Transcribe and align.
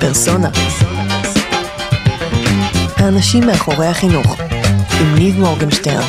פרסונה. 0.00 0.48
האנשים 2.96 3.46
מאחורי 3.46 3.86
החינוך, 3.86 4.26
עם 5.00 5.14
ניב 5.18 5.34
מורגנשטרן. 5.38 6.08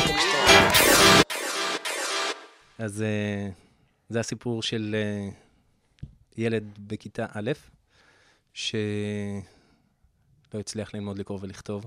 אז 2.78 3.02
אה, 3.02 3.48
זה 4.08 4.20
הסיפור 4.20 4.62
של 4.62 4.96
אה, 4.98 5.28
ילד 6.36 6.64
בכיתה 6.78 7.26
א', 7.32 7.50
שלא 8.54 8.72
הצליח 10.60 10.94
ללמוד 10.94 11.18
לקרוא 11.18 11.38
ולכתוב, 11.42 11.84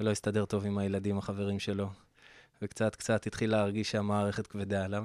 ולא 0.00 0.10
הסתדר 0.10 0.44
טוב 0.44 0.64
עם 0.66 0.78
הילדים 0.78 1.18
החברים 1.18 1.58
שלו, 1.58 1.88
וקצת 2.62 2.96
קצת 2.96 3.26
התחיל 3.26 3.50
להרגיש 3.50 3.90
שהמערכת 3.90 4.46
כבדה 4.46 4.84
עליו. 4.84 5.04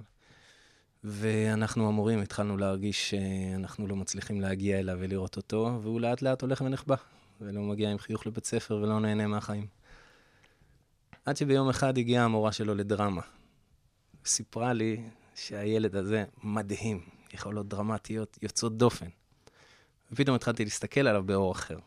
ואנחנו 1.04 1.88
המורים 1.88 2.22
התחלנו 2.22 2.58
להרגיש 2.58 3.10
שאנחנו 3.10 3.88
לא 3.88 3.96
מצליחים 3.96 4.42
להגיע 4.42 4.80
אליו 4.80 4.98
ולראות 5.00 5.38
אותו, 5.38 5.80
והוא 5.82 6.02
לאט 6.02 6.22
לאט 6.22 6.42
הולך 6.42 6.62
ונחבא, 6.62 6.96
ולא 7.42 7.61
מגיע 7.61 7.92
עם 7.92 7.98
חיוך 7.98 8.28
לבית 8.28 8.46
ספר 8.46 8.75
ולא 8.75 9.00
נהנה 9.00 9.28
מהחיים. 9.28 9.68
עד 11.25 11.38
שביום 11.38 11.70
אחד 11.70 11.97
הגיעה 11.97 12.25
המורה 12.25 12.52
שלו 12.52 12.75
לדרמה. 12.75 13.21
סיפרה 14.25 14.74
לי 14.74 15.04
שהילד 15.36 15.96
הזה 15.96 16.25
מדהים, 16.44 17.02
יכולות 17.33 17.68
דרמטיות 17.68 18.38
יוצאות 18.42 18.78
דופן. 18.78 19.08
ופתאום 20.11 20.36
התחלתי 20.36 20.64
להסתכל 20.64 21.08
עליו 21.08 21.24
באור 21.24 21.52
אחר. 21.52 21.78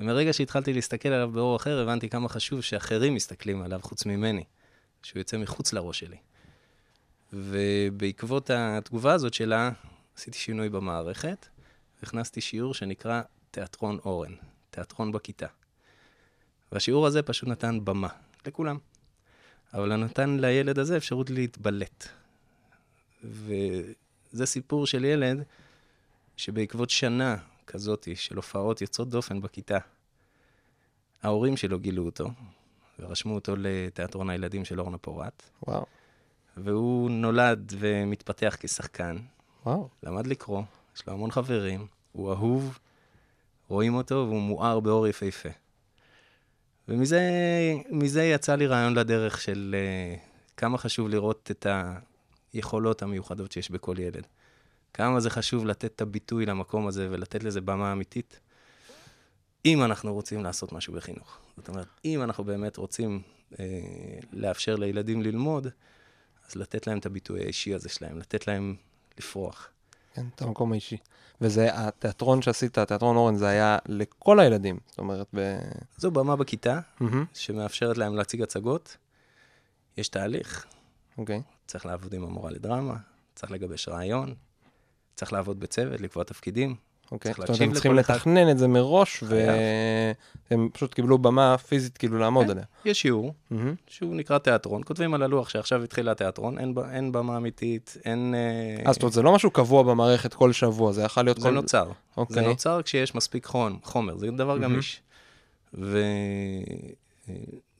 ומרגע 0.00 0.32
שהתחלתי 0.32 0.72
להסתכל 0.72 1.08
עליו 1.08 1.30
באור 1.30 1.56
אחר, 1.56 1.78
הבנתי 1.78 2.08
כמה 2.08 2.28
חשוב 2.28 2.60
שאחרים 2.60 3.14
מסתכלים 3.14 3.62
עליו 3.62 3.80
חוץ 3.82 4.06
ממני, 4.06 4.44
שהוא 5.02 5.20
יוצא 5.20 5.38
מחוץ 5.38 5.72
לראש 5.72 5.98
שלי. 5.98 6.16
ובעקבות 7.32 8.50
התגובה 8.50 9.12
הזאת 9.12 9.34
שלה, 9.34 9.70
עשיתי 10.16 10.38
שינוי 10.38 10.68
במערכת, 10.68 11.46
והכנסתי 12.02 12.40
שיעור 12.40 12.74
שנקרא 12.74 13.22
תיאטרון 13.50 13.98
אורן, 14.04 14.32
תיאטרון 14.70 15.12
בכיתה. 15.12 15.46
והשיעור 16.72 17.06
הזה 17.06 17.22
פשוט 17.22 17.48
נתן 17.48 17.84
במה 17.84 18.08
לכולם. 18.46 18.78
אבל 19.74 19.96
נתן 19.96 20.36
לילד 20.40 20.78
הזה 20.78 20.96
אפשרות 20.96 21.30
להתבלט. 21.30 22.08
וזה 23.24 24.46
סיפור 24.46 24.86
של 24.86 25.04
ילד 25.04 25.42
שבעקבות 26.36 26.90
שנה 26.90 27.36
כזאת 27.66 28.08
של 28.14 28.36
הופעות 28.36 28.80
יוצאות 28.80 29.08
דופן 29.08 29.40
בכיתה, 29.40 29.78
ההורים 31.22 31.56
שלו 31.56 31.78
גילו 31.78 32.04
אותו, 32.04 32.28
ורשמו 32.98 33.34
אותו 33.34 33.54
לתיאטרון 33.58 34.30
הילדים 34.30 34.64
של 34.64 34.80
אורנה 34.80 34.98
פורט. 34.98 35.42
וואו. 35.66 35.86
והוא 36.56 37.10
נולד 37.10 37.72
ומתפתח 37.78 38.56
כשחקן. 38.60 39.16
וואו. 39.66 39.88
למד 40.02 40.26
לקרוא, 40.26 40.62
יש 40.96 41.06
לו 41.06 41.12
המון 41.12 41.30
חברים, 41.30 41.86
הוא 42.12 42.32
אהוב, 42.32 42.78
רואים 43.68 43.94
אותו 43.94 44.14
והוא 44.14 44.40
מואר 44.40 44.80
באור 44.80 45.08
יפהפה. 45.08 45.48
ומזה 46.88 48.22
יצא 48.22 48.54
לי 48.54 48.66
רעיון 48.66 48.94
לדרך 48.94 49.40
של 49.40 49.74
uh, 49.74 50.20
כמה 50.56 50.78
חשוב 50.78 51.08
לראות 51.08 51.50
את 51.50 51.66
היכולות 52.52 53.02
המיוחדות 53.02 53.52
שיש 53.52 53.70
בכל 53.70 53.96
ילד. 53.98 54.26
כמה 54.94 55.20
זה 55.20 55.30
חשוב 55.30 55.66
לתת 55.66 55.84
את 55.84 56.00
הביטוי 56.00 56.46
למקום 56.46 56.86
הזה 56.86 57.08
ולתת 57.10 57.44
לזה 57.44 57.60
במה 57.60 57.92
אמיתית, 57.92 58.40
אם 59.64 59.82
אנחנו 59.82 60.14
רוצים 60.14 60.44
לעשות 60.44 60.72
משהו 60.72 60.94
בחינוך. 60.94 61.38
זאת 61.56 61.68
אומרת, 61.68 61.86
אם 62.04 62.22
אנחנו 62.22 62.44
באמת 62.44 62.76
רוצים 62.76 63.22
uh, 63.52 63.56
לאפשר 64.32 64.76
לילדים 64.76 65.22
ללמוד, 65.22 65.66
אז 66.48 66.56
לתת 66.56 66.86
להם 66.86 66.98
את 66.98 67.06
הביטוי 67.06 67.40
האישי 67.42 67.74
הזה 67.74 67.88
שלהם, 67.88 68.18
לתת 68.18 68.46
להם 68.46 68.76
לפרוח. 69.18 69.68
כן, 70.14 70.26
את 70.34 70.42
המקום 70.42 70.72
האישי. 70.72 70.96
וזה 71.40 71.68
התיאטרון 71.72 72.42
שעשית, 72.42 72.78
תיאטרון 72.78 73.16
אורן, 73.16 73.36
זה 73.36 73.48
היה 73.48 73.78
לכל 73.86 74.40
הילדים. 74.40 74.78
זאת 74.86 74.98
אומרת, 74.98 75.26
ב... 75.34 75.58
זו 75.96 76.10
במה 76.10 76.36
בכיתה, 76.36 76.80
Mm-hmm. 77.00 77.04
שמאפשרת 77.34 77.98
להם 77.98 78.16
להציג 78.16 78.42
הצגות. 78.42 78.96
יש 79.96 80.08
תהליך, 80.08 80.66
אוקיי. 81.18 81.42
צריך 81.66 81.86
לעבוד 81.86 82.14
עם 82.14 82.24
המורה 82.24 82.50
לדרמה, 82.50 82.96
צריך 83.34 83.52
לגבש 83.52 83.88
רעיון, 83.88 84.34
צריך 85.14 85.32
לעבוד 85.32 85.60
בצוות, 85.60 86.00
לקבוע 86.00 86.24
תפקידים. 86.24 86.76
אוקיי. 87.12 87.32
זאת 87.32 87.48
אומרת, 87.48 87.60
הם 87.60 87.72
צריכים. 87.72 87.94
לתכנן 87.94 88.50
את 88.50 88.58
זה 88.58 88.68
מראש. 88.68 89.24
והם 90.50 90.68
פשוט 90.72 90.94
קיבלו 90.94 91.18
במה 91.18 91.58
פיזית 91.58 91.98
כאילו 91.98 92.18
לעמוד 92.18 92.44
כן. 92.44 92.50
עליה. 92.50 92.64
יש 92.84 93.02
שיעור. 93.02 93.34
שהוא 93.86 94.14
נקרא 94.16 94.38
תיאטרון, 94.38 94.82
כותבים 94.84 95.14
על 95.14 95.22
הלוח 95.22 95.48
שעכשיו 95.48 95.82
התחיל 95.82 96.08
התיאטרון, 96.08 96.58
אין, 96.58 97.12
במה 97.12 97.36
אמיתית, 97.36 97.96
אין... 98.04 98.34
אה, 98.34 98.86
אה, 98.86 98.92
זאת 98.92 99.02
אומרת, 99.02 99.12
זה 99.12 99.22
לא 99.22 99.34
משהו 99.34 99.50
קבוע 99.50 99.82
במערכת 99.82 100.34
כל 100.34 100.52
שבוע, 100.52 100.92
זה 100.92 101.02
יכול 101.02 101.22
להיות 101.22 101.40
זה. 101.40 101.50
נוצר. 101.50 101.84
זה 101.84 101.92
אוקיי. 102.16 102.46
נוצר 102.46 102.82
כשיש 102.82 103.14
מספיק 103.14 103.48
חומר, 103.82 104.16
זה 104.16 104.30
דבר. 104.30 104.58
גמיש. 104.58 105.02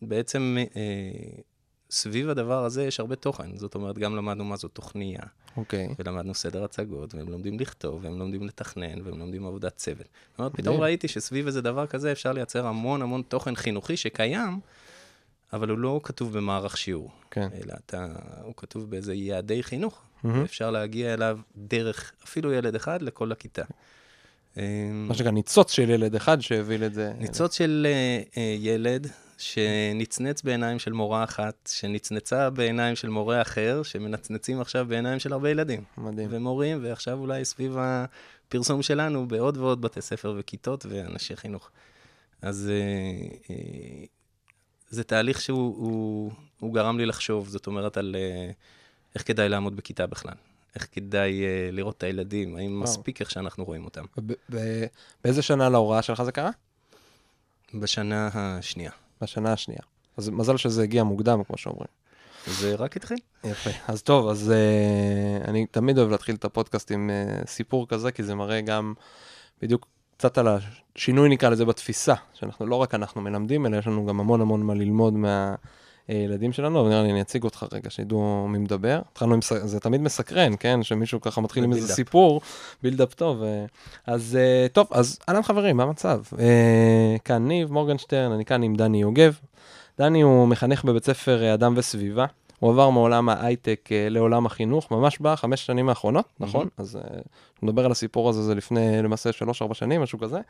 ובעצם 0.02 0.56
סביב 1.92 2.28
הדבר 2.28 2.64
הזה 2.64 2.84
יש 2.84 3.00
הרבה 3.00 3.16
תוכן. 3.16 3.56
זאת 3.56 3.74
אומרת, 3.74 3.98
גם 3.98 4.16
למדנו 4.16 4.44
מה 4.44 4.56
זו 4.56 4.68
תוכניה, 4.68 5.20
אוקיי. 5.56 5.88
ולמדנו 5.98 6.34
סדר 6.34 6.64
הצגות, 6.64 7.14
והם 7.14 7.28
לומדים 7.28 7.60
לכתוב, 7.60 8.04
והם 8.04 8.18
לומדים 8.18 8.46
לתכנן, 8.46 9.00
והם 9.04 9.18
לומדים 9.18 9.46
עבודת 9.46 9.76
צוות. 9.76 10.06
זאת 10.30 10.38
אומרת, 10.38 10.52
פתאום 10.52 10.74
מדהים. 10.74 10.82
ראיתי 10.82 11.08
שסביב 11.08 11.46
איזה 11.46 11.60
דבר 11.60 11.86
כזה 11.86 12.12
אפשר 12.12 12.32
לייצר 12.32 12.66
המון 12.66 13.02
המון 13.02 13.22
תוכן 13.28 13.54
חינוכי 13.54 13.96
שקיים, 13.96 14.60
אבל 15.52 15.68
הוא 15.68 15.78
לא 15.78 16.00
כתוב 16.02 16.38
במערך 16.38 16.76
שיעור, 16.76 17.10
כן. 17.30 17.48
אלא 17.54 17.74
אתה, 17.86 18.06
הוא 18.42 18.54
כתוב 18.56 18.90
באיזה 18.90 19.14
יעדי 19.14 19.62
חינוך, 19.62 20.02
מהמם. 20.24 20.40
ואפשר 20.40 20.70
להגיע 20.70 21.14
אליו 21.14 21.38
דרך 21.56 22.12
אפילו 22.24 22.52
ילד 22.52 22.74
אחד 22.74 23.02
לכל 23.02 23.32
הכיתה. 23.32 23.62
אמ, 24.56 24.62
מה 25.08 25.14
שנקרא 25.14 25.30
ניצוץ 25.30 25.72
של 25.72 25.90
ילד 25.90 26.14
אחד 26.14 26.40
שהביא 26.40 26.86
את 26.86 26.94
זה. 26.94 27.12
ניצוץ 27.18 27.56
של 27.58 27.86
אה, 27.88 28.22
אה, 28.36 28.56
ילד 28.58 29.06
שנצנץ 29.42 30.42
בעיניים 30.42 30.78
של 30.78 30.92
מורה 30.92 31.24
אחת, 31.24 31.70
שנצנצה 31.72 32.50
בעיניים 32.50 32.96
של 32.96 33.08
מורה 33.08 33.42
אחר, 33.42 33.82
שמנצנצים 33.82 34.60
עכשיו 34.60 34.86
בעיניים 34.88 35.18
של 35.18 35.32
הרבה 35.32 35.50
ילדים. 35.50 35.84
מדהים. 35.98 36.28
ומורים, 36.30 36.78
ועכשיו 36.82 37.18
אולי 37.18 37.44
סביב 37.44 37.76
הפרסום 37.78 38.82
שלנו 38.82 39.28
בעוד 39.28 39.56
ועוד 39.56 39.80
בתי 39.80 40.02
ספר 40.02 40.34
וכיתות 40.38 40.86
ואנשי 40.88 41.36
חינוך. 41.36 41.70
אז 42.42 42.70
אה, 42.70 43.36
אה, 43.50 44.04
זה 44.88 45.04
תהליך 45.04 45.40
שהוא 45.40 45.76
הוא, 45.76 46.32
הוא 46.60 46.74
גרם 46.74 46.98
לי 46.98 47.06
לחשוב, 47.06 47.48
זאת 47.48 47.66
אומרת, 47.66 47.96
על 47.96 48.16
אה, 48.18 48.50
איך 49.14 49.26
כדאי 49.26 49.48
לעמוד 49.48 49.76
בכיתה 49.76 50.06
בכלל. 50.06 50.34
איך 50.74 50.88
כדאי 50.92 51.44
אה, 51.44 51.68
לראות 51.72 51.96
את 51.96 52.02
הילדים, 52.02 52.56
האם 52.56 52.70
וואו. 52.70 52.82
מספיק 52.82 53.20
איך 53.20 53.30
שאנחנו 53.30 53.64
רואים 53.64 53.84
אותם. 53.84 54.04
באיזה 55.24 55.42
שנה 55.42 55.68
להוראה 55.68 56.02
שלך 56.02 56.22
זה 56.22 56.32
קרה? 56.32 56.50
בשנה 57.74 58.30
השנייה. 58.34 58.90
בשנה 59.22 59.52
השנייה. 59.52 59.82
אז 60.16 60.28
מזל 60.28 60.56
שזה 60.56 60.82
הגיע 60.82 61.04
מוקדם, 61.04 61.44
כמו 61.44 61.58
שאומרים. 61.58 61.88
זה 62.46 62.74
רק 62.74 62.96
התחיל. 62.96 63.18
יפה. 63.44 63.70
אז 63.88 64.02
טוב, 64.02 64.28
אז 64.28 64.52
uh, 64.52 65.48
אני 65.48 65.66
תמיד 65.66 65.98
אוהב 65.98 66.10
להתחיל 66.10 66.34
את 66.34 66.44
הפודקאסט 66.44 66.90
עם 66.90 67.10
uh, 67.10 67.48
סיפור 67.48 67.88
כזה, 67.88 68.12
כי 68.12 68.22
זה 68.22 68.34
מראה 68.34 68.60
גם 68.60 68.94
בדיוק 69.62 69.86
קצת 70.16 70.38
על 70.38 70.48
השינוי, 70.96 71.28
נקרא 71.28 71.48
לזה, 71.48 71.64
בתפיסה, 71.64 72.14
שאנחנו 72.34 72.66
לא 72.66 72.76
רק 72.76 72.94
אנחנו 72.94 73.20
מלמדים, 73.20 73.66
אלא 73.66 73.76
יש 73.76 73.86
לנו 73.86 74.06
גם 74.06 74.20
המון 74.20 74.40
המון 74.40 74.62
מה 74.62 74.74
ללמוד 74.74 75.14
מהילדים 76.12 76.52
שלנו, 76.52 76.80
אבל 76.80 76.88
נראה 76.88 77.02
לי 77.02 77.10
אני 77.10 77.20
אציג 77.20 77.44
אותך 77.44 77.66
רגע, 77.72 77.90
שידעו 77.90 78.46
מי 78.48 78.58
מדבר. 78.58 79.00
התחלנו 79.12 79.34
עם, 79.34 79.40
זה 79.42 79.80
תמיד 79.80 80.00
מסקרן, 80.00 80.52
כן? 80.60 80.82
שמישהו 80.82 81.20
ככה 81.20 81.40
מתחיל 81.40 81.64
עם 81.64 81.72
איזה. 81.72 81.94
סיפור, 81.94 82.40
בילדאפ 82.82 83.14
טוב. 83.14 83.42
אה, 83.42 83.64
אז 84.06 84.38
uh, 84.38 84.72
טוב, 84.72 84.86
אז 84.90 85.18
אהלן 85.28 85.42
חברים, 85.42 85.76
מה 85.76 85.82
המצב? 85.82 86.22
Uh, 86.32 86.36
כאן 87.24 87.48
ניב 87.48 87.72
מורגנשטרן, 87.72 88.32
אני 88.32 88.44
כאן 88.44 88.62
עם 88.62 88.76
דני 88.76 89.00
יוגב. 89.00 89.38
דני 89.98 90.20
הוא 90.20 90.48
מחנך 90.48 90.84
בבית 90.84 91.04
ספר 91.04 91.42
אה, 91.42 91.54
אדם 91.54 91.74
וסביבה. 91.76 92.26
הוא 92.62 92.70
עבר 92.70 92.90
מעולם 92.90 93.28
ההייטק 93.28 93.88
אה, 93.92 94.08
לעולם 94.08 94.46
החינוך, 94.46 94.90
ממש 94.90 95.18
בחמש 95.18 95.66
שנים 95.66 95.88
האחרונות, 95.88 96.24
נכון? 96.40 96.68
אז 96.76 96.96
אה, 96.96 97.20
נדבר 97.62 97.84
על 97.84 97.90
הסיפור 97.90 98.28
הזה, 98.28 98.42
זה 98.42 98.54
לפני 98.54 99.02
למעשה 99.02 99.32
שלוש-ארבע 99.32 99.74
שנים, 99.74 100.02
משהו 100.02 100.18
כזה. 100.18 100.40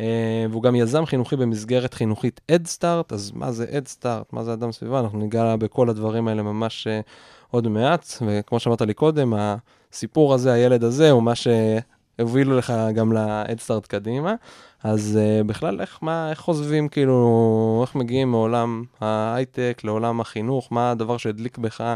אה, 0.00 0.46
והוא 0.50 0.62
גם 0.62 0.74
יזם 0.74 1.06
חינוכי 1.06 1.36
במסגרת 1.36 1.94
חינוכית 1.94 2.40
אדסטארט, 2.50 3.12
אז 3.12 3.32
מה 3.34 3.52
זה 3.52 3.66
אדסטארט? 3.78 4.32
מה 4.32 4.44
זה 4.44 4.52
אדם 4.52 4.72
סביבה? 4.72 5.00
אנחנו 5.00 5.18
ניגע 5.18 5.56
בכל 5.56 5.90
הדברים 5.90 6.28
האלה 6.28 6.42
ממש 6.42 6.86
עוד 7.50 7.68
מעט, 7.68 8.06
וכמו 8.26 8.60
שאמרת 8.60 8.82
לי 8.82 8.94
קודם, 8.94 9.34
הסיפור 9.36 10.34
הזה, 10.34 10.52
הילד 10.52 10.84
הזה, 10.84 11.10
הוא 11.10 11.22
מה 11.22 11.34
שהוביל 12.18 12.52
לך 12.52 12.72
גם 12.94 13.12
לאדסטארט 13.12 13.86
קדימה. 13.86 14.34
אז 14.82 15.18
uh, 15.18 15.44
בכלל, 15.44 15.80
איך, 15.80 15.98
מה, 16.02 16.30
איך 16.30 16.44
עוזבים, 16.44 16.88
כאילו, 16.88 17.84
איך 17.86 17.94
מגיעים 17.94 18.30
מעולם 18.30 18.84
ההייטק 19.00 19.80
לעולם 19.84 20.20
החינוך? 20.20 20.68
מה 20.72 20.90
הדבר 20.90 21.16
שהדליק 21.16 21.58
בך 21.58 21.94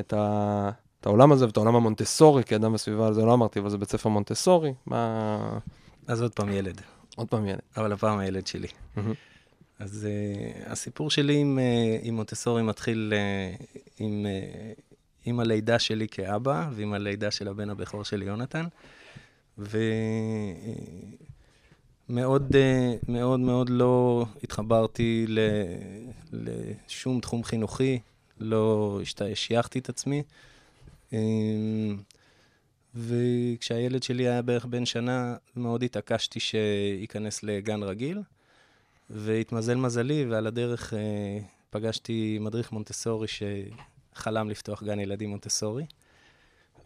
את, 0.00 0.12
ה, 0.12 0.70
את 1.00 1.06
העולם 1.06 1.32
הזה 1.32 1.46
ואת 1.46 1.56
העולם 1.56 1.74
המונטסורי, 1.74 2.44
כי 2.44 2.56
אדם 2.56 2.74
וסביבה, 2.74 3.12
זה 3.12 3.24
לא 3.24 3.34
אמרתי, 3.34 3.58
אבל 3.58 3.70
זה 3.70 3.78
בית 3.78 3.90
ספר 3.90 4.08
מונטסורי? 4.08 4.74
מה... 4.86 5.58
אז 6.06 6.22
עוד 6.22 6.32
פעם 6.32 6.52
ילד, 6.52 6.80
עוד 7.16 7.28
פעם 7.28 7.46
ילד. 7.46 7.60
אבל 7.76 7.92
הפעם 7.92 8.18
הילד 8.18 8.46
שלי. 8.46 8.68
מהמם. 8.96 9.14
אז 9.78 10.08
uh, 10.08 10.70
הסיפור 10.70 11.10
שלי 11.10 11.36
עם, 11.36 11.58
uh, 11.58 12.06
עם 12.06 12.14
מונטסורי 12.14 12.62
מתחיל 12.62 13.12
uh, 13.12 13.62
עם, 13.98 14.26
uh, 14.26 14.80
עם 15.24 15.40
הלידה 15.40 15.78
שלי 15.78 16.08
כאבא 16.08 16.68
ועם 16.72 16.92
הלידה 16.92 17.30
של 17.30 17.48
הבן 17.48 17.70
הבכור 17.70 18.04
שלי, 18.04 18.24
יונתן. 18.24 18.64
מאוד, 22.08 22.56
אה, 22.56 22.94
מאוד 23.08 23.40
מאוד 23.40 23.70
לא 23.70 24.26
התחברתי 24.42 25.24
ל, 25.28 25.38
לשום 26.32 27.20
תחום 27.20 27.44
חינוכי, 27.44 27.98
לא 28.40 29.00
שייכתי 29.34 29.78
את 29.78 29.88
עצמי. 29.88 30.22
אה, 31.12 31.18
וכשהילד 32.94 34.02
שלי 34.02 34.28
היה 34.28 34.42
בערך 34.42 34.64
בן 34.64 34.86
שנה, 34.86 35.36
מאוד 35.56 35.82
התעקשתי 35.82 36.40
שייכנס 36.40 37.42
לגן 37.42 37.82
רגיל, 37.82 38.22
והתמזל 39.10 39.74
מזלי, 39.74 40.24
ועל 40.24 40.46
הדרך 40.46 40.94
אה, 40.94 41.38
פגשתי 41.70 42.38
מדריך 42.40 42.72
מונטסורי 42.72 43.26
שחלם 43.28 44.50
לפתוח 44.50 44.82
גן 44.82 45.00
ילדים 45.00 45.30
מונטסורי, 45.30 45.86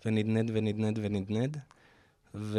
ונדנד 0.05 0.51
ונדנד 0.55 0.99
ונדנד. 1.03 1.59
ו... 2.35 2.59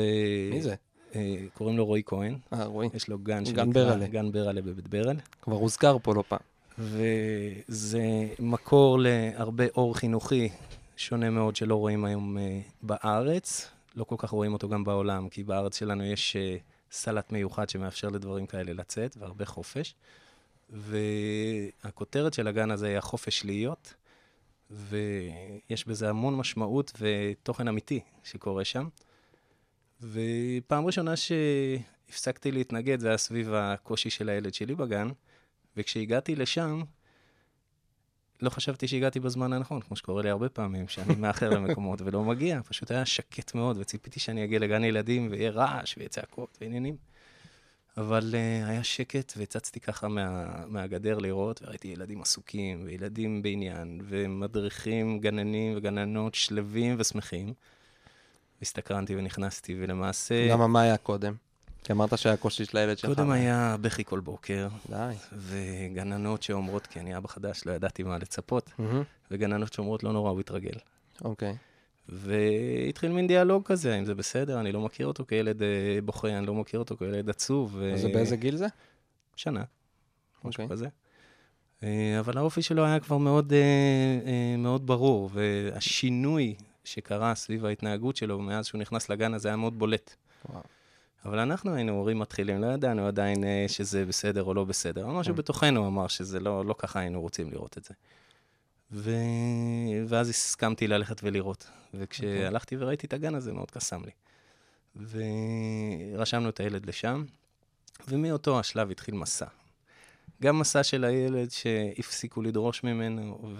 מי 0.51 0.61
זה? 0.61 0.75
אה, 1.15 1.35
קוראים 1.53 1.77
לו 1.77 1.85
רועי 1.85 2.01
כהן. 2.05 2.37
אה, 2.53 2.65
רועי. 2.65 2.89
יש 2.93 3.07
לו 3.07 3.19
גן 3.19 3.43
גן 3.43 3.73
ברלה. 3.73 4.07
גן 4.07 4.31
ברלה 4.31 4.61
בבית 4.61 4.87
ברל. 4.87 5.17
כבר 5.41 5.55
הוזכר 5.55 5.97
פה 6.03 6.15
לא 6.15 6.23
פעם. 6.27 6.39
וזה 6.79 8.27
מקור 8.39 8.99
להרבה 8.99 9.65
אור 9.75 9.95
חינוכי 9.95 10.49
שונה 10.97 11.29
מאוד 11.29 11.55
שלא 11.55 11.75
רואים 11.75 12.05
היום 12.05 12.37
uh, 12.37 12.41
בארץ. 12.81 13.67
לא 13.95 14.03
כל 14.03 14.15
כך 14.17 14.29
רואים 14.29 14.53
אותו 14.53 14.69
גם 14.69 14.83
בעולם, 14.83 15.29
כי 15.29 15.43
בארץ 15.43 15.79
שלנו 15.79 16.03
יש 16.03 16.35
uh, 16.35 16.61
סלט 16.91 17.31
מיוחד 17.31 17.69
שמאפשר 17.69 18.07
לדברים 18.09 18.45
כאלה 18.45 18.73
לצאת, 18.73 19.17
והרבה 19.19 19.45
חופש. 19.45 19.95
והכותרת 20.69 22.33
של 22.33 22.47
הגן 22.47 22.71
הזה 22.71 22.87
היא 22.87 22.97
החופש 22.97 23.45
להיות, 23.45 23.93
ויש 24.69 25.87
בזה 25.87 26.09
המון 26.09 26.37
משמעות 26.37 26.91
ותוכן 26.99 27.67
אמיתי 27.67 27.99
שקורה 28.23 28.65
שם. 28.65 28.87
ופעם 30.01 30.85
ראשונה 30.85 31.13
שהפסקתי 31.15 32.51
להתנגד 32.51 32.99
זה 32.99 33.07
היה 33.07 33.17
סביב 33.17 33.53
הקושי 33.53 34.09
של 34.09 34.29
הילד 34.29 34.53
שלי 34.53 34.75
בגן, 34.75 35.09
וכשהגעתי 35.77 36.35
לשם, 36.35 36.81
לא 38.41 38.49
חשבתי 38.49 38.87
שהגעתי 38.87 39.19
בזמן 39.19 39.53
הנכון, 39.53 39.81
כמו 39.81 39.95
שקורה 39.95 40.23
לי 40.23 40.29
הרבה 40.29 40.49
פעמים, 40.49 40.87
שאני 40.87 41.15
מאחר 41.15 41.49
למקומות 41.55 42.01
ולא 42.01 42.23
מגיע, 42.23 42.59
פשוט 42.67 42.91
היה 42.91 43.05
שקט 43.05 43.55
מאוד, 43.55 43.77
וציפיתי 43.79 44.19
שאני 44.19 44.43
אגיע 44.43 44.59
לגן 44.59 44.83
ילדים 44.83 45.27
ויהיה 45.31 45.51
רעש 45.51 45.97
ויהיה 45.97 46.09
צעקות 46.09 46.57
ועניינים. 46.61 46.97
אבל 47.97 48.33
uh, 48.33 48.69
היה 48.69 48.83
שקט, 48.83 49.33
והצצתי 49.37 49.79
ככה 49.79 50.07
מה, 50.07 50.45
מהגדר 50.67 51.17
לראות, 51.17 51.61
וראיתי 51.63 51.87
ילדים 51.87 52.21
עסוקים, 52.21 52.83
וילדים 52.85 53.41
בעניין, 53.41 54.01
ומדריכים, 54.03 55.19
גננים 55.19 55.77
וגננות 55.77 56.35
שלווים 56.35 56.95
ושמחים. 56.99 57.53
הסתקרנתי 58.61 59.15
ונכנסתי, 59.15 59.75
ולמעשה... 59.79 60.47
למה, 60.51 60.67
מה 60.67 60.81
היה 60.81 60.97
קודם? 60.97 61.33
כי 61.83 61.93
אמרת 61.93 62.17
שהיה 62.17 62.37
קושי 62.37 62.65
של 62.65 62.77
הילד 62.77 62.97
שלך. 62.97 63.09
קודם 63.09 63.31
היה 63.31 63.75
בכי 63.81 64.03
כל 64.05 64.19
בוקר. 64.19 64.67
די. 64.89 65.13
וגננות 65.37 66.43
שאומרות, 66.43 66.87
כי 66.87 66.99
אני 66.99 67.17
אבא 67.17 67.27
חדש, 67.27 67.65
לא 67.65 67.71
ידעתי 67.71 68.03
מה 68.03 68.17
לצפות, 68.17 68.71
וגננות 69.31 69.73
שאומרות, 69.73 70.03
לא 70.03 70.13
נורא, 70.13 70.31
הוא 70.31 70.41
יתרגל. 70.41 70.77
אוקיי. 71.23 71.55
והתחיל 72.09 73.11
מין 73.11 73.27
דיאלוג 73.27 73.63
כזה, 73.65 73.95
אם 73.95 74.05
זה 74.05 74.15
בסדר, 74.15 74.59
אני 74.59 74.71
לא 74.71 74.81
מכיר 74.81 75.07
אותו 75.07 75.25
כילד 75.27 75.61
אה, 75.61 75.67
בוכה, 76.05 76.37
אני 76.37 76.45
לא 76.45 76.53
מכיר 76.53 76.79
אותו 76.79 76.97
כילד 76.97 77.29
עצוב. 77.29 77.77
אז 77.93 78.05
באיזה 78.05 78.35
גיל 78.35 78.55
זה? 78.55 78.67
שנה, 79.35 79.63
משהו 80.43 80.69
כזה. 80.69 80.87
אה, 81.83 82.19
אבל 82.19 82.37
האופי 82.37 82.61
שלו 82.61 82.85
היה 82.85 82.99
כבר 82.99 83.17
מאוד, 83.17 83.53
אה, 83.53 84.57
מאוד 84.57 84.87
ברור, 84.87 85.29
והשינוי 85.33 86.55
שקרה 86.83 87.35
סביב 87.35 87.65
ההתנהגות 87.65 88.15
שלו 88.15 88.39
מאז 88.39 88.65
שהוא 88.65 88.81
נכנס 88.81 89.09
לגן 89.09 89.33
הזה 89.33 89.47
היה 89.47 89.55
מאוד 89.55 89.79
בולט. 89.79 90.15
וואו. 90.49 90.61
אבל 91.25 91.39
אנחנו 91.39 91.75
היינו 91.75 91.91
הורים 91.91 92.19
מתחילים, 92.19 92.61
לא 92.61 92.67
ידענו 92.67 93.07
עדיין 93.07 93.43
אה, 93.43 93.65
שזה 93.67 94.05
בסדר 94.05 94.43
או 94.43 94.53
לא 94.53 94.63
בסדר. 94.63 95.07
משהו 95.07 95.33
כן. 95.33 95.37
בתוכנו 95.37 95.87
אמר 95.87 96.07
שזה 96.07 96.39
לא, 96.39 96.65
לא 96.65 96.75
ככה 96.77 96.99
היינו 96.99 97.21
רוצים 97.21 97.51
לראות 97.51 97.77
את 97.77 97.83
זה. 97.83 97.93
ו... 98.91 99.11
ואז 100.07 100.29
הסכמתי 100.29 100.87
ללכת 100.87 101.21
ולראות. 101.23 101.69
וכשהלכתי 101.93 102.75
וראיתי 102.79 103.07
את 103.07 103.13
הגן 103.13 103.35
הזה, 103.35 103.53
מאוד 103.53 103.71
קסם 103.71 104.01
לי. 104.05 104.11
ורשמנו 106.15 106.49
את 106.49 106.59
הילד 106.59 106.85
לשם, 106.85 107.25
ומאותו 108.07 108.59
השלב 108.59 108.91
התחיל 108.91 109.15
מסע. 109.15 109.45
גם 110.41 110.59
מסע 110.59 110.83
של 110.83 111.03
הילד 111.03 111.51
שהפסיקו 111.51 112.41
לדרוש 112.41 112.83
ממנו, 112.83 113.53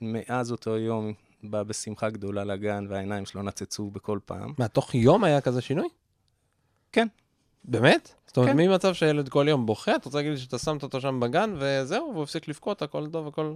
ומאז 0.00 0.52
אותו 0.52 0.76
יום 0.76 1.12
בא 1.42 1.62
בשמחה 1.62 2.10
גדולה 2.10 2.44
לגן, 2.44 2.86
והעיניים 2.88 3.26
שלו 3.26 3.42
נצצו 3.42 3.90
בכל 3.90 4.18
פעם. 4.24 4.52
מה, 4.58 4.68
תוך 4.68 4.94
יום 4.94 5.24
היה 5.24 5.40
כזה 5.40 5.60
שינוי? 5.60 5.88
כן. 6.92 7.08
באמת? 7.64 8.14
זאת 8.26 8.36
אומרת, 8.36 8.50
כן. 8.50 8.56
ממצב 8.56 8.94
שילד 8.94 9.28
כל 9.28 9.46
יום 9.48 9.66
בוכה, 9.66 9.96
אתה 9.96 10.04
רוצה 10.04 10.18
להגיד 10.18 10.32
לי 10.32 10.38
שאתה 10.38 10.58
שמת 10.58 10.82
אותו 10.82 11.00
שם 11.00 11.20
בגן, 11.20 11.54
וזהו, 11.58 12.10
והוא 12.12 12.22
הפסיק 12.22 12.48
לבכות, 12.48 12.82
הכל 12.82 13.06
טוב, 13.06 13.28
הכל... 13.28 13.54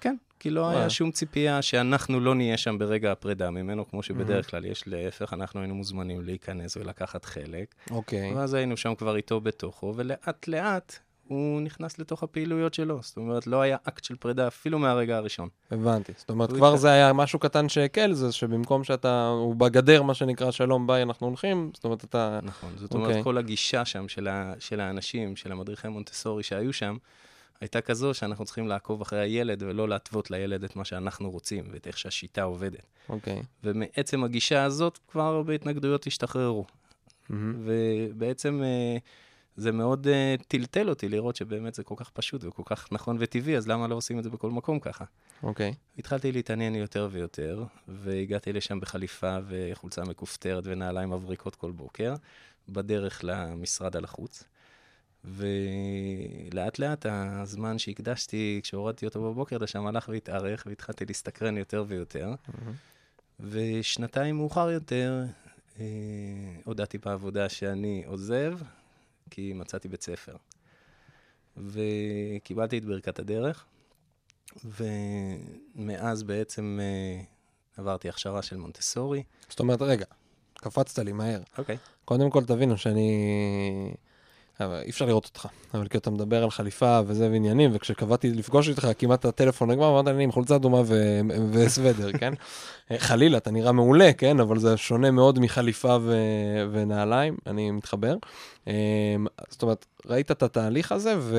כן, 0.00 0.16
כי 0.38 0.50
לא 0.50 0.68
היה 0.68 0.90
שום 0.90 1.10
ציפייה 1.10 1.62
שאנחנו 1.62 2.20
לא 2.20 2.34
נהיה 2.34 2.56
שם 2.56 2.78
ברגע 2.78 3.12
הפרידה 3.12 3.50
ממנו, 3.50 3.88
כמו 3.88 4.02
שבדרך 4.02 4.50
כלל 4.50 4.64
יש 4.64 4.84
להפך, 4.86 5.32
אנחנו 5.32 5.60
היינו 5.60 5.74
מוזמנים 5.74 6.24
להיכנס 6.24 6.76
ולקחת 6.76 7.24
חלק. 7.24 7.74
אוקיי. 7.90 8.34
ואז 8.34 8.54
היינו 8.54 8.76
שם 8.76 8.94
כבר 8.94 9.16
איתו 9.16 9.40
בתוכו, 9.40 9.92
ולאט 9.96 10.48
לאט 10.48 10.98
הוא 11.30 11.60
נכנס 11.60 11.98
לתוך 11.98 12.22
הפעילויות 12.22 12.74
שלו. 12.74 12.98
זאת 13.02 13.16
אומרת, 13.16 13.46
לא 13.46 13.60
היה 13.60 13.76
אקט 13.84 14.04
של 14.04 14.16
פרידה 14.16 14.46
אפילו 14.46 14.78
מהרגע 14.78 15.16
הראשון. 15.16 15.48
הבנתי. 15.70 16.12
זאת 16.16 16.30
אומרת, 16.30 16.52
כבר 16.52 16.76
זה 16.76 16.90
היה 16.90 17.12
משהו 17.12 17.38
קטן 17.38 17.68
שהקל, 17.68 18.12
זה 18.12 18.32
שבמקום 18.32 18.84
שאתה, 18.84 19.28
הוא 19.28 19.56
בגדר, 19.56 20.02
מה 20.02 20.14
שנקרא, 20.14 20.50
שלום, 20.50 20.86
ביי, 20.86 21.02
אנחנו 21.02 21.26
הולכים, 21.26 21.70
זאת 21.74 21.84
אומרת, 21.84 22.04
אתה... 22.04 22.40
נכון, 22.42 22.72
זאת 22.76 22.94
אומרת, 22.94 23.08
אוקיי. 23.08 23.24
כל 23.24 23.38
הגישה 23.38 23.84
שם 23.84 24.08
של, 24.08 24.28
ה, 24.28 24.52
של 24.58 24.80
האנשים, 24.80 25.36
של 25.36 25.52
המדריכי 25.52 25.88
מונטסורי 25.88 26.42
שהיו 26.42 26.72
שם, 26.72 26.96
הייתה 27.60 27.80
כזו 27.80 28.14
שאנחנו 28.14 28.44
צריכים 28.44 28.68
לעקוב 28.68 29.00
אחרי 29.00 29.18
הילד 29.20 29.62
ולא 29.62 29.88
להתוות 29.88 30.30
לילד 30.30 30.64
את 30.64 30.76
מה 30.76 30.84
שאנחנו 30.84 31.30
רוצים 31.30 31.64
ואת 31.72 31.86
איך 31.86 31.98
שהשיטה 31.98 32.42
עובדת. 32.42 32.86
אוקיי. 33.08 33.42
ומעצם 33.64 34.24
הגישה 34.24 34.64
הזאת 34.64 34.98
כבר 35.08 35.42
בהתנגדויות 35.42 36.06
השתחררו. 36.06 36.64
Mm-hmm. 36.64 37.34
ובעצם... 37.64 38.62
Uh, 38.62 39.00
זה 39.56 39.72
מאוד 39.72 40.06
uh, 40.06 40.42
טלטל 40.48 40.88
אותי 40.88 41.08
לראות 41.08 41.36
שבאמת 41.36 41.74
זה 41.74 41.84
כל 41.84 41.94
כך 41.98 42.10
פשוט 42.10 42.44
וכל 42.44 42.62
כך 42.66 42.92
נכון 42.92 43.16
וטבעי, 43.20 43.56
אז 43.56 43.68
למה 43.68 43.88
לא 43.88 43.94
עושים 43.94 44.18
את 44.18 44.24
זה 44.24 44.30
בכל 44.30 44.50
מקום 44.50 44.80
ככה? 44.80 45.04
אוקיי. 45.42 45.70
Okay. 45.70 45.98
התחלתי 45.98 46.32
להתעניין 46.32 46.74
יותר 46.74 47.08
ויותר, 47.10 47.64
והגעתי 47.88 48.52
לשם 48.52 48.80
בחליפה 48.80 49.38
וחולצה 49.48 50.04
מכופתרת 50.04 50.62
ונעליים 50.66 51.10
מבריקות 51.10 51.54
כל 51.54 51.70
בוקר, 51.70 52.14
בדרך 52.68 53.20
למשרד 53.24 53.96
על 53.96 54.04
החוץ. 54.04 54.44
ולאט 55.24 56.78
לאט 56.78 57.06
הזמן 57.08 57.78
שהקדשתי, 57.78 58.60
כשהורדתי 58.62 59.06
אותו 59.06 59.22
בבוקר 59.22 59.58
לשם, 59.58 59.86
הלך 59.86 60.08
והתארך, 60.08 60.62
והתחלתי 60.66 61.04
להסתקרן 61.04 61.56
יותר 61.56 61.84
ויותר. 61.88 62.34
Mm-hmm. 62.34 62.72
ושנתיים 63.40 64.36
מאוחר 64.36 64.70
יותר, 64.70 65.24
אה, 65.80 65.84
הודעתי 66.64 66.98
בעבודה 66.98 67.48
שאני 67.48 68.02
עוזב, 68.06 68.58
כי 69.30 69.52
מצאתי 69.52 69.88
בית 69.88 70.02
ספר. 70.02 70.36
וקיבלתי 71.56 72.78
את 72.78 72.84
ברכת 72.84 73.18
הדרך, 73.18 73.64
ומאז 74.64 76.22
בעצם 76.22 76.78
uh, 76.80 77.80
עברתי 77.80 78.08
הכשרה 78.08 78.42
של 78.42 78.56
מונטסורי. 78.56 79.22
זאת 79.48 79.60
אומרת, 79.60 79.82
רגע, 79.82 80.04
קפצת 80.54 80.98
לי 80.98 81.12
מהר. 81.12 81.40
אוקיי. 81.58 81.76
Okay. 81.76 81.78
קודם 82.04 82.30
כל 82.30 82.44
תבינו 82.44 82.78
שאני... 82.78 83.94
אי 84.60 84.90
אפשר 84.90 85.04
לראות 85.04 85.24
אותך, 85.26 85.46
אבל 85.74 85.88
כי 85.88 85.98
אתה 85.98 86.10
מדבר 86.10 86.42
על 86.42 86.50
חליפה 86.50 87.00
וזה 87.06 87.28
ועניינים, 87.30 87.70
וכשקבעתי 87.74 88.30
לפגוש 88.30 88.68
איתך, 88.68 88.88
כמעט 88.98 89.24
הטלפון 89.24 89.70
נגמר, 89.70 89.88
אמרת 90.00 90.16
לי, 90.16 90.24
עם 90.24 90.32
חולצה 90.32 90.56
אדומה 90.56 90.82
וסוודר, 91.52 92.12
כן? 92.20 92.32
חלילה, 92.98 93.36
אתה 93.36 93.50
נראה 93.50 93.72
מעולה, 93.72 94.12
כן? 94.12 94.40
אבל 94.40 94.58
זה 94.58 94.76
שונה 94.76 95.10
מאוד 95.10 95.38
מחליפה 95.38 95.96
ו- 96.00 96.68
ונעליים, 96.72 97.36
אני 97.46 97.70
מתחבר. 97.70 98.16
אמ, 98.66 98.72
זאת 99.48 99.62
אומרת, 99.62 99.86
ראית 100.06 100.30
את 100.30 100.42
התהליך 100.42 100.92
הזה, 100.92 101.14
ו... 101.18 101.38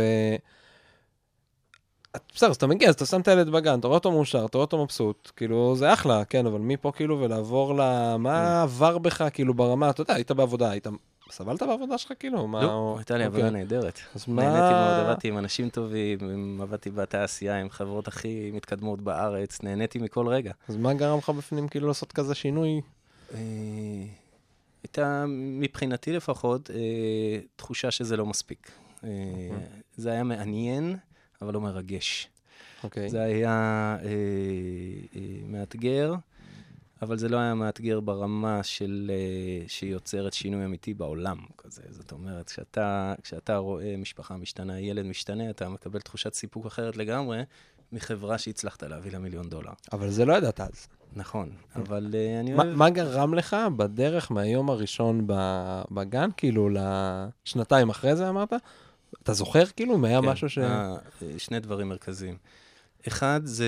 בסדר, 2.35 2.49
אז 2.49 2.55
אתה 2.55 2.67
מגיע, 2.67 2.89
אז 2.89 2.95
אתה 2.95 3.05
שם 3.05 3.21
את 3.21 3.27
הילד 3.27 3.49
בגן, 3.49 3.79
אתה 3.79 3.87
רואה 3.87 3.97
אותו 3.97 4.11
מאושר, 4.11 4.45
אתה 4.45 4.57
רואה 4.57 4.65
אותו 4.65 4.83
מבסוט, 4.83 5.31
כאילו, 5.35 5.75
זה 5.75 5.93
אחלה, 5.93 6.25
כן, 6.25 6.45
אבל 6.45 6.59
מפה 6.59 6.91
כאילו, 6.95 7.19
ולעבור 7.19 7.75
ל... 7.75 8.15
מה 8.15 8.61
עבר 8.61 8.97
בך, 8.97 9.23
כאילו, 9.33 9.53
ברמה, 9.53 9.89
אתה 9.89 10.01
יודע, 10.01 10.13
היית 10.13 10.31
בעבודה, 10.31 10.69
היית 10.69 10.87
סבלת 11.31 11.63
בעבודה 11.63 11.97
שלך 11.97 12.11
כאילו? 12.19 12.47
לא, 12.61 12.95
הייתה 12.97 13.17
לי 13.17 13.23
עבודה 13.23 13.47
אוקיי. 13.47 13.59
נהדרת. 13.59 13.99
אז 14.15 14.25
מה... 14.27 14.43
נהניתי 14.43 14.73
מאוד, 14.73 15.05
עבדתי 15.05 15.27
עם 15.27 15.37
אנשים 15.37 15.69
טובים, 15.69 16.61
עבדתי 16.61 16.89
בתעשייה 16.89 17.59
עם 17.59 17.69
חברות 17.69 18.07
הכי 18.07 18.51
מתקדמות 18.53 19.01
בארץ, 19.01 19.63
נהניתי 19.63 19.99
מכל 19.99 20.27
רגע. 20.27 20.51
אז 20.67 20.77
מה 20.77 20.93
גרם 20.93 21.17
לך 21.17 21.29
בפנים 21.29 21.67
כאילו 21.67 21.87
לעשות 21.87 22.11
כזה 22.11 22.35
שינוי? 22.35 22.81
אה, 23.33 23.39
הייתה, 24.83 25.25
מבחינתי 25.27 26.11
לפחות, 26.13 26.71
אה, 26.71 27.39
תחושה 27.55 27.91
שזה 27.91 28.17
לא 28.17 28.25
מספיק. 28.25 28.71
אה, 29.03 29.09
אוקיי. 29.49 29.67
זה 29.95 30.11
היה 30.11 30.23
מעניין, 30.23 30.97
אבל 31.41 31.53
לא 31.53 31.61
מרגש. 31.61 32.29
אוקיי. 32.83 33.09
זה 33.09 33.21
היה 33.21 33.97
מאתגר. 35.47 36.13
אבל 37.01 37.17
זה 37.17 37.29
לא 37.29 37.37
היה 37.37 37.53
מאתגר 37.53 37.99
ברמה 37.99 38.63
של, 38.63 39.11
אה, 39.13 39.67
שיוצרת 39.67 40.33
שינוי 40.33 40.65
אמיתי 40.65 40.93
בעולם 40.93 41.37
כזה. 41.57 41.81
זאת 41.89 42.11
אומרת, 42.11 42.49
כשאתה, 42.49 43.13
כשאתה 43.23 43.57
רואה 43.57 43.95
משפחה 43.97 44.37
משתנה, 44.37 44.79
ילד 44.79 45.05
משתנה, 45.05 45.49
אתה 45.49 45.69
מקבל 45.69 45.99
תחושת 45.99 46.33
סיפוק 46.33 46.65
אחרת 46.65 46.97
לגמרי 46.97 47.43
מחברה 47.91 48.37
שהצלחת 48.37 48.83
להביא 48.83 49.11
לה 49.11 49.19
מיליון 49.19 49.49
דולר. 49.49 49.71
אבל 49.93 50.09
זה 50.09 50.25
לא 50.25 50.33
ידעת 50.33 50.61
אז. 50.61 50.87
נכון, 51.15 51.49
אבל 51.75 52.11
אה, 52.13 52.39
אני 52.39 52.53
אוהב... 52.53 52.67
מה 52.67 52.89
גרם 52.89 53.33
לך 53.33 53.55
בדרך 53.77 54.31
מהיום 54.31 54.69
הראשון 54.69 55.27
בגן, 55.91 56.29
כאילו, 56.37 56.69
לשנתיים 56.69 57.89
אחרי 57.89 58.15
זה 58.15 58.29
אמרת? 58.29 58.53
אתה 59.23 59.33
זוכר 59.33 59.65
כאילו 59.65 59.95
אם 59.95 60.05
היה 60.05 60.21
כן, 60.21 60.27
משהו 60.27 60.49
ש... 60.49 60.57
אה, 60.57 60.95
שני 61.37 61.59
דברים 61.59 61.89
מרכזיים. 61.89 62.37
אחד, 63.07 63.41
זה 63.43 63.65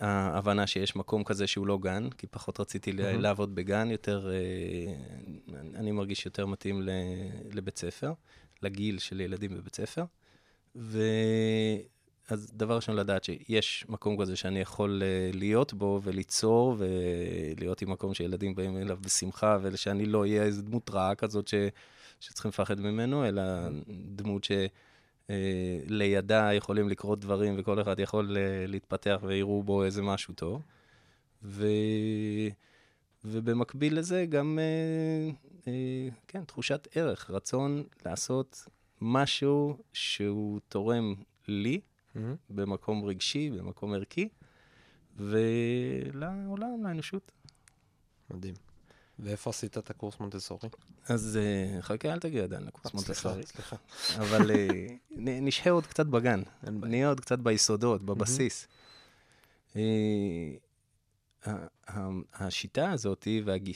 ההבנה 0.00 0.66
שיש 0.66 0.96
מקום 0.96 1.24
כזה 1.24 1.46
שהוא 1.46 1.66
לא 1.66 1.78
גן, 1.78 2.10
כי 2.10 2.26
פחות 2.26 2.60
רציתי 2.60 2.92
מהמם. 2.92 3.20
לעבוד 3.20 3.54
בגן, 3.54 3.90
יותר, 3.90 4.30
אה, 4.30 4.94
אני 5.74 5.92
מרגיש 5.92 6.26
יותר 6.26 6.46
מתאים 6.46 6.82
לבית 7.52 7.78
ספר, 7.78 8.12
לגיל 8.62 8.98
של 8.98 9.20
ילדים 9.20 9.56
בבית 9.56 9.74
ספר. 9.74 10.04
ו... 10.76 11.02
אז 12.28 12.50
דבר 12.54 12.76
ראשון, 12.76 12.96
לדעת 12.96 13.24
שיש 13.24 13.86
מקום 13.88 14.20
כזה 14.20 14.36
שאני 14.36 14.60
יכול 14.60 15.02
אה, 15.04 15.30
להיות 15.34 15.74
בו 15.74 16.00
וליצור, 16.04 16.76
ולהיות 16.78 17.82
עם 17.82 17.90
מקום 17.90 18.14
שילדים 18.14 18.54
באים 18.54 18.76
אליו 18.76 18.98
בשמחה, 19.00 19.58
ושאני 19.62 20.06
לא 20.06 20.20
אהיה 20.20 20.42
איזו 20.42 20.62
דמות 20.62 20.90
רעה 20.90 21.14
כזאת 21.14 21.48
ש... 21.48 21.54
שצריכים 22.20 22.48
לפחד 22.48 22.80
ממנו, 22.80 23.28
אלא 23.28 23.42
דמות 24.16 24.44
ש... 24.44 24.52
אה, 25.30 25.80
לידה 25.86 26.52
יכולים 26.52 26.88
לקרות 26.88 27.20
דברים, 27.20 27.54
וכל 27.58 27.80
אחד 27.80 28.00
יכול 28.00 28.36
אה, 28.36 28.66
להתפתח 28.66 29.20
ויראו 29.22 29.62
בו 29.62 29.84
איזה 29.84 30.02
משהו 30.02 30.34
טוב. 30.34 30.62
ו... 31.42 31.66
ובמקביל 33.24 33.98
לזה 33.98 34.26
גם, 34.28 34.58
אה, 34.58 35.30
אה, 35.68 36.08
כן, 36.28 36.44
תחושת 36.44 36.88
ערך, 36.94 37.30
רצון 37.30 37.84
לעשות 38.04 38.68
משהו 39.00 39.78
שהוא 39.92 40.60
תורם 40.68 41.14
לי, 41.48 41.80
מהמם. 42.14 42.36
במקום 42.50 43.04
רגשי, 43.04 43.50
במקום 43.50 43.94
ערכי, 43.94 44.28
ולעולם, 45.16 46.84
לאנושות. 46.84 47.32
מדהים. 48.30 48.65
ואיפה 49.18 49.50
עשית 49.50 49.78
את 49.78 49.90
הקורס 49.90 50.20
מונטסורי? 50.20 50.68
אז 51.08 51.38
אה, 51.42 51.82
חכה, 51.82 52.12
אל 52.12 52.18
תגיע 52.18 52.42
עדיין 52.42 52.62
לקורס 52.62 52.94
מונטסורי. 52.94 53.42
סליחה. 53.46 53.76
אבל 54.18 54.50
אה, 54.50 54.86
נשהה 55.16 55.72
עוד 55.72 55.86
קצת 55.86 56.06
בגן. 56.06 56.42
נהיה 56.62 57.08
עוד 57.08 57.20
קצת 57.20 57.38
ביסודות, 57.38 58.02
בבסיס. 58.02 58.66
אה, 59.76 59.82
השיטה 62.34 62.90
הזאת, 62.90 63.28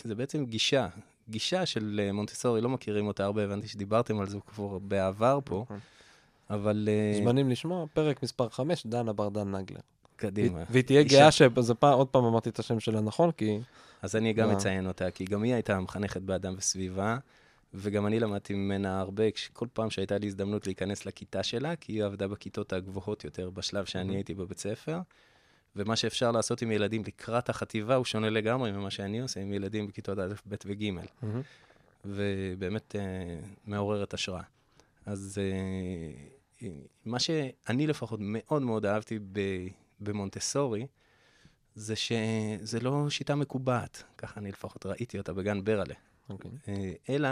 זה 0.04 0.14
בעצם 0.14 0.44
גישה, 0.44 0.88
גישה 1.28 1.66
של 1.66 2.00
אה, 2.02 2.12
מונטסורי, 2.12 2.60
לא 2.60 2.68
מכירים 2.68 3.06
אותה 3.06 3.24
הרבה, 3.24 3.44
הבנתי 3.44 3.68
שדיברתם 3.68 4.20
על 4.20 4.28
זה 4.28 4.38
כבר 4.46 4.78
בעבר 4.78 5.38
פה, 5.44 5.62
נכון. 5.64 5.78
אבל 6.50 6.88
אה, 6.90 7.18
מוזמנים 7.18 7.50
לשמוע, 7.50 7.86
פרק 7.94 8.22
מספר 8.22 8.48
5, 8.48 8.86
דנה 8.86 9.12
ברדן 9.12 9.54
נגלר. 9.56 9.80
קדימה. 10.20 10.64
והיא 10.70 10.84
תהיה. 10.84 11.02
גאה 11.02 11.30
שזה 11.30 11.74
פעם, 11.74 11.92
עוד 11.92 12.08
פעם 12.08 12.24
אמרתי 12.24 12.48
את 12.48 12.58
השם 12.58 12.80
שלה 12.80 13.00
נכון, 13.00 13.30
כי... 13.32 13.58
אז 14.02 14.16
אני 14.16 14.32
גם 14.32 14.48
מה? 14.48 14.54
מציין 14.54 14.86
אותה, 14.86 15.10
כי 15.10 15.24
גם 15.24 15.42
היא 15.42 15.54
הייתה 15.54 15.80
מחנכת 15.80 16.20
באדם 16.22 16.54
וסביבה, 16.58 17.18
וגם 17.74 18.06
אני 18.06 18.20
למדתי 18.20 18.54
ממנה 18.54 19.00
הרבה, 19.00 19.24
כל 19.52 19.66
פעם 19.72 19.90
שהייתה 19.90 20.18
לי 20.18 20.26
הזדמנות 20.26 20.66
להיכנס 20.66 21.06
לכיתה 21.06 21.42
שלה, 21.42 21.76
כי 21.76 21.92
היא 21.92 22.04
עבדה 22.04 22.28
בכיתות 22.28 22.72
הגבוהות 22.72 23.24
יותר 23.24 23.50
בשלב 23.50 23.84
שאני 23.84 24.12
Mhm. 24.12 24.14
הייתי 24.14 24.34
בבית 24.34 24.58
ספר, 24.58 24.98
ומה 25.76 25.96
שאפשר 25.96 26.30
לעשות 26.32 26.62
עם 26.62 26.72
ילדים 26.72 27.02
לקראת 27.06 27.48
החטיבה 27.48 27.94
הוא 27.94 28.04
שונה 28.04 28.30
לגמרי 28.30 28.72
ממה 28.72 28.90
שאני 28.90 29.20
עושה 29.20 29.40
עם 29.40 29.52
ילדים 29.52 29.86
בכיתות 29.86 30.18
א', 30.18 30.32
ב' 30.48 30.54
וג', 30.66 30.90
מהמם. 30.90 31.42
ובאמת 32.04 32.96
אה, 32.96 33.00
מעוררת 33.66 34.14
השראה. 34.14 34.42
אז 35.06 35.40
אה, 36.62 36.68
מה 37.04 37.18
שאני 37.18 37.86
לפחות 37.86 38.18
מאוד 38.22 38.62
מאוד 38.62 38.86
אהבתי 38.86 39.18
ב- 39.32 39.66
במונטסורי, 40.00 40.86
זה 41.74 41.96
שזה 41.96 42.80
לא 42.80 43.10
שיטה 43.10 43.34
מקובעת, 43.34 44.02
ככה 44.18 44.40
אני 44.40 44.52
לפחות 44.52 44.86
ראיתי 44.86 45.18
אותה 45.18 45.32
בגן 45.32 45.64
ברלה, 45.64 45.94
אוקיי. 46.28 46.50
אה, 46.68 46.92
אלא 47.08 47.28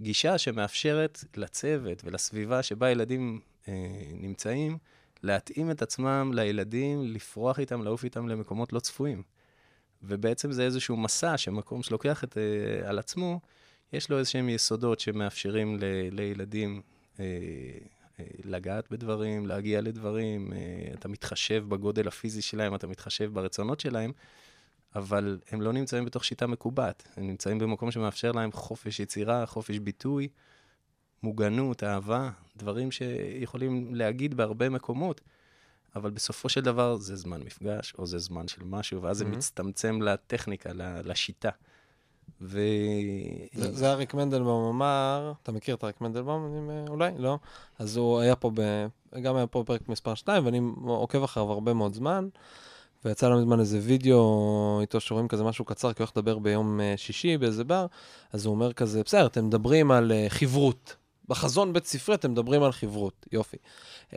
גישה 0.00 0.38
שמאפשרת 0.38 1.24
לצוות 1.36 2.02
ולסביבה 2.04 2.62
שבה 2.62 2.90
ילדים 2.90 3.40
אה, 3.68 3.74
נמצאים, 4.12 4.78
להתאים 5.22 5.70
את 5.70 5.82
עצמם 5.82 6.30
לילדים, 6.34 7.02
לפרוח 7.02 7.60
איתם, 7.60 7.82
לעוף 7.82 8.04
איתם 8.04 8.28
למקומות 8.28 8.72
לא 8.72 8.80
צפויים. 8.80 9.22
ובעצם 10.02 10.52
זה 10.52 10.62
איזשהו 10.62 10.96
מסע 10.96 11.36
שמקום 11.36 11.82
שלוקח 11.82 12.24
את, 12.24 12.38
אה, 12.38 12.88
על 12.88 12.98
עצמו, 12.98 13.40
יש 13.92 14.10
לו 14.10 14.18
איזשהם 14.18 14.48
יסודות 14.48 15.00
שמאפשרים 15.00 15.76
ל, 15.76 15.84
לילדים 16.10 16.82
אה, 17.20 17.24
לגעת 18.44 18.90
בדברים, 18.90 19.46
להגיע 19.46 19.80
לדברים, 19.80 20.52
אה, 20.52 20.58
אתה 20.94 21.08
מתחשב 21.08 21.64
בגודל 21.68 22.08
הפיזי 22.08 22.42
שלהם, 22.42 22.74
אתה 22.74 22.86
מתחשב 22.86 23.30
ברצונות 23.32 23.80
שלהם, 23.80 24.12
אבל 24.94 25.38
הם 25.50 25.60
לא 25.62 25.72
נמצאים 25.72 26.04
בתוך 26.04 26.24
שיטה 26.24 26.46
מקובעת, 26.46 27.08
הם 27.16 27.26
נמצאים 27.26 27.58
במקום 27.58 27.90
שמאפשר 27.90 28.32
להם 28.32 28.52
חופש 28.52 29.00
יצירה, 29.00 29.46
חופש 29.46 29.78
ביטוי, 29.78 30.28
מוגנות, 31.22 31.84
אהבה, 31.84 32.30
דברים 32.56 32.90
שיכולים 32.90 33.94
להגיד 33.94 34.34
בהרבה 34.34 34.68
מקומות, 34.68 35.20
אבל 35.96 36.10
בסופו 36.10 36.48
של 36.48 36.60
דבר 36.60 36.96
זה 36.96 37.16
זמן 37.16 37.42
מפגש, 37.42 37.94
או 37.98 38.06
זה 38.06 38.18
זמן 38.18 38.48
של 38.48 38.64
משהו, 38.64 39.02
ואז 39.02 39.18
זה 39.18 39.24
Mhm. 39.24 39.28
מצטמצם 39.28 40.02
לטכניקה, 40.02 40.70
לשיטה. 41.04 41.50
ו... 42.40 42.60
זה 43.54 43.72
זה 43.72 43.92
אריק 43.92 44.14
מנדלבאום 44.14 44.74
אמר, 44.74 45.32
אתה 45.42 45.52
מכיר 45.52 45.74
את 45.74 45.84
אריק 45.84 46.00
מנדלבאום? 46.00 46.70
אה, 46.70 46.84
אולי? 46.88 47.10
לא? 47.18 47.38
אז 47.78 47.96
הוא 47.96 48.20
היה 48.20 48.36
פה, 48.36 48.50
ב, 48.54 48.86
גם 49.22 49.36
היה 49.36 49.46
פה 49.46 49.62
בפרק 49.62 49.88
מספר 49.88 50.14
2, 50.14 50.44
ואני 50.46 50.60
עוקב 50.84 51.22
אחריו 51.22 51.52
הרבה 51.52 51.74
מאוד 51.74 51.94
זמן, 51.94 52.28
ויצא 53.04 53.28
לא 53.28 53.38
מזמן 53.38 53.60
איזה 53.60 53.78
וידאו 53.82 54.78
איתו 54.80 55.00
שרואים 55.00 55.28
כזה 55.28 55.44
משהו 55.44 55.64
קצר, 55.64 55.92
כי 55.92 56.02
הוא 56.02 56.06
הולך 56.06 56.16
לדבר 56.16 56.38
ביום 56.38 56.80
אה, 56.80 56.94
שישי 56.96 57.38
באיזה 57.38 57.64
בר, 57.64 57.86
אז 58.32 58.46
הוא 58.46 58.54
אומר 58.54 58.72
כזה, 58.72 59.02
בסדר, 59.02 59.26
אתם 59.26 59.46
מדברים 59.46 59.90
על 59.90 60.12
אה, 60.12 60.26
חברות. 60.28 60.96
בחזון 61.28 61.72
בית 61.72 61.86
ספרי 61.86 62.14
אתם 62.14 62.30
מדברים 62.30 62.62
על 62.62 62.72
חברות, 62.72 63.26
יופי. 63.32 63.56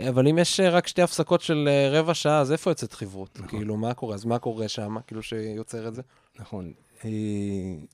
אבל 0.10 0.28
אם 0.28 0.38
יש 0.38 0.60
רק 0.60 0.88
שתי 0.88 1.02
הפסקות 1.02 1.42
של 1.42 1.70
רבע 1.92 2.14
שעה, 2.14 2.40
אז 2.40 2.52
איפה 2.52 2.72
יוצאת 2.72 2.94
חברות? 2.94 3.30
נכון. 3.36 3.50
כאילו, 3.50 3.78
מה 3.78 3.94
קורה? 3.94 4.16
אז 4.16 4.26
מה 4.26 4.40
קורה 4.40 4.68
שם? 4.68 4.96
כאילו, 5.08 5.24
שיוצר 5.24 5.88
את 5.88 5.96
זה? 5.96 6.02
נכון. 6.40 6.74
אה, 7.06 7.10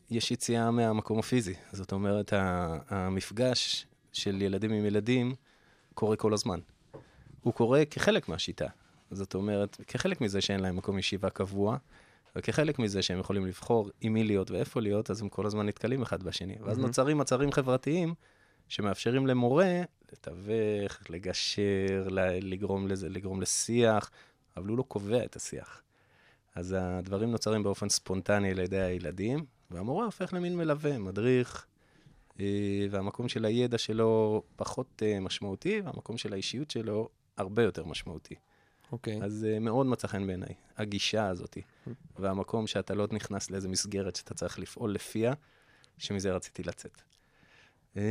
יש 0.09 0.31
יציאה 0.31 0.71
מהמקום 0.71 1.19
הפיזי. 1.19 1.53
זאת 1.71 1.91
אומרת, 1.91 2.33
המפגש 2.89 3.87
של 4.13 4.41
ילדים 4.41 4.71
עם 4.71 4.85
ילדים 4.85 5.35
קורה 5.93 6.15
כל 6.15 6.33
הזמן. 6.33 6.59
הוא 7.41 7.53
קורה 7.53 7.85
כחלק 7.85 8.29
מהשיטה. 8.29 8.67
זאת 9.11 9.35
אומרת, 9.35 9.77
כחלק 9.87 10.21
מזה 10.21 10.41
שאין 10.41 10.59
להם 10.59 10.75
מקום 10.75 10.99
ישיבה 10.99 11.29
קבוע, 11.29 11.77
וכחלק 12.35 12.79
מזה 12.79 13.01
שהם 13.01 13.19
יכולים 13.19 13.45
לבחור 13.45 13.89
עם 14.01 14.13
מי 14.13 14.23
להיות 14.23 14.51
ואיפה 14.51 14.81
להיות, 14.81 15.11
אז 15.11 15.21
הם 15.21 15.29
כל 15.29 15.45
הזמן 15.45 15.65
נתקלים 15.65 16.01
אחד 16.01 16.23
בשני. 16.23 16.55
ואז 16.61 16.77
מהמם. 16.77 16.87
נוצרים 16.87 17.17
מצבים 17.17 17.51
חברתיים 17.51 18.13
שמאפשרים 18.67 19.27
למורה 19.27 19.81
לתווך, 20.11 20.97
לגשר, 21.09 22.07
לגרום, 22.41 22.87
לזה, 22.87 23.09
לגרום 23.09 23.41
לשיח, 23.41 24.11
אבל 24.57 24.67
הוא 24.67 24.77
לא 24.77 24.83
קובע 24.83 25.25
את 25.25 25.35
השיח. 25.35 25.81
אז 26.57 26.75
הדברים 26.79 27.31
נוצרים 27.31 27.63
באופן 27.63 27.89
ספונטני 27.89 28.51
על 28.51 28.59
ידי 28.59 28.81
הילדים, 28.81 29.45
והמורה 29.71 30.05
הופך 30.05 30.33
למין 30.33 30.57
מלווה, 30.57 30.97
מדריך, 30.97 31.65
אה, 32.39 32.45
והמקום 32.89 33.29
של 33.29 33.45
הידע 33.45 33.77
שלו 33.77 34.43
פחות 34.55 35.03
אה, 35.05 35.19
משמעותי, 35.19 35.81
והמקום 35.85 36.17
של 36.17 36.33
האישיות 36.33 36.71
שלו 36.71 37.09
הרבה 37.37 37.63
יותר 37.63 37.85
משמעותי. 37.85 38.35
אוקיי. 38.91 39.23
אז 39.23 39.47
אה, 39.49 39.59
מאוד 39.59 39.85
מצא 39.85 40.07
חן 40.07 40.27
בעיניי, 40.27 40.53
הגישה 40.77 41.27
הזאת, 41.27 41.57
והמקום 42.19 42.67
שאתה 42.67 42.95
לא 42.95 43.07
נכנס 43.11 43.51
לאיזו 43.51 43.69
מסגרת 43.69 44.15
שאתה 44.15 44.33
צריך 44.33 44.59
לפעול 44.59 44.93
לפיה, 44.93 45.33
שמזה 45.97 46.31
רציתי 46.31 46.63
לצאת. 46.63 47.01
אה, 47.97 48.03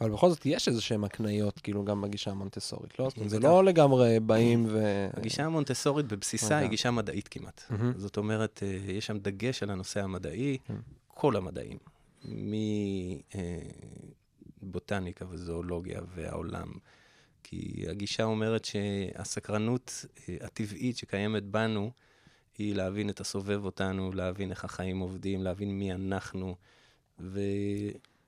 אבל 0.00 0.10
בכל 0.10 0.30
זאת 0.30 0.46
יש 0.46 0.68
איזה 0.68 0.80
שהם 0.80 1.04
הקניות, 1.04 1.60
כאילו, 1.60 1.84
גם 1.84 2.02
בגישה 2.02 2.30
המונטסורית, 2.30 2.98
לא? 2.98 3.08
זאת 3.08 3.16
אומרת, 3.16 3.30
זה. 3.30 3.40
לא 3.40 3.64
לגמרי 3.64 4.20
באים 4.20 4.66
ו... 4.68 5.08
הגישה 5.14 5.44
המונטסורית 5.44 6.06
בבסיסה. 6.06 6.56
היא 6.56 6.68
גישה 6.68 6.90
מדעית 6.90 7.28
כמעט. 7.28 7.62
זאת 7.96 8.16
אומרת, 8.16 8.62
אה, 8.62 8.92
יש 8.92 9.06
שם 9.06 9.18
דגש 9.18 9.62
על 9.62 9.70
הנושא 9.70 10.02
המדעי. 10.02 10.58
כל 11.08 11.36
המדעים, 11.36 11.78
מבוטניקה 14.62 15.24
וזואולוגיה 15.30 16.00
והעולם. 16.14 16.72
כי 17.42 17.84
הגישה 17.88 18.24
אומרת 18.24 18.64
שהסקרנות 18.64 20.04
אה, 20.28 20.36
הטבעית 20.40 20.96
שקיימת 20.96 21.42
בנו, 21.42 21.90
היא 22.58 22.74
להבין 22.74 23.10
את 23.10 23.20
הסובב 23.20 23.64
אותנו, 23.64 24.12
להבין 24.12 24.50
איך 24.50 24.64
החיים 24.64 24.98
עובדים, 24.98 25.42
להבין 25.42 25.78
מי 25.78 25.92
אנחנו, 25.92 26.54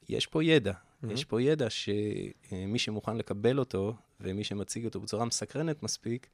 ויש 0.09 0.27
פה 0.27 0.45
ידע. 0.45 0.73
מהמם. 1.03 1.15
יש 1.15 1.25
פה 1.25 1.43
ידע 1.43 1.71
שמי 1.71 2.79
שמוכן 2.79 3.17
לקבל 3.17 3.59
אותו, 3.59 3.95
ומי 4.21 4.45
שמציג 4.45 4.85
אותו 4.85 5.01
בצורה 5.01 5.25
מסקרנת 5.25 5.83
מספיק, 5.83 6.27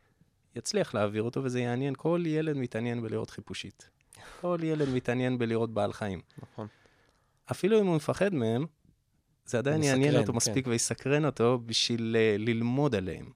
יצליח 0.56 0.94
להעביר 0.94 1.22
אותו, 1.22 1.44
וזה 1.44 1.60
יעניין. 1.60 1.94
כל 1.96 2.22
ילד 2.26 2.56
מתעניין 2.56 3.02
בלראות 3.02 3.30
חיפושית. 3.30 3.90
כל 4.40 4.58
ילד 4.62 4.88
מתעניין 4.88 5.38
בלראות 5.38 5.74
בעל 5.74 5.92
חיים. 5.92 6.20
נכון. 6.42 6.66
אפילו 7.50 7.80
אם 7.80 7.86
הוא 7.86 7.96
מפחד 7.96 8.34
מהם, 8.34 8.66
זה 9.46 9.58
עדיין 9.58 9.82
יעניין 9.82 10.16
אותו 10.16 10.32
כן. 10.32 10.36
מספיק 10.36 10.66
ויסקרן 10.66 11.24
אותו 11.24 11.58
בשביל 11.66 12.16
אה, 12.18 12.36
ללמוד 12.38 12.94
עליהם. 12.94 13.32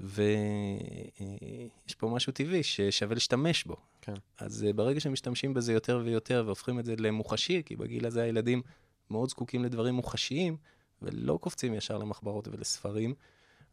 ויש 0.00 1.94
פה 1.98 2.08
משהו 2.08 2.32
טבעי 2.32 2.62
ששווה 2.62 3.14
להשתמש 3.14 3.64
בו. 3.64 3.76
כן. 4.00 4.14
אז 4.38 4.64
אה, 4.64 4.72
ברגע 4.72 5.00
שמשתמשים 5.00 5.54
בזה 5.54 5.72
יותר 5.72 6.02
ויותר 6.04 6.42
והופכים 6.46 6.78
את 6.78 6.84
זה 6.84 6.94
למוחשי, 6.98 7.62
כי 7.66 7.76
בגיל 7.76 8.06
הזה 8.06 8.22
הילדים 8.22 8.62
מאוד 9.10 9.28
זקוקים 9.28 9.64
לדברים 9.64 9.94
מוחשיים, 9.94 10.56
ולא 11.02 11.38
קופצים 11.40 11.74
ישר 11.74 11.98
למחברות 11.98 12.48
ולספרים, 12.48 13.14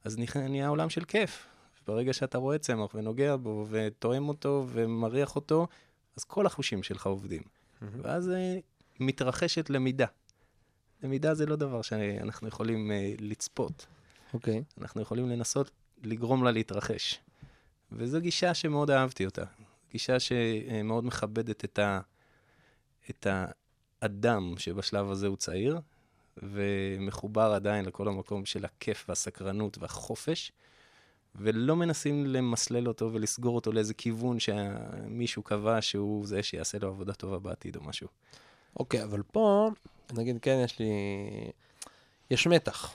אז 0.03 0.17
נהיה 0.35 0.67
עולם 0.67 0.89
של 0.89 1.05
כיף. 1.05 1.47
ברגע 1.87 2.13
שאתה 2.13 2.37
רואה 2.37 2.57
צמח 2.57 2.95
ונוגע 2.95 3.35
בו 3.35 3.65
ותואם 3.69 4.29
אותו 4.29 4.65
ומריח 4.69 5.35
אותו, 5.35 5.67
אז 6.17 6.23
כל 6.23 6.45
החושים 6.45 6.83
שלך 6.83 7.07
עובדים. 7.07 7.41
ואז 7.81 8.29
אה, 8.29 8.57
מתרחשת 8.99 9.69
למידה. 9.69 10.05
למידה 11.03 11.33
זה 11.33 11.45
לא 11.45 11.55
דבר 11.55 11.81
שאנחנו 11.81 12.47
יכולים 12.47 12.91
אה, 12.91 13.13
לצפות. 13.19 13.85
אוקיי. 14.33 14.63
אנחנו 14.81 15.01
יכולים 15.01 15.29
לנסות 15.29 15.71
לגרום 16.03 16.43
לה 16.43 16.51
להתרחש. 16.51 17.19
וזו 17.91 18.21
גישה 18.21 18.53
שמאוד 18.53 18.91
אהבתי 18.91 19.25
אותה. 19.25 19.43
גישה 19.91 20.19
שמאוד 20.19 21.05
מכבדת 21.05 21.65
את, 21.65 21.79
ה... 21.79 21.99
את 23.09 23.27
האדם 24.03 24.53
שבשלב 24.57 25.11
הזה 25.11 25.27
הוא 25.27 25.37
צעיר, 25.37 25.79
ומחובר 26.37 27.53
עדיין 27.55 27.85
לכל 27.85 28.07
המקום 28.07 28.45
של 28.45 28.65
הכיף 28.65 29.05
והסקרנות 29.09 29.77
והחופש, 29.77 30.51
ולא 31.35 31.75
מנסים 31.75 32.25
למסלל 32.25 32.87
אותו 32.87 33.09
ולסגור 33.13 33.55
אותו 33.55 33.71
לאיזה 33.71 33.93
כיוון 33.93 34.39
שמישהו 34.39 35.43
קבע 35.43 35.81
שהוא 35.81 36.27
זה 36.27 36.43
שיעשה 36.43 36.77
לו 36.79 36.87
עבודה 36.87 37.13
טובה 37.13 37.39
בעתיד 37.39 37.75
או 37.75 37.83
משהו. 37.83 38.07
אוקיי, 38.79 39.03
אבל 39.03 39.23
פה, 39.31 39.69
נגיד, 40.13 40.37
כן, 40.41 40.61
יש 40.63 40.79
לי... 40.79 40.91
יש 42.31 42.47
מתח. 42.47 42.93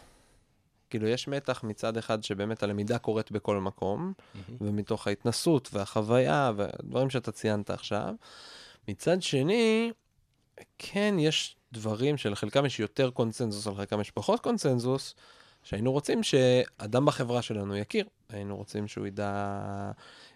כאילו, 0.91 1.09
יש 1.09 1.29
מתח 1.29 1.65
מצד 1.65 1.97
אחד 1.97 2.23
שבאמת 2.23 2.63
הלמידה 2.63 2.99
קורית 2.99 3.33
בכל 3.33 3.57
מקום, 3.57 4.13
ומתוך 4.61 5.07
ההתנסות 5.07 5.69
והחוויה 5.73 6.53
והדברים 6.57 7.11
שאתה 7.11 7.33
ציינת 7.33 7.71
עכשיו. 7.71 8.15
מצד 8.89 9.23
שני, 9.23 9.93
כן, 10.79 11.15
יש 11.19 11.57
דברים 11.73 12.17
שלחלקם 12.17 12.67
יש 12.67 12.81
יותר 12.81 13.11
קונצנזוס, 13.11 13.67
על 13.67 13.75
חלקם 13.75 14.01
יש 14.01 14.11
פחות 14.11 14.41
קונצנזוס, 14.41 15.15
שהיינו 15.63 15.93
רוצים 15.93 16.23
שאדם 16.23 17.05
בחברה 17.05 17.43
שלנו 17.43 17.77
יכיר. 17.77 18.05
היינו 18.29 18.57
רוצים 18.57 18.89
שהוא 18.89 19.07
ידע 19.07 19.53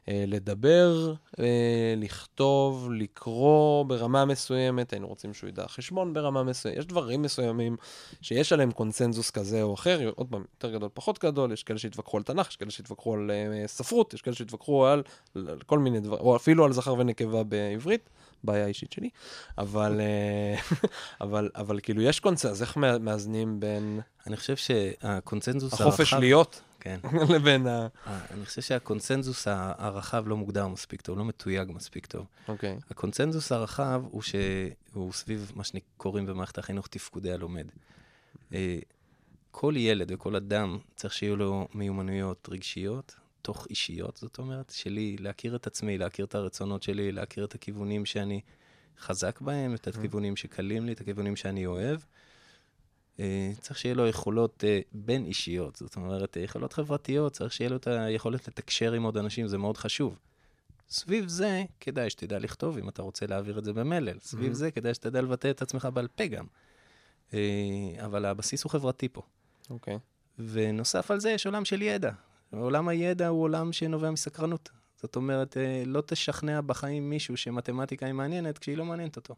אה, 0.09 0.25
לדבר, 0.27 1.15
אה, 1.39 1.95
לכתוב, 1.97 2.89
לקרוא 2.93 3.85
ברמה 3.85 4.25
מסוימת, 4.25 4.93
היינו 4.93 5.09
רוצים 5.09 5.35
שהוא 5.35 5.49
ידע 5.49 5.69
חשבון 5.69 6.13
ברמה 6.13 6.43
מסוימת. 6.43 6.79
יש 6.79 6.87
דברים 6.87 7.23
מסוימים 7.23 7.77
שיש 8.23 8.53
עליהם 8.53 8.71
קונצנזוס 8.71 9.31
כזה 9.31 9.63
או 9.63 9.75
אחר, 9.75 10.11
עוד 10.17 10.27
פעם, 10.31 10.45
יותר 10.55 10.71
גדול, 10.71 10.89
פחות 10.95 11.25
גדול, 11.25 11.53
יש 11.53 11.63
כאלה 11.63 11.79
שהתווכחו 11.79 12.17
על 12.17 12.23
תנ"ך, 12.23 12.49
יש 12.49 12.57
כאלה 12.57 12.71
שהתווכחו 12.71 13.15
על 13.15 13.31
אה, 13.31 13.69
ספרות, 13.69 14.15
יש 14.15 14.23
כאלה 14.23 14.37
שהתווכחו 14.37 14.87
על, 14.87 15.03
על 15.35 15.61
כל 15.67 15.79
מיני 15.79 16.01
דברים, 16.01 16.21
או 16.21 16.37
אפילו 16.37 16.65
על 16.65 16.73
זכר 16.73 16.95
ונקבה 16.95 17.43
בעברית. 17.43 18.11
בעיה 18.45 18.67
אישית 18.67 18.93
שלי, 18.93 19.11
אבל, 19.59 20.01
אה, 20.01 20.77
אבל, 21.21 21.51
אבל 21.57 21.81
כאילו 21.83 22.03
יש 22.03 22.21
קונצנזוס, 22.21 22.53
אז 22.53 22.63
איך 22.63 22.77
מא- 22.77 22.99
מאזנים 22.99 23.61
בין 23.61 24.01
אני 24.27 24.37
חושב 24.37 24.57
שהקונצנזוס 24.57 25.73
החופש 25.73 26.13
הרחב... 26.13 26.21
להיות 26.21 26.63
כן. 26.81 26.99
לבין 27.35 27.67
ה... 27.67 27.89
אה, 28.07 28.19
אני 28.31 28.45
חושב 28.45 28.63
שהקונצנזוס 28.63 29.49
הרחב 29.49 30.29
לא 30.29 30.37
מוגדר 30.37 30.69
מספיק 30.69 31.01
טוב, 31.01 31.19
לא 31.19 31.25
מתויג 31.25 31.73
מספיק 31.73 32.07
טוב. 32.07 32.27
אוקיי, 32.49 32.79
הקונצנזוס 32.91 33.53
הרחב 33.53 34.03
הוא 34.11 34.23
שהוא 34.23 35.13
סביב 35.13 35.53
מה 35.55 35.65
שקוראים 35.65 36.27
במערכת 36.27 36.59
החינוך 36.59 36.87
תפקודי 36.87 37.33
הלומד. 37.33 37.67
אה, 38.55 38.79
כל 39.51 39.75
ילד 39.77 40.13
וכל 40.15 40.37
אדם 40.37 40.79
צריך 40.97 41.15
שיהיו 41.15 41.37
לו 41.37 41.69
מיומנויות 41.75 42.49
רגשיות, 42.53 43.15
תוך 43.43 43.67
אישיות, 43.71 44.17
זאת 44.17 44.39
אומרת, 44.39 44.71
שלי 44.71 45.17
להכיר 45.21 45.57
את 45.57 45.67
עצמי, 45.67 45.99
להכיר 45.99 46.25
את 46.25 46.35
הרצונות 46.35 46.83
שלי, 46.83 47.13
להכיר 47.13 47.45
את 47.45 47.55
הכיוונים 47.55 48.07
שאני 48.07 48.41
חזק 49.01 49.41
בהם, 49.41 49.75
את 49.75 49.87
הכיוונים 49.87 50.37
שקלים 50.37 50.87
לי, 50.87 50.93
את 50.93 51.01
הכיוונים 51.01 51.37
שאני 51.37 51.67
אוהב. 51.67 52.01
אה, 53.21 53.53
צריך 53.61 53.79
שיהיה 53.79 53.95
לו 53.95 54.07
יכולות 54.07 54.65
אה, 54.67 54.81
בין 54.93 55.25
אישיות, 55.25 55.77
זאת 55.77 55.97
אומרת, 55.97 56.37
אה, 56.37 56.43
יכולות 56.43 56.73
חברתיות, 56.73 57.33
צריך 57.33 57.53
שיהיה 57.53 57.71
לו 57.71 57.77
את 57.77 57.87
היכולת 57.87 58.49
לתקשר 58.49 58.93
עם 58.93 59.03
עוד 59.03 59.17
אנשים, 59.17 59.47
זה 59.47 59.59
מאוד 59.59 59.77
חשוב. 59.77 60.19
סביב 60.89 61.29
זה, 61.29 61.63
כדאי 61.81 62.11
שתדע 62.11 62.39
לכתוב, 62.39 62.79
אם 62.79 62.89
אתה 62.89 63.03
רוצה 63.03 63.27
להעביר 63.27 63.59
את 63.59 63.65
זה 63.65 63.73
במלל. 63.73 64.19
סביב. 64.21 64.53
זה, 64.53 64.71
כדאי 64.71 64.95
שתדע 64.95 65.23
לבטא 65.23 65.51
את 65.51 65.63
עצמך 65.63 65.89
בעל 65.95 66.09
פה 66.09 66.27
גם. 66.27 66.47
אבל 68.05 68.25
הבסיס 68.25 68.63
הוא 68.65 68.71
חברתי 68.71 69.09
פה. 69.09 69.23
אוקיי. 69.71 69.99
ונוסף 70.39 71.11
על 71.11 71.21
זה, 71.21 71.31
יש 71.31 71.47
עולם 71.47 71.65
של 71.65 71.83
ידע. 71.83 72.13
עולם 72.61 72.89
הידע 72.89 73.29
הוא 73.29 73.43
עולם 73.43 73.73
שנובע 73.73 74.11
מסקרנות. 74.11 74.71
זאת 75.03 75.17
אומרת, 75.17 75.57
אה, 75.57 75.83
לא 75.87 76.03
תשכנע 76.07 76.61
בחיים 76.61 77.11
מישהו 77.11 77.37
שמתמטיקה 77.37 78.07
היא 78.07 78.15
מעניינת 78.15 78.59
כשהיא 78.59 78.77
לא 78.77 78.85
מעניינת 78.85 79.17
אותו. 79.17 79.35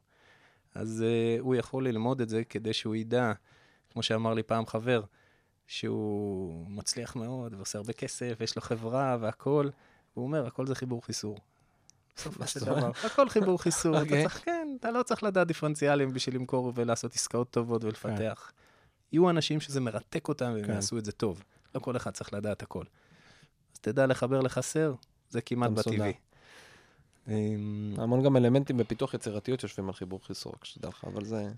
אז 0.75 1.05
uh, 1.07 1.41
הוא 1.41 1.55
יכול 1.55 1.89
ללמוד 1.89 2.21
את 2.21 2.29
זה 2.29 2.45
כדי 2.45 2.73
שהוא 2.73 2.97
ידע, 2.97 3.33
כמו 3.93 4.03
שאמר 4.03 4.35
לי 4.35 4.43
פעם 4.43 4.67
חבר, 4.67 5.03
שהוא 5.67 6.67
מצליח 6.69 7.17
מאוד 7.17 7.55
ועושה 7.55 7.79
הרבה 7.79 7.93
כסף, 7.93 8.37
ויש 8.41 8.57
לו 8.57 8.63
חברה 8.63 9.17
והכול. 9.21 9.71
הוא 10.15 10.25
אומר, 10.25 10.47
הכל 10.47 10.67
זה 10.67 10.75
חיבור 10.75 11.05
חיסור. 11.05 11.39
בסופו 12.17 12.47
של? 12.47 12.61
דבר, 12.61 12.91
הכל 13.05 13.29
חיבור 13.29 13.63
חיסור. 13.63 13.97
אתה 13.97 14.03
אוקיי. 14.03 14.23
צריך, 14.23 14.45
כן, 14.45 14.69
אתה 14.81 14.91
לא 14.91 15.03
צריך 15.03 15.23
לדעת 15.23 15.47
דיפרנציאלים 15.47 16.13
בשביל 16.13 16.35
למכור 16.35 16.73
ולעשות 16.75 17.15
עסקאות 17.15 17.51
טובות 17.51 17.85
ולפתח. 17.85 18.53
יהיו 19.13 19.31
אנשים 19.31 19.61
שזה 19.61 19.81
מרתק 19.81 20.29
אותם 20.29 20.53
והם 20.55 20.65
כן. 20.65 20.73
יעשו 20.73 20.99
את 20.99 21.05
זה 21.05 21.13
טוב. 21.13 21.45
לא 21.75 21.81
כל 21.81 21.97
אחד 21.97 22.11
צריך 22.11 22.33
לדעת 22.33 22.63
הכל. 22.63 22.85
תדע 23.85 24.07
לחבר 24.07 24.41
לחסר, 24.41 24.95
זה 25.31 25.41
כמעט. 25.41 25.71
בטבעי. 25.71 26.13
אמ, 27.29 27.95
המון 27.99 28.23
גם 28.23 28.37
אלמנטים 28.37 28.77
בפיתוח 28.77 29.15
יצירתיות 29.15 29.63
יושבים 29.63 29.87
על 29.87 29.93
חיבור 29.93 30.21
חיסור, 30.27 30.53
רק 30.57 30.65
שתדע 30.65 30.89
לך, 30.89 31.05
אבל 31.13 31.25
זה... 31.25 31.49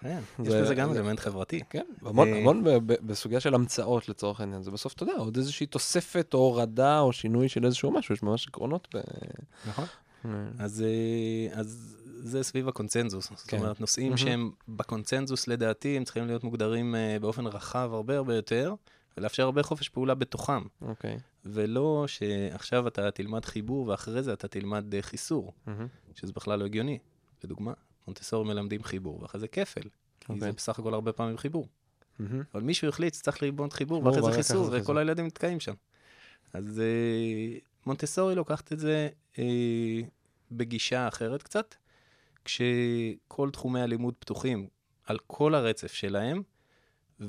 כן, 0.00 0.20
יש 0.44 0.48
זה- 0.48 0.62
בזה 0.62 0.74
גם 0.74 0.92
אלמנט 0.92 1.20
חברתי. 1.20 1.60
כן, 1.70 1.84
המון, 2.02 2.66
אה, 2.66 2.78
בסוגיה 2.80 3.40
של 3.40 3.54
המצאות 3.54 4.08
לצורך 4.08 4.40
העניין, 4.40 4.62
זה 4.62 4.70
בסוף, 4.70 4.92
אתה 4.94 5.02
יודע, 5.02 5.12
עוד 5.16 5.36
איזושהי 5.36 5.66
תוספת 5.66 6.34
או 6.34 6.38
הורדה 6.38 7.00
או 7.00 7.12
שינוי 7.12 7.48
של 7.48 7.66
איזשהו 7.66 7.90
משהו, 7.90 8.12
יש 8.14 8.22
ממש 8.22 8.48
עקרונות. 8.48 8.94
נכון. 9.68 9.84
אה, 10.24 10.30
אז, 10.58 10.84
אה, 10.86 11.60
אז 11.60 11.96
זה 12.04 12.42
סביב 12.42 12.68
הקונצנזוס. 12.68 13.28
זאת 13.30 13.38
כן. 13.40 13.58
אומרת, 13.58 13.80
נושאים. 13.80 14.16
שהם 14.16 14.50
בקונצנזוס, 14.68 15.48
לדעתי, 15.48 15.96
הם 15.96 16.04
צריכים 16.04 16.26
להיות 16.26 16.44
מוגדרים 16.44 16.94
באופן 17.20 17.46
רחב 17.46 17.90
הרבה 17.92 18.16
הרבה 18.16 18.34
יותר, 18.36 18.74
ולאפשר 19.16 19.42
הרבה 19.42 19.62
חופש 19.62 19.88
פעולה 19.88 20.14
בתוכם. 20.14 20.62
אוקיי. 20.82 21.18
ולא 21.44 22.04
שעכשיו 22.06 22.88
אתה 22.88 23.10
תלמד 23.10 23.44
חיבור 23.44 23.88
ואחרי 23.88 24.22
זה 24.22 24.32
אתה 24.32 24.48
תלמד 24.48 24.94
אה, 24.94 25.02
חיסור, 25.02 25.52
מהמם. 25.66 25.86
שזה 26.14 26.32
בכלל 26.32 26.58
לא 26.58 26.64
הגיוני. 26.64 26.98
לדוגמה, 27.44 27.72
מונטסורי 28.06 28.48
מלמדים 28.48 28.82
חיבור, 28.82 29.22
ואחרי 29.22 29.40
זה 29.40 29.48
כפל. 29.48 29.82
כי 29.82 29.88
אוקיי. 30.28 30.40
זה 30.40 30.52
בסך 30.52 30.78
הכל 30.78 30.94
הרבה 30.94 31.12
פעמים 31.12 31.38
חיבור. 31.38 31.68
מהמם. 32.18 32.42
אבל 32.54 32.62
מישהו 32.62 32.88
החליט 32.88 33.14
שצריך 33.14 33.42
ללמוד 33.42 33.72
חיבור, 33.72 34.04
ואחרי 34.04 34.22
זה 34.22 34.32
חיסור, 34.32 34.56
אחרי 34.56 34.70
זה 34.70 34.70
חיסור. 34.70 34.82
וכל 34.82 34.98
הילדים 34.98 35.26
נתקעים 35.26 35.60
שם. 35.60 35.74
אז 36.52 36.80
אה, 36.80 37.58
מונטסורי 37.86 38.34
לוקחת 38.34 38.72
את 38.72 38.78
זה 38.78 39.08
אה, 39.38 40.00
בגישה 40.50 41.08
אחרת 41.08 41.42
קצת, 41.42 41.74
כשכל 42.44 43.50
תחומי 43.50 43.80
הלימוד 43.80 44.14
פתוחים 44.18 44.66
על 45.04 45.18
כל 45.26 45.54
הרצף 45.54 45.92
שלהם, 45.92 46.42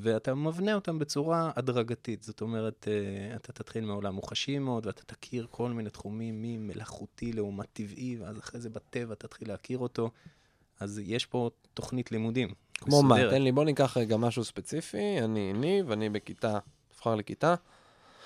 ואתה 0.00 0.34
מבנה 0.34 0.74
אותם 0.74 0.98
בצורה 0.98 1.50
הדרגתית. 1.56 2.22
זאת 2.22 2.40
אומרת, 2.40 2.88
אה, 2.90 3.36
אתה 3.36 3.52
תתחיל 3.52 3.84
מעולם 3.84 4.14
מוחשי 4.14 4.58
מאוד, 4.58 4.86
ואתה 4.86 5.02
תכיר 5.04 5.46
כל 5.50 5.70
מיני 5.70 5.90
תחומים 5.90 6.42
ממלאכותי 6.42 7.32
לעומת 7.32 7.66
טבעי, 7.72 8.16
ואז 8.20 8.38
אחרי 8.38 8.60
זה 8.60 8.70
בטבע 8.70 9.14
תתחיל 9.14 9.48
להכיר 9.48 9.78
אותו. 9.78 10.10
אז 10.80 11.00
יש 11.04 11.26
פה 11.26 11.50
תוכנית 11.74 12.12
לימודים. 12.12 12.48
כמו 12.74 13.02
מה? 13.02 13.14
מסודרת. 13.14 13.32
תן 13.32 13.42
לי, 13.42 13.52
בוא 13.52 13.64
ניקח 13.64 13.96
רגע 13.96 14.16
משהו 14.16 14.44
ספציפי, 14.44 15.20
אני 15.20 15.52
ניב, 15.52 15.90
אני 15.90 16.10
בכיתה, 16.10 16.58
נבחר 16.94 17.14
לי 17.14 17.24
כיתה, 17.24 17.54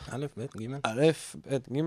א', 0.08 0.26
ב', 0.36 0.46
ג'. 0.56 0.74
א', 0.82 1.10
ב', 1.48 1.56
ג', 1.72 1.80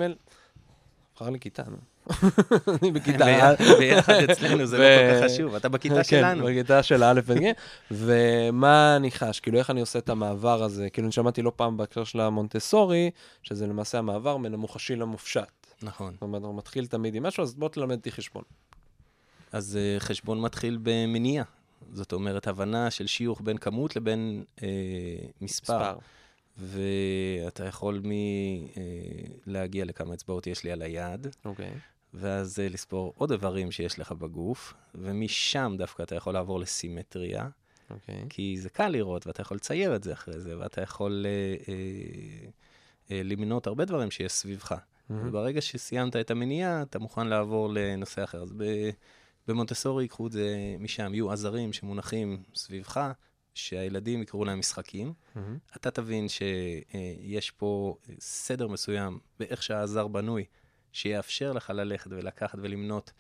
נבחר 1.11 1.29
לי 1.29 1.39
כיתה, 1.39 1.63
נו. 1.63 1.77
אני 2.81 2.91
בכיתה 2.91 3.25
ביחד- 3.25 3.55
ביחד 3.79 4.13
אצלנו 4.13 4.65
זה 4.65 4.77
לא 4.77 4.83
כל 4.83 5.25
כך 5.25 5.31
חשוב, 5.31 5.55
אתה 5.55 5.69
בכיתה 5.69 5.95
כן, 5.95 6.03
שלנו. 6.03 6.45
בכיתה 6.45 6.83
של 6.83 7.03
א' 7.03 7.21
ב' 7.27 7.33
ג', 7.33 7.51
ומה 7.91 8.95
אני 8.95 9.11
חש, 9.11 9.39
כאילו 9.39 9.57
איך 9.59 9.69
אני 9.69 9.81
עושה 9.81 9.99
את 9.99 10.09
המעבר 10.09 10.63
הזה, 10.63 10.89
כאילו 10.89 11.05
אני 11.05 11.11
שמעתי 11.11 11.41
לא 11.41 11.51
פעם 11.55 11.77
בהקשר 11.77 12.03
של 12.03 12.19
המונטסורי, 12.19 13.11
שזה 13.43 13.67
למעשה 13.67 13.97
המעבר 13.99 14.37
מן 14.37 14.53
המוחשי 14.53 14.95
למופשט. 14.95 15.43
נכון. 15.83 16.13
זאת 16.13 16.21
אומרת, 16.21 16.43
הוא 16.43 16.57
מתחיל 16.57 16.87
תמיד 16.87 17.15
עם 17.15 17.23
משהו, 17.23 17.43
אז 17.43 17.53
בוא 17.55 17.69
תלמד 17.69 17.95
אותי 17.97 18.11
חשבון. 18.11 18.43
אז 19.51 19.77
אה, 19.81 19.99
חשבון 19.99 20.41
מתחיל 20.41 20.77
במניעה. 20.83 21.45
זאת 21.93 22.13
אומרת, 22.13 22.47
הבנה 22.47 22.91
של 22.91 23.07
שיוך 23.07 23.41
בין 23.43 23.57
כמות 23.57 23.95
לבין 23.95 24.43
אה, 24.63 24.67
מספר. 25.41 25.77
מספר. 25.77 25.97
ואתה 26.57 27.65
יכול 27.65 28.01
מלהגיע 29.47 29.85
לכמה 29.85 30.13
אצבעות 30.13 30.47
יש 30.47 30.63
לי 30.63 30.71
על 30.71 30.81
היד, 30.81 31.27
אוקיי. 31.45 31.71
ואז 32.13 32.59
אה, 32.59 32.69
לספור 32.69 33.13
עוד 33.17 33.31
איברים 33.31 33.71
שיש 33.71 33.99
לך 33.99 34.11
בגוף, 34.11 34.73
ומשם 34.95 35.75
דווקא 35.77 36.03
אתה 36.03 36.15
יכול 36.15 36.33
לעבור 36.33 36.59
לסימטריה, 36.59 37.49
אוקיי. 37.89 38.25
כי 38.29 38.57
זה 38.59 38.69
קל 38.69 38.87
לראות, 38.87 39.27
ואתה 39.27 39.41
יכול 39.41 39.57
לצייר 39.57 39.95
את 39.95 40.03
זה 40.03 40.13
אחרי 40.13 40.39
זה, 40.39 40.59
ואתה 40.59 40.81
יכול 40.81 41.25
אה, 41.25 41.55
אה, 41.73 42.49
אה, 43.11 43.23
למנות 43.23 43.67
הרבה 43.67 43.85
דברים 43.85 44.11
שיש 44.11 44.31
סביבך. 44.31 44.75
מהמם. 45.09 45.27
וברגע 45.27 45.61
שסיימת 45.61 46.15
את 46.15 46.31
המניעה, 46.31 46.81
אתה 46.81 46.99
מוכן 46.99 47.27
לעבור 47.27 47.69
לנושא 47.73 48.23
אחר. 48.23 48.41
אז 48.41 48.53
ב- 48.57 48.89
במונטסורי 49.47 50.03
ייקחו 50.03 50.27
את 50.27 50.31
זה 50.31 50.75
משם, 50.79 51.13
יהיו 51.13 51.31
עזרים 51.31 51.73
שמונחים 51.73 52.43
סביבך, 52.55 53.11
שהילדים 53.53 54.21
יקראו 54.21 54.45
להם 54.45 54.59
משחקים. 54.59 55.13
מהמם. 55.35 55.57
אתה 55.75 55.91
תבין 55.91 56.27
שיש 56.29 57.51
פה 57.51 57.95
סדר 58.19 58.67
מסוים 58.67 59.19
באיך 59.39 59.63
שהעזר 59.63 60.07
בנוי, 60.07 60.45
שיאפשר 60.91 61.53
לך 61.53 61.69
ללכת 61.69 62.11
ולקחת 62.11 62.59
ולמנות, 62.61 63.11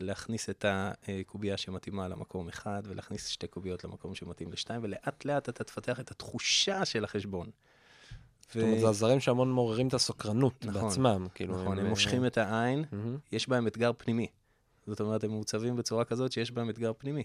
להכניס 0.00 0.50
את 0.50 0.64
הקובייה 0.68 1.56
שמתאימה 1.56 2.08
למקום 2.08 2.48
אחד, 2.48 2.82
ולהכניס 2.86 3.26
שתי 3.26 3.46
קוביות 3.46 3.84
למקום 3.84 4.14
שמתאים 4.14 4.52
לשתיים, 4.52 4.80
ולאט 4.84 5.24
לאט 5.24 5.48
אתה 5.48 5.64
תפתח 5.64 6.00
את 6.00 6.10
התחושה 6.10 6.84
של 6.84 7.04
החשבון. 7.04 7.50
זאת 8.48 8.56
אומרת, 8.56 8.80
זה 8.80 8.88
עזרים 8.88 9.20
שהמון 9.20 9.52
מעוררים 9.52 9.88
את 9.88 9.94
הסקרנות 9.94 10.64
נכון, 10.64 10.82
בעצמם. 10.82 11.26
כאילו, 11.34 11.62
נכון, 11.62 11.78
הם 11.78 11.86
מושכים 11.86 12.26
את 12.26 12.38
העין, 12.38 12.84
מהמם. 12.92 13.18
יש 13.32 13.48
בהם 13.48 13.66
אתגר 13.66 13.90
פנימי. 13.98 14.26
זאת 14.86 15.00
אומרת, 15.00 15.24
הם 15.24 15.30
מעוצבים 15.30 15.76
בצורה 15.76 16.04
כזאת 16.04 16.32
שיש 16.32 16.50
בהם 16.50 16.70
אתגר 16.70 16.92
פנימי. 16.98 17.24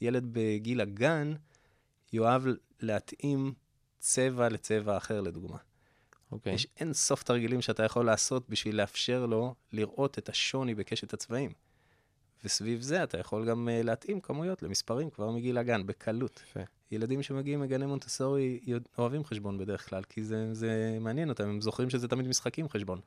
ילד 0.00 0.24
בגיל 0.32 0.80
הגן 0.80 1.34
יאהב 2.12 2.42
להתאים 2.80 3.52
צבע 3.98 4.48
לצבע 4.48 4.96
אחר, 4.96 5.20
לדוגמה. 5.20 5.58
אוקיי. 6.32 6.54
יש 6.54 6.66
אין 6.80 6.92
סוף 6.92 7.22
תרגילים 7.22 7.60
שאתה 7.62 7.82
יכול 7.84 8.06
לעשות 8.06 8.50
בשביל 8.50 8.76
לאפשר 8.80 9.26
לו 9.26 9.54
לראות 9.72 10.18
את 10.18 10.28
השוני 10.28 10.74
בקשת 10.74 11.12
הצבעים. 11.12 11.52
וסביב 12.44 12.80
זה 12.80 13.02
אתה 13.04 13.18
יכול 13.18 13.48
גם 13.48 13.68
uh, 13.68 13.84
להתאים 13.84 14.20
כמויות 14.20 14.62
למספרים 14.62 15.10
כבר 15.10 15.30
מגיל 15.30 15.58
הגן, 15.58 15.86
בקלות. 15.86 16.42
יפה. 16.50 16.60
ילדים 16.90 17.22
שמגיעים 17.22 17.60
מגני 17.60 17.86
מונטסורי 17.86 18.60
יודע- 18.66 18.88
אוהבים 18.98 19.24
חשבון 19.24 19.58
בדרך 19.58 19.88
כלל, 19.88 20.02
כי 20.02 20.24
זה, 20.24 20.54
זה 20.54 20.98
מעניין 21.00 21.28
אותם, 21.28 21.48
הם 21.48 21.60
זוכרים 21.60 21.90
שזה 21.90 22.08
תמיד 22.08 22.28
משחקים 22.28 22.68
חשבון. 22.68 23.00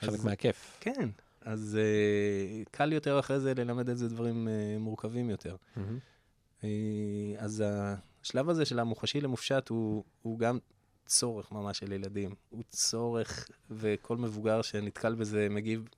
חלק 0.00 0.14
אז- 0.14 0.24
מהכיף. 0.24 0.76
כן, 0.80 1.08
אז 1.40 1.78
uh, 1.80 2.68
קל 2.70 2.92
יותר 2.92 3.18
אחרי 3.18 3.40
זה 3.40 3.54
ללמד 3.54 3.88
את 3.88 3.98
זה 3.98 4.08
דברים 4.08 4.48
uh, 4.48 4.80
מורכבים 4.80 5.30
יותר. 5.30 5.56
מהמם. 5.76 5.98
אה, 6.64 6.68
אז 7.38 7.64
השלב 8.22 8.48
הזה 8.48 8.64
של 8.64 8.78
המוחשי 8.78 9.20
למופשט 9.20 9.68
הוא, 9.68 10.04
הוא 10.22 10.38
גם 10.38 10.58
צורך 11.06 11.52
ממש 11.52 11.78
של 11.78 11.92
ילדים. 11.92 12.34
הוא 12.50 12.62
צורך, 12.68 13.46
וכל 13.70 14.16
מבוגר 14.16 14.62
שנתקל 14.62 15.14
בזה 15.14 15.46
מגיב, 15.50 15.88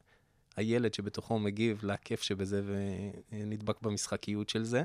הילד 0.57 0.95
שבתוכו 0.95 1.39
מגיב 1.39 1.81
לכיף 1.83 2.23
שבזה 2.23 2.63
ונדבק 3.33 3.83
במשחקיות 3.83 4.49
של 4.49 4.65
זה. 4.65 4.83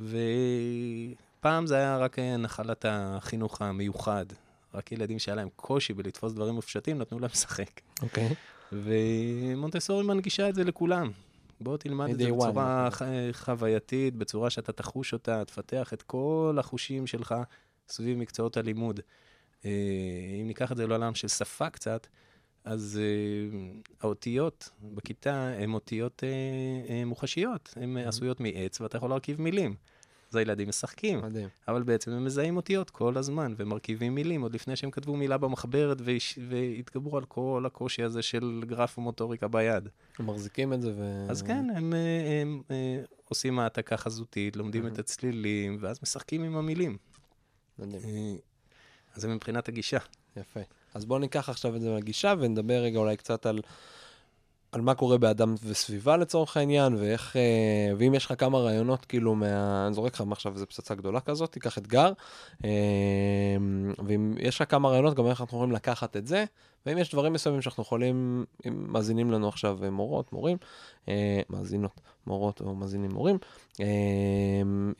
ופעם 0.00 1.66
זה 1.66 1.76
היה 1.76 1.96
רק 1.96 2.18
אה, 2.18 2.36
נחלת 2.36 2.84
החינוך 2.88 3.62
המיוחד. 3.62 4.26
רק 4.74 4.92
ילדים 4.92 5.18
שהיה 5.18 5.34
להם 5.34 5.48
קושי 5.56 5.92
בלתפוס 5.92 6.32
דברים 6.32 6.54
מופשטים, 6.54 6.98
נתנו 6.98 7.18
להם 7.18 7.30
לשחק. 7.32 7.80
אוקיי. 8.02 8.34
ומונטסורי 8.72 10.04
מנגישה 10.04 10.48
את 10.48 10.54
זה 10.54 10.64
לכולם. 10.64 11.10
בוא 11.60 11.76
תלמד 11.76 12.10
את 12.10 12.18
זה 12.18 12.24
בצורה 12.24 12.86
נכון. 12.86 13.06
ח- 13.32 13.44
חווייתית, 13.44 14.16
בצורה 14.16 14.50
שאתה 14.50 14.72
תחוש 14.72 15.12
אותה, 15.12 15.44
תפתח 15.44 15.92
את 15.92 16.02
כל 16.02 16.56
החושים 16.60 17.06
שלך 17.06 17.34
סביב 17.90 18.18
מקצועות 18.18 18.56
הלימוד. 18.56 19.00
אה, 19.64 19.70
אם 20.40 20.46
ניקח 20.46 20.72
את 20.72 20.76
זה 20.76 20.86
לעולם 20.86 21.14
של 21.14 21.28
שפה 21.28 21.70
קצת, 21.70 22.06
אז 22.64 23.00
אה, 23.02 23.58
האותיות 24.00 24.70
בכיתה 24.82 25.48
הן 25.48 25.74
אותיות 25.74 26.24
אה, 26.24 26.94
אה, 26.94 27.04
מוחשיות, 27.04 27.74
הן 27.76 27.96
Mm-hmm. 27.96 28.08
עשויות 28.08 28.40
מעץ 28.40 28.80
ואתה 28.80 28.96
יכול 28.96 29.10
להרכיב 29.10 29.40
מילים. 29.40 29.74
אז 30.30 30.36
הילדים 30.36 30.68
משחקים. 30.68 31.20
מדהים. 31.22 31.48
אבל 31.68 31.82
בעצם 31.82 32.10
הם 32.10 32.24
מזהים 32.24 32.56
אותיות 32.56 32.90
כל 32.90 33.16
הזמן, 33.16 33.54
ומרכיבים 33.56 34.14
מילים 34.14 34.42
עוד 34.42 34.54
לפני 34.54 34.76
שהם 34.76 34.90
כתבו 34.90 35.16
מילה 35.16 35.38
במחברת 35.38 35.98
והש... 36.00 36.38
והתגברו 36.48 37.16
על 37.16 37.24
כל 37.24 37.64
הקושי 37.66 38.02
הזה 38.02 38.22
של 38.22 38.62
גרף 38.66 38.98
ומוטוריקה 38.98 39.48
ביד. 39.48 39.88
הם 40.18 40.26
מחזיקים 40.26 40.72
את 40.72 40.82
זה 40.82 40.92
ו... 40.96 41.26
אז 41.30 41.42
כן, 41.42 41.66
הם, 41.76 41.94
אה, 41.94 42.40
הם, 42.42 42.62
אה, 42.70 43.02
עושים 43.24 43.58
העתקה 43.58 43.96
חזותית, 43.96 44.56
לומדים 44.56 44.82
מהמם. 44.82 44.94
את 44.94 44.98
הצלילים, 44.98 45.78
ואז 45.80 45.98
משחקים 46.02 46.42
עם 46.42 46.56
המילים. 46.56 46.96
מדהים. 47.78 48.00
אה, 48.04 48.40
אז 49.14 49.22
זה 49.22 49.28
מבחינת 49.28 49.68
הגישה. 49.68 49.98
יפה. 50.36 50.60
אז 50.94 51.04
בואו 51.04 51.18
ניקח 51.18 51.48
עכשיו 51.48 51.76
את 51.76 51.80
זה 51.80 51.90
מהגישה 51.90 52.34
ונדבר 52.38 52.82
רגע 52.82 52.98
אולי 52.98 53.16
קצת 53.16 53.46
על, 53.46 53.60
על 54.72 54.80
מה 54.80 54.94
קורה 54.94 55.18
באדם 55.18 55.54
וסביבה 55.64 56.16
לצורך 56.16 56.56
העניין, 56.56 56.94
ואיך, 56.94 57.36
אה, 57.36 57.92
ואם 57.98 58.14
יש 58.14 58.26
לך 58.26 58.34
כמה 58.38 58.58
רעיונות, 58.58 59.04
כאילו, 59.04 59.34
מה... 59.34 59.86
אני 59.86 59.94
זורק 59.94 60.14
לך 60.14 60.24
עכשיו 60.32 60.54
איזה 60.54 60.66
פצצה 60.66 60.94
גדולה 60.94 61.20
כזאת, 61.20 61.52
תיקח 61.52 61.78
אתגר, 61.78 62.12
אה, 62.64 62.70
ואם 64.06 64.34
יש 64.38 64.60
לך 64.60 64.70
כמה 64.70 64.88
רעיונות, 64.88 65.16
גם 65.16 65.26
איך 65.26 65.40
אנחנו 65.40 65.58
יכולים 65.58 65.74
לקחת 65.74 66.16
את 66.16 66.26
זה, 66.26 66.44
ואם 66.86 66.98
יש 66.98 67.12
דברים 67.12 67.32
מסוימים 67.32 67.62
שאנחנו 67.62 67.82
יכולים, 67.82 68.44
אם 68.66 68.92
מאזינים 68.92 69.30
לנו 69.30 69.48
עכשיו 69.48 69.84
אה, 69.84 69.90
מורות, 69.90 70.32
מורים, 70.32 70.56
אה, 71.08 71.40
מאזינות, 71.50 72.00
מורות 72.26 72.60
או 72.60 72.74
מאזינים 72.74 73.10
מורים, 73.10 73.38
אה, 73.80 73.86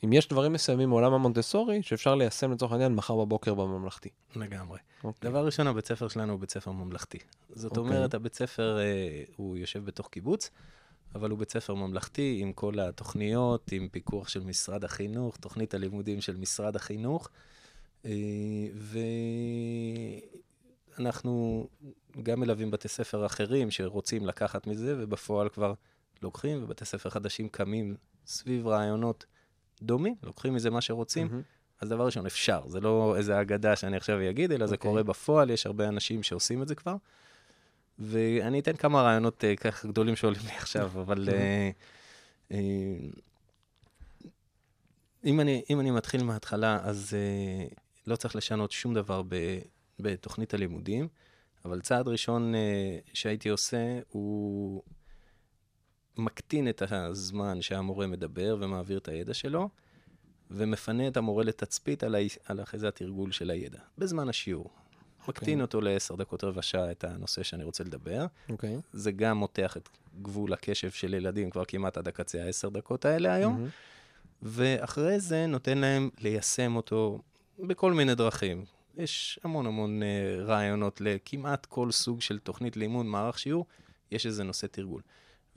אם 0.03 0.13
יש 0.13 0.27
דברים 0.27 0.53
מסוימים 0.53 0.89
מעולם 0.89 1.13
המונטסורי 1.13 1.83
שאפשר 1.83 2.15
ליישם 2.15 2.51
לצורך 2.51 2.71
העניין 2.71 2.95
מחר 2.95 3.15
בבוקר 3.15 3.53
בממלכתי. 3.53 4.09
לגמרי. 4.35 4.79
אוקיי. 5.03 5.29
דבר 5.29 5.45
ראשון, 5.45 5.67
הבית 5.67 5.87
ספר 5.87 6.07
שלנו 6.07 6.31
הוא 6.33 6.39
בית 6.39 6.51
ספר 6.51 6.71
ממלכתי. 6.71 7.17
זאת 7.49 7.77
אוקיי. 7.77 7.81
אומרת, 7.83 8.13
הבית 8.13 8.35
ספר, 8.35 8.79
אה, 8.79 9.23
הוא 9.35 9.57
יושב 9.57 9.85
בתוך 9.85 10.09
קיבוץ, 10.09 10.49
אבל 11.15 11.29
הוא 11.29 11.39
בית 11.39 11.51
ספר 11.51 11.73
ממלכתי 11.73 12.37
עם 12.41 12.53
כל 12.53 12.79
התוכניות, 12.79 13.71
עם 13.71 13.87
פיקוח 13.91 14.27
של 14.27 14.43
משרד 14.43 14.83
החינוך, 14.83 15.37
תוכנית 15.37 15.73
הלימודים 15.73 16.21
של 16.21 16.37
משרד 16.37 16.75
החינוך. 16.75 17.29
אה, 18.05 18.11
ואנחנו 20.99 21.67
גם 22.23 22.39
מלווים 22.39 22.71
בתי 22.71 22.87
ספר 22.87 23.25
אחרים 23.25 23.71
שרוצים 23.71 24.25
לקחת 24.25 24.67
מזה, 24.67 24.95
ובפועל 24.97 25.49
כבר 25.49 25.73
לוקחים, 26.21 26.63
ובתי 26.63 26.85
ספר 26.85 27.09
חדשים 27.09 27.49
קמים 27.49 27.95
סביב 28.25 28.67
רעיונות 28.67 29.25
דומים, 29.81 30.15
לוקחים 30.23 30.53
מזה 30.53 30.69
מה 30.69 30.81
שרוצים. 30.81 31.27
מהמם. 31.27 31.41
אז 31.81 31.89
דבר 31.89 32.05
ראשון, 32.05 32.25
אפשר, 32.25 32.67
זה 32.67 32.79
לא 32.79 33.15
איזה 33.17 33.41
אגדה 33.41 33.75
שאני 33.75 33.97
עכשיו 33.97 34.29
אגיד, 34.29 34.51
אלא 34.51 34.67
זה 34.67 34.75
אוקיי. 34.75 34.89
קורה 34.89 35.03
בפועל, 35.03 35.49
יש 35.49 35.65
הרבה 35.65 35.87
אנשים 35.87 36.23
שעושים 36.23 36.61
את 36.61 36.67
זה 36.67 36.75
כבר. 36.75 36.95
ואני 37.99 38.59
אתן 38.59 38.75
כמה 38.75 39.01
רעיונות 39.01 39.43
uh, 39.43 39.59
ככה 39.59 39.87
גדולים 39.87 40.15
שעולים 40.15 40.41
לי 40.45 40.51
עכשיו, 40.51 40.85
אבל 40.85 41.29
uh, 41.29 42.51
uh, 42.51 42.55
אם, 45.25 45.39
אני, 45.39 45.63
אם 45.69 45.79
אני 45.79 45.91
מתחיל 45.91 46.23
מההתחלה, 46.23 46.79
אז 46.83 47.15
uh, 47.69 47.73
לא 48.07 48.15
צריך 48.15 48.35
לשנות 48.35 48.71
שום 48.71 48.93
דבר 48.93 49.21
ב, 49.21 49.35
בתוכנית 49.99 50.53
הלימודים, 50.53 51.07
אבל 51.65 51.81
צעד 51.81 52.07
ראשון 52.07 52.53
uh, 52.53 53.09
שהייתי 53.13 53.49
עושה 53.49 53.99
הוא 54.09 54.83
מקטין 56.17 56.69
את 56.69 56.83
הזמן 56.91 57.61
שהמורה 57.61 58.07
מדבר 58.07 58.57
ומעביר 58.59 58.97
את 58.97 59.07
הידע 59.07 59.33
שלו. 59.33 59.69
ומפנה 60.51 61.07
את 61.07 61.17
המורה 61.17 61.43
לתצפית 61.43 62.03
על, 62.03 62.15
ה... 62.15 62.17
על 62.45 62.61
אחרי 62.61 62.79
זה 62.79 62.87
התרגול 62.87 63.31
של 63.31 63.49
הידע, 63.49 63.79
בזמן 63.97 64.29
השיעור. 64.29 64.69
מקטין 65.27 65.61
אותו 65.61 65.81
לעשר 65.81 66.15
דקות 66.15 66.43
רבע 66.43 66.61
שעה 66.61 66.91
את 66.91 67.03
הנושא 67.03 67.43
שאני 67.43 67.63
רוצה 67.63 67.83
לדבר. 67.83 68.25
אוקיי. 68.49 68.77
זה 68.93 69.11
גם 69.11 69.37
מותח 69.37 69.77
את 69.77 69.89
גבול 70.21 70.53
הקשב 70.53 70.91
של 70.91 71.13
ילדים 71.13 71.49
כבר 71.49 71.65
כמעט 71.65 71.97
עד 71.97 72.07
הקצה 72.07 72.43
העשר 72.43 72.69
דקות 72.69 73.05
האלה 73.05 73.33
היום, 73.33 73.53
מהמם. 73.53 73.69
ואחרי 74.41 75.19
זה 75.19 75.45
נותן 75.45 75.77
להם 75.77 76.09
ליישם 76.19 76.75
אותו 76.75 77.21
בכל 77.59 77.93
מיני 77.93 78.15
דרכים. 78.15 78.65
יש 78.97 79.39
המון 79.43 79.65
המון 79.65 80.01
uh, 80.01 80.05
רעיונות 80.41 81.01
לכמעט 81.01 81.65
כל 81.65 81.91
סוג 81.91 82.21
של 82.21 82.39
תוכנית 82.39 82.77
לימוד, 82.77 83.05
מערך 83.05 83.39
שיעור, 83.39 83.65
יש 84.11 84.25
איזה 84.25 84.43
נושא 84.43 84.67
תרגול. 84.67 85.01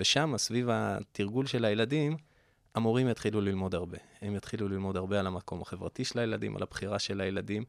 ושם, 0.01 0.35
סביב 0.37 0.69
התרגול 0.71 1.47
של 1.47 1.65
הילדים, 1.65 2.17
המורים 2.75 3.09
יתחילו 3.09 3.41
ללמוד 3.41 3.75
הרבה. 3.75 3.99
הם 4.21 4.37
יתחילו 4.37 4.69
ללמוד 4.69 4.97
הרבה 4.97 5.21
על 5.21 5.27
המקום 5.27 5.63
החברתי 5.63 6.05
של 6.05 6.19
הילדים, 6.19 6.57
על 6.57 6.63
הבחירה 6.63 6.99
של 6.99 7.21
הילדים, 7.21 7.65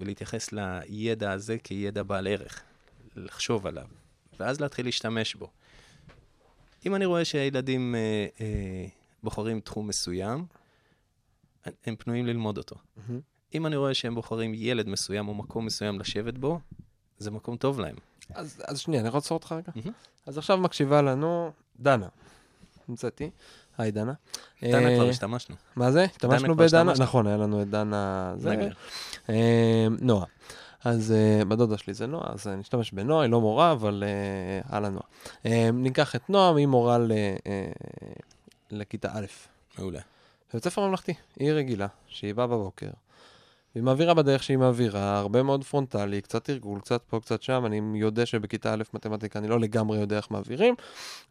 ולהתייחס 0.00 0.48
לידע 0.52 1.32
הזה 1.32 1.58
כידע 1.58 2.02
בעל 2.02 2.26
ערך, 2.26 2.62
לחשוב 3.16 3.66
עליו, 3.66 3.86
ואז 4.38 4.60
להתחיל 4.60 4.86
להשתמש 4.86 5.34
בו. 5.34 5.50
אם 6.86 6.94
אני 6.94 7.04
רואה 7.04 7.24
שהילדים 7.24 7.94
אה, 7.94 8.26
אה, 8.40 8.86
בוחרים 9.22 9.60
תחום 9.60 9.86
מסוים, 9.88 10.46
הם 11.86 11.96
פנויים 11.96 12.26
ללמוד 12.26 12.58
אותו. 12.58 12.76
מהמם. 12.96 13.20
אם 13.54 13.66
אני 13.66 13.76
רואה 13.76 13.94
שהם 13.94 14.14
בוחרים 14.14 14.52
ילד 14.54 14.88
מסוים 14.88 15.28
או 15.28 15.34
מקום 15.34 15.66
מסוים 15.66 16.00
לשבת 16.00 16.38
בו, 16.38 16.60
זה 17.18 17.30
מקום 17.30 17.56
טוב 17.56 17.80
להם. 17.80 17.94
אז, 18.34 18.62
אז 18.66 18.78
שנייה, 18.78 19.00
אני 19.00 19.08
יכול 19.08 19.18
לעצור 19.18 19.36
אותך 19.36 19.52
רגע? 19.52 19.72
מהמם. 19.74 19.92
אז 20.26 20.38
עכשיו 20.38 20.58
מקשיבה 20.58 21.02
לנו 21.02 21.52
דנה. 21.80 22.08
נמצאתי. 22.88 23.30
היי 23.78 23.90
דנה. 23.90 24.12
דנה 24.62 24.88
אה, 24.88 24.96
כבר 24.96 25.08
השתמשנו. 25.08 25.56
מה 25.76 25.92
זה? 25.92 26.04
השתמשנו 26.04 26.56
בדנה? 26.56 26.92
נכון, 26.98 27.26
היה 27.26 27.36
לנו 27.36 27.62
את 27.62 27.70
דנה... 27.70 28.34
אה, 29.28 29.86
נועה. 30.00 30.26
אז 30.84 31.14
uh, 31.14 31.44
בדודה 31.44 31.78
שלי 31.78 31.94
זה 31.94 32.06
נועה, 32.06 32.32
אז 32.32 32.48
אני 32.48 32.60
אשתמש 32.60 32.92
בנועה, 32.92 33.22
היא 33.22 33.30
לא 33.30 33.40
מורה, 33.40 33.72
אבל 33.72 34.04
הלאה 34.64 34.90
נועה. 34.90 35.06
ניקח 35.72 36.16
את 36.16 36.30
נועה, 36.30 36.56
היא 36.56 36.66
מורה 36.66 36.98
לכיתה 38.70 39.08
א'. 39.12 39.26
מעולה. 39.78 40.00
בבית 40.50 40.64
ספר 40.64 40.86
ממלכתי, 40.86 41.14
היא 41.36 41.52
רגילה, 41.52 41.86
שהיא 42.06 42.34
באה 42.34 42.46
בבוקר, 42.46 42.90
והיא 43.74 43.84
מעבירה 43.84 44.14
בדרך 44.14 44.42
שהיא 44.42 44.56
מעבירה, 44.56 45.18
הרבה 45.18 45.42
מאוד 45.42 45.64
פרונטלי, 45.64 46.20
קצת 46.20 46.44
תרגול, 46.44 46.80
קצת 46.80 47.02
פה, 47.02 47.20
קצת 47.20 47.42
שם, 47.42 47.66
אני 47.66 48.00
יודע 48.00 48.26
שבכיתה 48.26 48.74
א' 48.74 48.82
מתמטיקה 48.94 49.38
אני 49.38 49.48
לא 49.48 49.60
לגמרי 49.60 49.98
יודע 49.98 50.16
איך 50.16 50.30
מעבירים, 50.30 50.74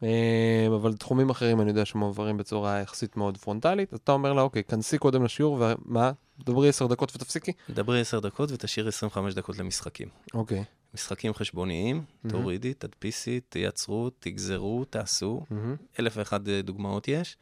אה, 0.03 0.67
אבל 0.67 0.93
תחומים 0.93 1.29
אחרים 1.29 1.61
אני 1.61 1.69
יודע 1.69 1.85
שמועברים 1.85 2.37
בצורה 2.37 2.79
יחסית 2.79 3.17
מאוד 3.17 3.37
פרונטלית, 3.37 3.93
אז 3.93 3.99
אתה 4.03 4.11
אומר 4.11 4.33
לה, 4.33 4.41
אוקיי, 4.41 4.63
כנסי 4.63 4.97
קודם 4.97 5.23
לשיעור, 5.23 5.63
ומה? 5.85 6.11
דברי 6.45 6.69
עשר 6.69 6.87
דקות 6.87 7.15
ותפסיקי? 7.15 7.51
דברי 7.69 8.01
עשר 8.01 8.19
דקות 8.19 8.51
ותשאיר 8.51 8.87
25 8.87 9.33
דקות 9.33 9.57
למשחקים. 9.57 10.07
אוקיי. 10.33 10.63
משחקים 10.93 11.33
חשבוניים, 11.33 11.95
מהמם. 11.95 12.37
תורידי, 12.37 12.73
תדפיסי, 12.73 13.39
תייצרו, 13.39 14.09
תגזרו, 14.19 14.85
תעשו. 14.89 15.41
מהמם. 15.49 15.75
אלף 15.99 16.13
ואחד 16.17 16.47
אה, 16.47 16.61
דוגמאות 16.61 17.07
יש, 17.07 17.37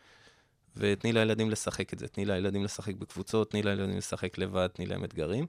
ותני 0.77 1.13
לילדים 1.13 1.49
לשחק 1.49 1.93
את 1.93 1.99
זה. 1.99 2.07
תני 2.07 2.25
לילדים 2.25 2.63
לשחק 2.63 2.95
בקבוצות, 2.95 3.51
תני 3.51 3.63
לילדים 3.63 3.97
לשחק 3.97 4.37
לבד, 4.37 4.67
תני 4.67 4.85
להם 4.85 5.03
אתגרים, 5.03 5.45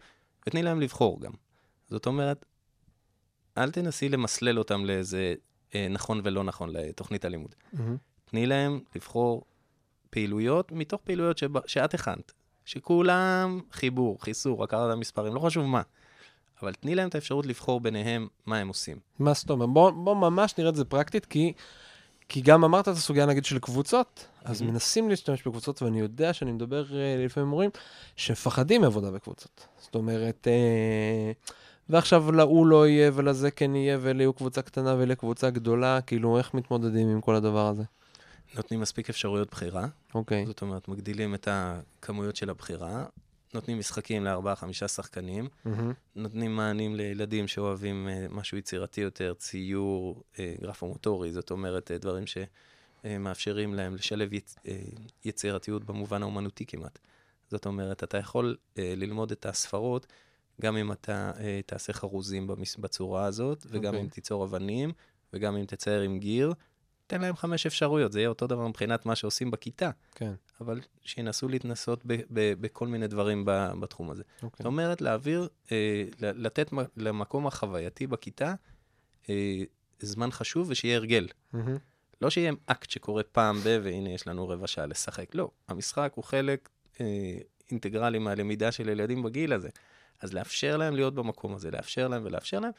ותני 0.46 0.62
להם 0.62 0.80
לבחור 0.80 1.20
גם. 1.20 1.32
זאת 1.88 2.06
אומרת, 2.06 2.44
אל 3.58 3.70
תנסי 3.70 4.08
למסלל 4.08 4.58
אותם 4.58 4.84
לאיזה 4.84 5.34
אה, 5.74 5.86
נכון 5.90 6.20
ולא 6.24 6.44
נכון 6.44 6.70
לתוכנית 6.72 7.24
הלימוד. 7.24 7.54
מהמם. 7.72 7.96
תני 8.24 8.46
להם 8.46 8.80
לבחור 8.94 9.44
פעילויות 10.10 10.72
מתוך 10.72 11.00
פעילויות 11.04 11.38
שב, 11.38 11.66
שאת 11.66 11.94
הכנת, 11.94 12.32
שכולם 12.64 13.60
חיבור, 13.72 14.22
חיסור, 14.22 14.64
הכרת 14.64 14.92
המספרים, 14.92 15.34
לא 15.34 15.40
חשוב 15.40 15.66
מה. 15.66 15.82
אבל 16.62 16.74
תני 16.74 16.94
להם 16.94 17.08
את 17.08 17.14
האפשרות 17.14 17.46
לבחור 17.46 17.80
ביניהם 17.80 18.28
מה 18.46 18.58
הם 18.58 18.68
עושים. 18.68 18.98
מה 19.18 19.32
זאת 19.32 19.50
אומרת? 19.50 19.68
בוא, 19.68 19.90
בוא 19.90 20.14
ממש 20.14 20.54
נראה 20.58 20.70
את 20.70 20.76
זה 20.76 20.84
פרקטית, 20.84 21.26
כי, 21.26 21.52
כי 22.28 22.40
גם 22.40 22.64
אמרת 22.64 22.88
את 22.88 22.92
הסוגיה 22.92 23.26
נגיד 23.26 23.44
של 23.44 23.58
קבוצות, 23.58 24.26
אז 24.44 24.60
מהמם. 24.60 24.72
מנסים 24.72 25.08
להשתמש 25.08 25.42
בקבוצות, 25.46 25.82
ואני 25.82 26.00
יודע 26.00 26.32
שאני 26.32 26.52
מדבר 26.52 26.98
אה, 26.98 27.24
לפעמים 27.24 27.46
עם 27.46 27.50
מורים 27.50 27.70
שמפחדים 28.16 28.80
מעבודה 28.80 29.10
בקבוצות. 29.10 29.66
זאת 29.78 29.94
אומרת, 29.94 30.48
אה, 30.48 31.32
ועכשיו 31.88 32.32
להוא 32.32 32.66
לא 32.66 32.88
יהיה 32.88 33.10
ולזה 33.14 33.50
כן 33.50 33.74
יהיה, 33.74 33.98
ואלה 34.00 34.22
יהיו 34.22 34.32
קבוצה 34.32 34.62
קטנה 34.62 34.94
ואלה 34.98 35.14
קבוצה 35.14 35.50
גדולה, 35.50 36.00
כאילו 36.00 36.38
איך 36.38 36.54
מתמודדים 36.54 37.08
עם 37.08 37.20
כל 37.20 37.34
הדבר 37.34 37.66
הזה? 37.66 37.82
נותנים 38.54 38.80
מספיק 38.80 39.10
אפשרויות 39.10 39.50
בחירה, 39.50 39.86
אוקיי. 40.14 40.46
זאת 40.46 40.62
אומרת, 40.62 40.88
מגדילים 40.88 41.34
את 41.34 41.48
הכמויות 41.50 42.36
של 42.36 42.50
הבחירה, 42.50 43.04
נותנים 43.56 43.78
משחקים 43.78 44.24
לארבעה, 44.24 44.56
חמישה 44.56 44.88
שחקנים, 44.88 45.48
מהמם. 45.64 45.92
נותנים 46.14 46.56
מענים 46.56 46.94
לילדים 46.94 47.48
שאוהבים 47.48 48.08
אה, 48.08 48.26
משהו 48.30 48.58
יצירתי 48.58 49.00
יותר, 49.00 49.34
ציור, 49.34 50.22
אה, 50.38 50.54
גרפומוטורי, 50.62 51.32
זאת 51.32 51.50
אומרת, 51.50 51.90
אה, 51.90 51.98
דברים 51.98 52.24
שמאפשרים 52.26 53.74
להם 53.74 53.94
לשלב 53.94 54.32
יצ... 54.32 54.56
יצירתיות 55.24 55.84
במובן 55.84 56.22
האומנותי 56.22 56.66
כמעט. 56.66 56.98
זאת 57.50 57.66
אומרת, 57.66 58.04
אתה 58.04 58.18
יכול 58.18 58.56
ללמוד 58.76 59.30
את 59.30 59.46
הספרות 59.46 60.06
גם 60.60 60.76
אם 60.76 60.92
אתה 60.92 61.32
תעשה 61.66 61.92
חרוזים. 61.92 62.50
בצורה 62.78 63.24
הזאת, 63.24 63.66
וגם 63.70 63.84
אוקיי. 63.84 64.00
אם 64.00 64.08
תיצור 64.08 64.44
אבנים, 64.44 64.92
וגם 65.32 65.56
אם 65.56 65.64
תצייר 65.64 66.00
עם 66.00 66.18
גיר. 66.18 66.52
תן 67.06 67.20
להם 67.20 67.36
חמש 67.36 67.66
אפשרויות, 67.66 68.12
זה 68.12 68.20
יהיה 68.20 68.28
אותו 68.28 68.46
דבר 68.46 68.68
מבחינת 68.68 69.06
מה 69.06 69.16
שעושים 69.16 69.50
בכיתה, 69.50 69.90
כן, 70.14 70.32
אבל 70.60 70.80
שינסו 71.02 71.48
להתנסות 71.48 72.00
ב- 72.06 72.12
ב- 72.32 72.54
בכל 72.60 72.88
מיני 72.88 73.06
דברים 73.06 73.44
ב- 73.44 73.70
בתחום 73.80 74.10
הזה. 74.10 74.22
אוקיי. 74.42 74.48
זאת 74.58 74.66
אומרת, 74.66 75.00
להעביר, 75.00 75.48
אה, 75.72 76.04
לתת 76.20 76.70
למקום 76.96 77.46
החווייתי 77.46 78.06
בכיתה 78.06 78.54
אה, 79.30 79.62
זמן 80.00 80.30
חשוב 80.30 80.70
ושיהיה 80.70 80.96
הרגל. 80.96 81.28
מהמם. 81.52 81.76
לא 82.22 82.30
שיהיה 82.30 82.52
אקט 82.66 82.90
שקורה 82.90 83.22
פעם 83.22 83.58
ב, 83.58 83.80
והנה 83.82 84.10
יש 84.10 84.26
לנו 84.26 84.48
רבע 84.48 84.66
שעה 84.66 84.86
לשחק. 84.86 85.34
לא, 85.34 85.50
המשחק 85.68 86.12
הוא 86.14 86.24
חלק 86.24 86.68
אה, 87.00 87.38
אינטגרלי 87.70 88.18
מהלמידה 88.18 88.72
של 88.72 88.88
ילדים 88.88 89.22
בגיל 89.22 89.52
הזה. 89.52 89.68
אז 90.20 90.32
לאפשר 90.32 90.76
להם 90.76 90.94
להיות 90.96 91.14
במקום 91.14 91.54
הזה, 91.54 91.70
לאפשר 91.70 92.08
להם 92.08 92.22
ולאפשר 92.24 92.58
להם, 92.58 92.72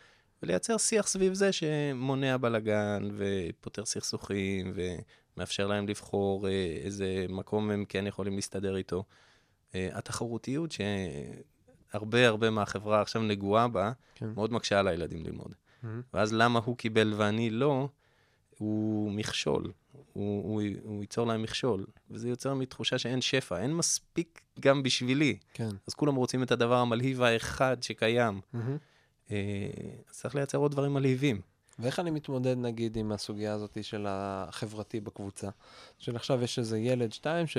ולייצר 0.43 0.77
שיח 0.77 1.07
סביב 1.07 1.33
זה 1.33 1.51
שמונע 1.51 2.37
בלאגן 2.37 3.09
ופותר 3.17 3.85
סכסוכים 3.85 4.73
ומאפשר 4.75 5.67
להם 5.67 5.87
לבחור 5.87 6.47
אה, 6.47 6.77
איזה 6.83 7.25
מקום 7.29 7.71
הם 7.71 7.85
כן 7.89 8.07
יכולים 8.07 8.35
להסתדר 8.35 8.75
איתו. 8.75 9.03
אה, 9.75 9.89
התחרותיות 9.93 10.71
שהרבה 10.71 12.27
הרבה 12.27 12.49
מהחברה 12.49 13.01
עכשיו 13.01 13.21
נגועה 13.21 13.67
בה, 13.67 13.91
כן. 14.15 14.29
מאוד 14.35 14.53
מקשה 14.53 14.79
על 14.79 14.87
הילדים 14.87 15.25
ללמוד. 15.25 15.53
מהמם. 15.83 16.01
ואז 16.13 16.33
למה 16.33 16.59
הוא 16.65 16.77
קיבל 16.77 17.13
ואני 17.17 17.49
לא, 17.49 17.89
הוא 18.57 19.11
מכשול. 19.11 19.71
הוא, 19.91 20.43
הוא, 20.43 20.61
הוא 20.83 21.01
ייצור 21.01 21.27
להם 21.27 21.41
מכשול. 21.41 21.85
וזה 22.11 22.29
יוצר 22.29 22.53
מתחושה 22.53 22.97
שאין 22.97 23.21
שפע, 23.21 23.59
אין 23.59 23.73
מספיק 23.73 24.41
גם 24.59 24.83
בשבילי. 24.83 25.37
כן. 25.53 25.69
אז 25.87 25.93
כולם 25.93 26.15
רוצים 26.15 26.43
את 26.43 26.51
הדבר 26.51 26.75
המלהיב 26.75 27.21
האחד 27.21 27.77
שקיים. 27.81 28.41
מהמם. 28.53 28.77
אה, 29.31 29.37
אז 30.09 30.15
צריך 30.15 30.35
לייצר 30.35 30.57
עוד 30.57 30.71
דברים 30.71 30.93
מלהיבים. 30.93 31.41
ואיך 31.79 31.99
אני 31.99 32.11
מתמודד 32.11 32.57
נגיד 32.57 32.97
עם 32.97 33.11
הסוגיה 33.11 33.53
הזאת 33.53 33.77
של 33.81 34.05
החברתי 34.09 34.99
בקבוצה? 34.99 35.49
של 35.97 36.15
עכשיו 36.15 36.43
יש 36.43 36.59
איזה 36.59 36.79
ילד, 36.79 37.13
שתיים, 37.13 37.47
ש... 37.47 37.57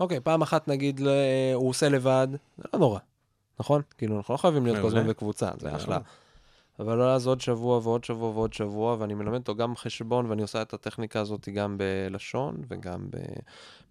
אוקיי, 0.00 0.20
פעם 0.20 0.42
אחת 0.42 0.68
נגיד 0.68 1.00
ל- 1.00 1.08
הוא 1.54 1.68
עושה 1.68 1.88
לבד, 1.88 2.28
זה 2.58 2.64
לא 2.74 2.78
נורא, 2.80 2.98
נכון? 3.60 3.82
כאילו, 3.98 4.16
אנחנו 4.16 4.34
לא 4.34 4.38
חייבים 4.38 4.66
להיות 4.66 4.78
כל. 4.80 4.86
הזמן 4.86 5.06
בקבוצה, 5.08 5.50
זה. 5.58 5.76
אחלה. 5.76 5.98
אבל 6.78 7.02
אז 7.02 7.26
עוד 7.26 7.40
שבוע 7.40 7.78
ועוד 7.78 8.04
שבוע 8.04 8.30
ועוד 8.30 8.52
שבוע, 8.52 8.96
ואני 8.98 9.14
מלמד 9.14 9.38
אותו 9.38 9.54
גם 9.54 9.76
חשבון, 9.76 10.26
ואני 10.26 10.42
עושה 10.42 10.62
את 10.62 10.74
הטכניקה 10.74 11.20
הזאת 11.20 11.48
גם 11.48 11.78
בלשון, 11.78 12.56
וגם 12.68 13.06
ב, 13.10 13.16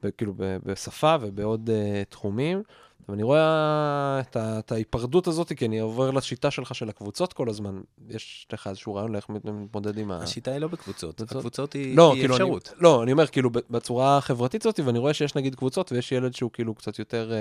ב, 0.04 0.10
כאילו 0.10 0.34
ב, 0.38 0.58
בשפה 0.66 1.16
ובעוד 1.22 1.70
uh, 1.70 2.10
תחומים. 2.10 2.64
ואני 3.10 3.24
רואה 3.24 4.20
את, 4.20 4.36
ה, 4.36 4.60
את 4.60 4.72
ההיפרדות 4.72 5.28
הזאת, 5.28 5.54
כי 5.54 5.66
אני 5.66 5.80
עובר 5.80 6.12
לשיטה 6.12 6.52
שלך 6.52 6.76
של 6.76 6.90
הקבוצות 6.90 7.34
כל 7.34 7.50
הזמן. 7.50 7.82
יש 8.10 8.48
לך 8.54 8.68
איזשהו 8.68 8.96
רעיון 8.96 9.12
לאיך 9.12 9.30
מת- 9.30 9.46
מתמודד 9.46 9.98
עם 9.98 10.12
ה... 10.12 10.18
השיטה 10.18 10.52
היא 10.52 10.60
לא 10.60 10.68
בקבוצות, 10.68 11.16
בקבוצות? 11.16 11.38
הקבוצות 11.38 11.74
היא, 11.74 11.98
לא, 11.98 12.14
היא 12.14 12.22
כאילו, 12.22 12.36
אני, 12.36 12.44
אפשרות. 12.44 12.74
לא, 12.78 13.04
אני 13.04 13.12
אומר, 13.12 13.28
כאילו, 13.28 13.50
בצורה 13.50 14.18
החברתית 14.18 14.66
הזאת, 14.66 14.80
ואני 14.80 15.00
רואה 15.00 15.14
שיש 15.14 15.36
נגיד 15.36 15.56
קבוצות, 15.56 15.92
ויש 15.92 16.12
ילד 16.12 16.34
שהוא 16.34 16.52
כאילו 16.54 16.76
קצת 16.76 17.00
יותר, 17.00 17.32
אה, 17.34 17.38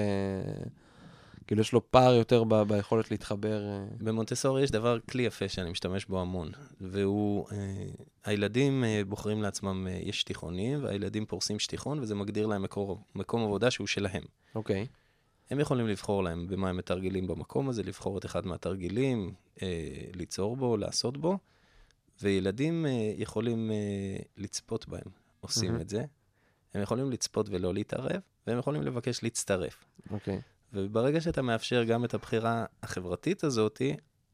כאילו, 1.46 1.61
יש 1.61 1.73
לו 1.73 1.90
פער 1.90 2.14
יותר 2.14 2.44
ב, 2.44 2.62
ביכולת 2.62 3.11
להתחבר. 3.11 3.62
אה. 3.64 3.85
במונטסורי 4.01 4.62
יש 4.62 4.70
דבר, 4.70 4.99
כלי 5.11 5.23
יפה 5.23 5.49
שאני 5.49 5.70
משתמש 5.70 6.07
בו 6.07 6.20
המון, 6.20 6.51
והוא, 6.81 7.46
אה, 7.53 7.57
הילדים 8.25 8.85
אה, 8.85 9.03
בוחרים 9.09 9.42
לעצמם, 9.42 9.87
אה, 9.90 9.99
יש 10.03 10.20
שטיחונים, 10.20 10.85
והילדים 10.85 11.27
פורסים 11.27 11.59
שטיחון, 11.59 11.99
וזה 11.99 12.14
מגדיר 12.14 12.46
להם 12.46 12.62
מקור, 12.62 13.01
מקום 13.14 13.44
עבודה 13.44 13.70
שהוא 13.70 13.87
שלהם. 13.87 14.23
אוקיי. 14.55 14.87
הם 15.51 15.61
יכולים 15.61 15.87
לבחור 15.87 16.25
להם 16.25 16.47
במה 16.47 16.69
הם 16.69 16.77
מתרגלים 16.77 17.27
במקום 17.27 17.69
הזה, 17.69 17.83
לבחור 17.83 18.19
את 18.19 18.25
אחד 18.25 18.47
מהתרגילים, 18.47 19.35
אה, 19.63 19.69
ליצור 20.15 20.57
בו, 20.57 20.77
לעשות 20.77 21.17
בו, 21.17 21.39
וילדים 22.23 22.87
אה, 22.87 23.13
יכולים 23.17 23.71
אה, 23.71 24.17
לצפות 24.37 24.89
בהם, 24.89 25.11
עושים 25.41 25.71
מהמם. 25.71 25.81
את 25.81 25.89
זה. 25.89 26.05
הם 26.75 26.83
יכולים 26.83 27.11
לצפות 27.11 27.49
ולא 27.51 27.75
להתערב, 27.75 28.21
והם 28.47 28.59
יכולים 28.59 28.83
לבקש 28.83 29.23
להצטרף. 29.23 29.85
אוקיי. 30.11 30.41
וברגע 30.73 31.21
שאתה 31.21 31.43
מאפשר 31.43 31.85
גם 31.85 32.05
את 32.05 32.15
הבחירה 32.15 32.65
החברתית 32.83 33.45
הזאת, 33.45 33.83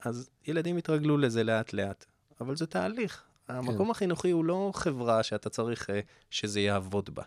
אז 0.01 0.31
ילדים 0.47 0.79
יתרגלו 0.79 1.19
לזה 1.19 1.45
לאט-לאט. 1.45 2.05
אבל 2.41 2.57
זה 2.57 2.67
תהליך. 2.67 3.23
המקום 3.49 3.91
החינוכי 3.91 4.31
הוא 4.31 4.45
לא 4.45 4.71
חברה 4.75 5.23
שאתה 5.23 5.51
צריך 5.51 5.91
אה, 5.91 6.01
שזה 6.31 6.61
יעבוד 6.61 7.11
בה, 7.15 7.23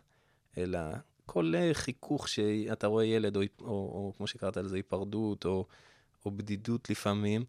אלא 0.58 0.80
כל 1.31 1.53
אה, 1.57 1.69
חיכוך 1.73 2.27
שאתה 2.27 2.87
רואה 2.87 3.05
ילד, 3.05 3.35
או, 3.35 3.41
או, 3.61 3.67
או 3.67 4.13
כמו 4.17 4.27
שקראת 4.27 4.57
לזה, 4.57 4.75
היפרדות, 4.75 5.45
או, 5.45 5.65
או 6.25 6.31
בדידות 6.31 6.89
לפעמים, 6.89 7.45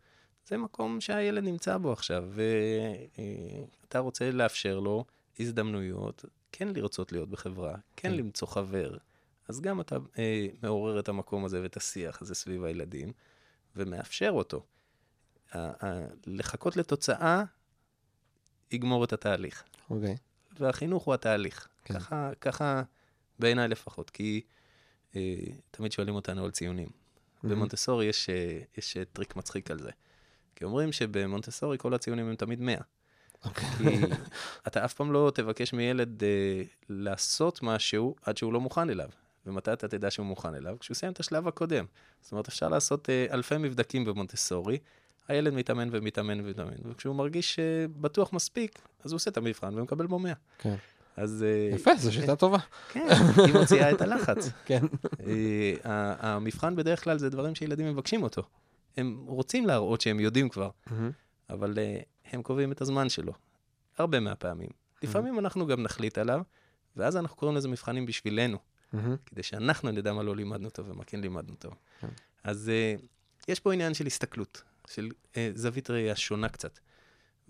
זה 0.47 0.57
מקום 0.57 1.01
שהילד 1.01 1.45
נמצא 1.45 1.79
בו 1.79 1.93
עכשיו, 1.93 2.29
ואתה 2.31 3.99
רוצה 3.99 4.31
לאפשר 4.31 4.81
לו 4.81 5.05
הזדמנויות, 5.39 6.25
כן 6.53 6.69
לרצות 6.69 7.13
להיות 7.13 7.29
בחברה, 7.29 7.73
כן 7.73 7.81
כן. 7.97 8.15
למצוא 8.15 8.49
חבר. 8.49 8.97
אז 9.49 9.61
גם 9.61 9.81
אתה 9.81 9.97
אה, 10.19 10.47
מעורר 10.63 11.01
את 11.01 11.09
המקום 11.09 11.45
הזה 11.45 11.63
ואת 11.63 11.77
השיח 11.77 12.23
הזה 12.23 12.35
סביב 12.35 12.65
הילדים, 12.65 13.13
ומאפשר 13.77 14.31
אותו. 14.31 14.65
ה- 15.53 15.87
ה- 15.87 16.07
לחכות 16.27 16.77
לתוצאה 16.77 17.45
יגמור 18.73 19.05
את 19.05 19.13
התהליך. 19.13 19.65
אוקיי. 19.91 20.17
והחינוך 20.59 21.05
הוא 21.05 21.15
התהליך. 21.15 21.69
כן. 21.85 21.95
ככה, 21.95 22.31
ככה 22.41 22.83
בעיניי 23.41 23.69
לפחות, 23.69 24.11
כי 24.11 24.41
אה, 25.17 25.37
תמיד 25.71 25.93
שואלים 25.93 26.15
אותנו 26.15 26.45
על 26.45 26.51
ציונים. 26.51 26.89
מהמם. 27.43 27.55
במונטסורי 27.55 28.07
יש, 28.07 28.31
אה, 28.31 28.59
יש 28.79 28.97
אה, 28.97 29.05
טריק 29.05 29.37
מצחיק 29.37 29.71
על 29.71 29.79
זה. 29.79 29.91
כי 30.57 30.65
אומרים 30.65 30.93
שבמונטסורי 30.93 31.79
כל 31.79 31.95
הציונים 31.95 32.29
הם 32.29 32.37
תמיד 32.37 32.61
100. 32.61 32.77
אוקיי. 33.45 33.69
כי 33.79 33.85
אתה 34.67 34.85
אף 34.85 34.95
פעם 34.95 35.13
לא 35.13 35.33
תבקש 35.35 35.73
מילד 35.73 36.23
אה, 36.25 36.63
לעשות 36.89 37.63
משהו 37.63 38.15
עד 38.23 38.37
שהוא 38.37 38.53
לא 38.53 38.61
מוכן 38.61 38.91
אליו. 38.91 39.09
ומתי 39.47 39.73
אתה 39.73 39.89
תדע 39.89 40.11
שהוא 40.11 40.27
מוכן 40.27 40.55
אליו? 40.55 40.77
כשהוא 40.81 40.95
יסיים 40.95 41.13
את 41.13 41.21
השלב 41.21 41.49
הקודם. 41.49 41.85
זאת 42.21 42.33
אומרת, 42.33 42.49
אפשר 42.49 42.69
לעשות 42.69 43.11
אה, 43.11 43.27
אלפי 43.31 43.57
מבדקים 43.59 44.05
במונטסורי, 44.05 44.79
הילד 45.29 45.55
מתאמן 45.55 45.89
ומתאמן 45.93 46.41
ומתאמן, 46.41 46.75
וכשהוא 46.85 47.15
מרגיש 47.15 47.59
אה, 47.59 47.87
בטוח 48.01 48.33
מספיק, 48.33 48.79
אז 49.05 49.13
הוא 49.13 49.17
עושה 49.17 49.31
את 49.31 49.37
המבחן 49.37 49.79
ומקבל 49.79 50.07
בו 50.07 50.19
100. 50.19 50.33
כן. 50.59 50.75
אז... 51.17 51.45
אה, 51.49 51.75
יפה, 51.75 51.91
זו 51.97 52.13
שיטה 52.13 52.37
טובה. 52.37 52.59
כן, 52.89 53.07
היא 53.47 53.55
מוציאה 53.55 53.91
את 53.91 54.01
הלחץ. 54.01 54.51
כן. 54.67 54.85
אה, 55.27 55.75
המבחן 56.19 56.77
בדרך 56.77 57.05
כלל 57.05 57.19
זה 57.19 57.31
דברים 57.31 57.55
שילדים 57.55 57.87
מבקשים 57.87 58.23
אותו. 58.23 58.43
הם 58.97 59.25
רוצים 59.27 59.67
להראות 59.67 60.01
שהם 60.01 60.21
יודעים 60.21 60.49
כבר, 60.49 60.71
אבל 61.51 61.79
אה, 61.79 62.01
הם 62.33 62.43
קובעים 62.43 62.73
את 62.73 62.81
הזמן 62.81 63.09
שלו. 63.09 63.33
הרבה 63.99 64.21
מהפעמים. 64.21 64.69
לפעמים 65.03 65.39
אנחנו 65.39 65.67
גם 65.67 65.83
נחליט 65.83 66.19
עליו, 66.19 66.41
ואז 66.97 67.17
אנחנו 67.17 67.37
קוראים 67.37 67.57
לזה 67.57 67.69
מבחנים 67.69 68.07
בשבילנו, 68.07 68.59
כדי 69.27 69.43
שאנחנו 69.43 69.91
נדע 69.91 70.13
מה 70.13 70.23
לא 70.23 70.37
לימדנו 70.37 70.71
טוב 70.71 70.91
ומה 70.91 71.05
כן 71.05 71.21
לימדנו 71.21 71.55
טוב. 71.57 71.75
כן. 72.01 72.09
אז 72.45 72.71
יש 73.49 73.61
פה 73.61 73.73
עניין 73.73 73.95
של 73.95 74.07
הסתכלות, 74.07 74.63
של 74.89 75.09
זווית 75.55 75.91
ראייה 75.91 76.17
שונה 76.17 76.49
קצת, 76.49 76.79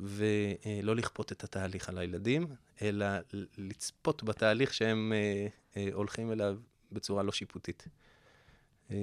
ולא 0.01 0.97
לכפות 0.97 1.33
את 1.33 1.45
התהליך 1.45 1.89
על 1.89 1.99
הילדים, 1.99 2.47
אלא 2.83 3.07
לצפות 3.59 4.23
בתהליך 4.23 4.75
שהם 4.75 5.13
אה, 5.13 5.47
אה, 5.77 5.89
הולכים 5.93 6.33
אליו 6.33 6.59
בצורה 6.93 7.23
לא 7.23 7.33
שיפוטית. 7.33 7.89
אה, 8.91 8.97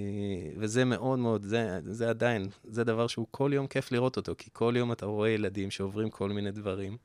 וזה 0.58 0.86
מאוד 0.86 1.20
מאוד, 1.20 1.44
זה, 1.44 1.80
זה 1.86 2.10
עדיין, 2.10 2.48
זה 2.64 2.84
דבר 2.84 3.08
שהוא 3.08 3.28
כל 3.32 3.52
יום 3.54 3.68
כיף 3.68 3.92
לראות 3.92 4.18
אותו, 4.18 4.36
כי 4.38 4.50
כל 4.54 4.74
יום 4.78 4.92
אתה 4.92 5.06
רואה 5.06 5.30
ילדים 5.30 5.72
שעוברים 5.72 6.10
כל 6.10 6.30
מיני 6.30 6.52
דברים, 6.52 6.98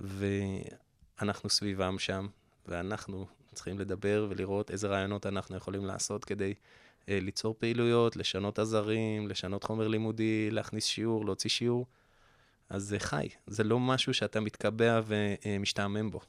ואנחנו 0.00 1.50
סביבם 1.50 1.98
שם, 1.98 2.26
ואנחנו 2.66 3.26
צריכים 3.54 3.78
לדבר 3.78 4.26
ולראות 4.30 4.70
איזה 4.70 4.88
רעיונות 4.88 5.26
אנחנו 5.26 5.56
יכולים 5.56 5.84
לעשות 5.84 6.24
כדי 6.24 6.54
ליצור 7.08 7.54
פעילויות, 7.58 8.16
לשנות 8.16 8.58
עזרים, 8.58 9.28
לשנות 9.28 9.64
חומר 9.64 9.88
לימודי, 9.88 10.50
להכניס 10.50 10.84
שיעור, 10.84 11.24
להוציא 11.24 11.50
שיעור. 11.50 11.86
אז 12.72 12.82
זה 12.84 12.98
חי, 12.98 13.28
זה 13.46 13.64
לא 13.64 13.80
משהו 13.80 14.14
שאתה 14.14 14.40
מתקבע 14.40 15.00
ומשתעמם 15.06 16.10
בו. 16.10 16.20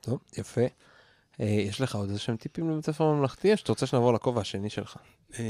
טוב, 0.00 0.18
יפה. 0.38 0.60
אה, 1.40 1.46
יש 1.46 1.80
לך 1.80 1.94
עוד 1.94 2.08
איזה 2.08 2.20
שהם 2.20 2.36
טיפים 2.36 2.70
לבית 2.70 2.86
ספר 2.86 3.12
ממלכתי, 3.12 3.52
או 3.52 3.56
שאתה 3.56 3.72
רוצה 3.72 3.86
שנעבור 3.86 4.12
לכובע 4.12 4.40
השני 4.40 4.70
שלך? 4.70 4.96
אה, 5.38 5.44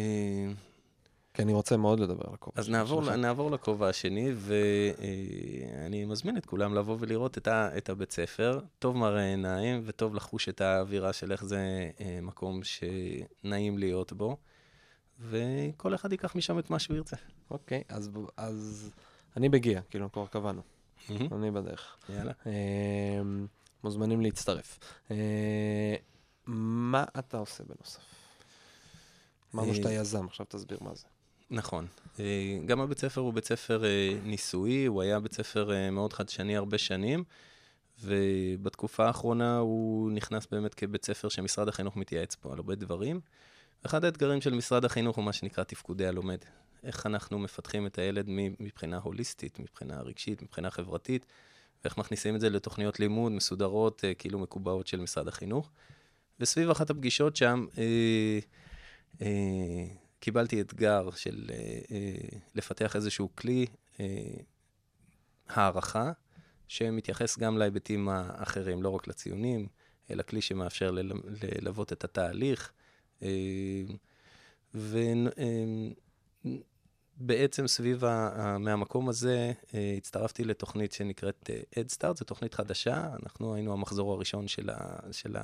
כי 1.35 1.43
אני 1.43 1.53
רוצה 1.53 1.77
מאוד 1.77 2.01
לדבר 2.01 2.23
על 2.29 2.35
הכובע 2.35 2.61
אז 2.61 2.65
השני 2.65 2.77
נעבור, 2.77 3.05
שלך. 3.05 3.15
נעבור 3.15 3.51
לכובע 3.51 3.89
השני, 3.89 4.31
ואני 4.35 6.05
מזמין 6.05 6.37
את 6.37 6.47
כולם 6.47 6.75
לבוא 6.75 6.97
ולראות 7.01 7.39
את, 7.39 7.49
ה, 7.49 7.77
את 7.77 7.89
הבית 7.89 8.13
ספר. 8.13 8.61
טוב 8.79 8.97
מראה 8.97 9.25
עיניים, 9.25 9.83
וטוב 9.85 10.15
לחוש 10.15 10.49
את 10.49 10.61
האווירה 10.61 11.13
של 11.13 11.33
איך 11.33 11.45
זה 11.45 11.91
אה, 12.01 12.19
מקום 12.23 12.61
שנעים 12.63 13.79
להיות 13.79 14.13
בו, 14.13 14.37
וכל 15.21 15.95
אחד 15.95 16.13
ייקח 16.13 16.37
משם 16.37 16.59
את 16.59 16.71
מה 16.71 16.79
שהוא 16.79 16.97
ירצה. 16.97 17.17
אוקיי, 17.51 17.83
אז, 17.89 18.11
אז 18.37 18.91
אני 19.37 19.49
בגיע, 19.49 19.81
כאילו, 19.91 20.13
כבר 20.13 20.27
קבענו. 20.27 20.63
אני 21.11 21.51
בדרך. 21.51 21.97
יאללה. 22.09 22.33
אה, 22.47 22.53
מוזמנים 23.85 24.21
להצטרף. 24.21 24.79
אה, 25.11 25.97
מה 26.47 27.05
אתה 27.19 27.39
עושה 27.39 27.65
בנוסף? 27.65 28.01
אמרנו 29.55 29.71
אה, 29.71 29.75
שאתה 29.75 29.93
יזם, 29.93 30.27
עכשיו 30.27 30.47
תסביר 30.49 30.79
מה 30.81 30.95
זה. 30.95 31.07
נכון. 31.51 31.87
אה, 32.21 32.59
גם 32.67 32.81
הבית 32.81 32.99
ספר 32.99 33.21
הוא 33.21 33.35
בית 33.35 33.45
ספר 33.45 33.85
אה, 33.85 34.15
ניסויי, 34.25 34.87
הוא 34.87 35.03
היה 35.03 35.21
בית 35.21 35.33
ספר 35.33 35.91
מאוד 35.93 36.13
חדשני 36.13 36.57
הרבה 36.57 36.79
שנים, 36.79 37.25
ובתקופה 38.01 39.07
האחרונה 39.07 39.59
הוא 39.59 40.13
נכנס 40.13 40.47
באמת 40.51 40.75
כבית 40.75 41.05
ספר 41.05 41.29
שמשרד 41.29 41.69
החינוך 41.69 41.97
מתייעץ 41.97 42.35
פה 42.35 42.53
על 42.53 42.59
הרבה 42.59 42.75
דברים. 42.75 43.21
אחד 43.87 44.05
האתגרים 44.05 44.41
של 44.41 44.55
משרד 44.55 44.85
החינוך 44.85 45.17
הוא 45.17 45.25
מה 45.25 45.33
שנקרא 45.33 45.65
תפקודי 45.65 46.07
הלומד. 46.07 46.39
איך 46.83 47.07
אנחנו 47.07 47.39
מפתחים 47.39 47.87
את 47.87 47.99
הילד 47.99 48.27
מבחינה 48.61 48.99
הוליסטית, 48.99 49.59
מבחינה 49.59 50.01
רגשית, 50.01 50.43
מבחינה 50.43 50.71
חברתית, 50.71 51.27
ואיך 51.85 51.99
מכניסים 51.99 52.35
את 52.37 52.41
זה 52.41 52.51
לתוכניות 52.51 53.01
לימוד 53.01 53.33
מסודרות, 53.33 54.05
אה, 54.05 54.15
כאילו 54.15 54.39
מקובעות 54.39 54.87
של 54.87 55.01
משרד 55.01 55.29
החינוך. 55.29 55.71
וסביב 56.41 56.71
אחת 56.71 56.91
הפגישות 56.91 57.37
שם, 57.37 57.67
אה, 57.79 58.39
אה, 59.23 59.85
קיבלתי 60.21 60.61
אתגר 60.61 61.11
של 61.11 61.47
אה, 61.51 61.57
אה, 61.91 62.39
לפתח 62.55 62.97
איזשהו 62.97 63.29
כלי 63.35 63.67
אה, 64.01 64.07
הערכה, 65.49 66.13
שמתייחס 66.69 67.39
גם 67.39 67.59
להיבטים 67.59 68.09
האחרים, 68.09 68.83
לא 68.83 68.89
רק 68.89 69.09
לציונים, 69.09 69.67
אלא 70.11 70.23
כלי 70.23 70.41
שמאפשר 70.41 70.91
לל- 70.91 71.13
ללוות 71.43 71.93
את 71.93 72.05
התהליך. 72.05 72.73
אה, 73.23 73.29
ובעצם 77.21 77.67
סביב, 77.67 78.05
ה- 78.05 78.29
ה- 78.29 78.59
מהמקום 78.59 79.09
הזה, 79.09 79.53
אה, 79.75 79.95
הצטרפתי 79.97 80.45
לתוכנית 80.45 80.93
שנקראת 80.93 81.51
אה, 81.77 81.83
Start, 81.83 82.17
זו 82.17 82.25
תוכנית 82.25 82.55
חדשה, 82.55 83.11
אנחנו 83.23 83.55
היינו 83.55 83.73
המחזור 83.73 84.13
הראשון 84.13 84.49
של, 84.49 84.71
ה, 84.71 84.99
של 85.13 85.37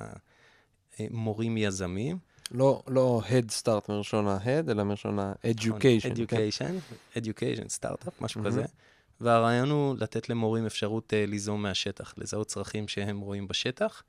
המורים 0.99 1.57
יזמים. 1.57 2.19
לא, 2.51 2.83
לא 2.89 3.23
Head 3.29 3.63
Start 3.63 3.93
מלשון 3.93 4.29
ה-Head, 4.29 4.71
אלא 4.71 4.85
מלשון 4.85 5.19
ה-Education. 5.19 6.27
כן? 6.29 6.47
Education, 6.49 6.95
Education, 7.19 7.69
סטארט-אפ, 7.69 8.23
משהו 8.23 8.41
מהמם. 8.41 8.53
כזה. 8.53 8.65
והרעיון 9.21 9.71
הוא 9.71 9.97
לתת 9.99 10.29
למורים 10.29 10.67
אפשרות 10.67 11.13
uh, 11.13 11.31
ליזום 11.31 11.63
מהשטח, 11.63 12.15
לזהות 12.17 12.47
צרכים 12.47 12.89
שהם 12.89 13.21
רואים 13.21 13.49
בשטח, 13.49 14.03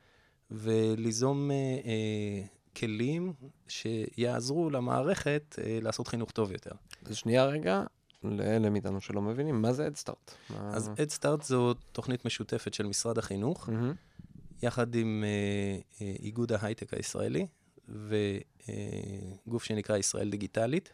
וליזום 0.51 1.51
uh, 1.51 1.83
uh, 1.83 2.54
כלים 2.75 3.33
שיעזרו 3.67 4.69
למערכת 4.69 5.55
uh, 5.59 5.83
לעשות 5.83 6.07
חינוך 6.07 6.31
טוב 6.31 6.51
יותר. 6.51 6.71
אז 7.05 7.15
שנייה 7.15 7.45
רגע, 7.45 7.83
לאלה 8.23 8.69
מאיתנו 8.69 9.01
שלא 9.01 9.21
מבינים, 9.21 9.61
מה 9.61 9.73
זה 9.73 9.89
Start? 10.03 10.31
מה- 10.49 10.71
אז 10.73 10.89
Start 11.19 11.43
זו 11.43 11.73
תוכנית 11.73 12.25
משותפת 12.25 12.73
של 12.73 12.85
משרד 12.85 13.17
החינוך, 13.17 13.69
מהמם. 13.69 13.93
יחד 14.63 14.95
עם 14.95 15.23
uh, 15.23 15.97
uh, 15.99 16.01
איגוד 16.19 16.51
ההייטק 16.51 16.93
הישראלי, 16.93 17.47
וגוף 19.47 19.63
שנקרא 19.63 19.97
ישראל 19.97 20.29
דיגיטלית, 20.29 20.93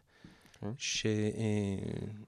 אוקיי. 0.62 0.74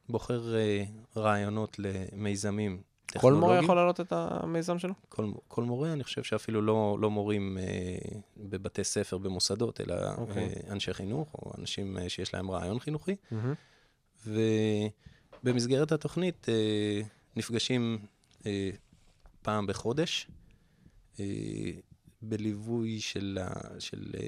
שבוחר 0.10 0.56
אה, 0.56 0.84
רעיונות 1.18 1.78
למיזמים 1.80 2.82
כל. 3.22 3.34
מורה 3.34 3.58
יכול 3.60 3.76
להעלות 3.76 4.00
את 4.02 4.08
המיזם 4.16 4.80
שלו? 4.80 4.94
כל, 5.10 5.32
כל 5.48 5.64
מורה, 5.64 5.94
אני 5.94 6.04
חושב 6.04 6.24
שאפילו 6.24 6.62
לא, 6.62 6.98
לא 7.02 7.12
מורים 7.12 7.58
אה, 7.58 7.64
בבתי 8.38 8.84
ספר, 8.84 9.18
במוסדות, 9.18 9.82
אלא 9.82 9.96
אוקיי. 10.18 10.44
אה, 10.44 10.72
אנשי 10.72 10.94
חינוך, 10.94 11.34
או 11.34 11.52
אנשים 11.58 11.98
אה, 11.98 12.10
שיש 12.10 12.34
להם 12.34 12.52
רעיון 12.52 12.80
חינוכי. 12.80 13.16
מהמם. 13.32 13.54
ובמסגרת 15.44 15.92
התוכנית 15.92 16.50
אה, 16.50 17.02
נפגשים 17.36 17.98
אה, 18.46 18.70
פעם 19.42 19.68
בחודש, 19.68 20.28
אה, 21.20 21.26
בליווי 22.22 23.00
של, 23.00 23.38
ה- 23.42 23.80
של 23.80 24.12
אה, 24.20 24.28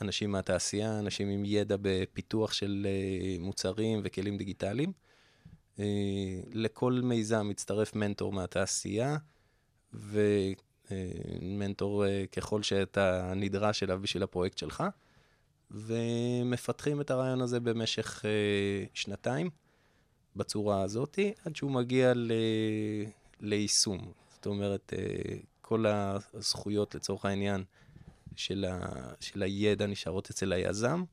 אנשים 0.00 0.32
מהתעשייה, 0.32 0.98
אנשים 0.98 1.28
עם 1.28 1.42
ידע 1.44 1.76
בפיתוח 1.82 2.52
של 2.52 2.86
אה, 2.88 3.36
מוצרים 3.40 4.00
וכלים 4.04 4.36
דיגיטליים. 4.36 4.92
אה, 5.78 5.84
לכל 6.52 7.00
מיזם 7.02 7.48
מצטרף 7.48 7.94
מנטור 7.94 8.32
מהתעשייה, 8.32 9.16
ומנטור 10.90 12.06
אה, 12.06 12.24
ככל 12.32 12.62
שאתה 12.62 13.32
נדרש 13.36 13.82
אליו 13.82 13.98
בשביל 14.02 14.22
הפרויקט 14.22 14.58
שלך, 14.58 14.84
ומפתחים 15.70 17.00
את 17.00 17.10
הרעיון 17.10 17.40
הזה 17.40 17.60
במשך 17.60 18.24
אה, 18.24 18.84
שנתיים, 18.94 19.50
בצורה 20.36 20.82
הזאתי, 20.82 21.32
עד 21.44 21.56
שהוא 21.56 21.70
מגיע 21.70 22.12
ל... 22.14 22.32
ליישום. 23.40 24.12
זאת 24.34 24.46
אומרת, 24.46 24.92
אה, 24.98 25.36
כל 25.60 25.84
הזכויות 25.88 26.94
לצורך 26.94 27.24
העניין 27.24 27.64
של, 28.36 28.64
ה... 28.68 28.88
של 29.20 29.42
הידע 29.42 29.86
נשארות 29.86 30.30
אצל 30.30 30.52
היזם, 30.52 31.04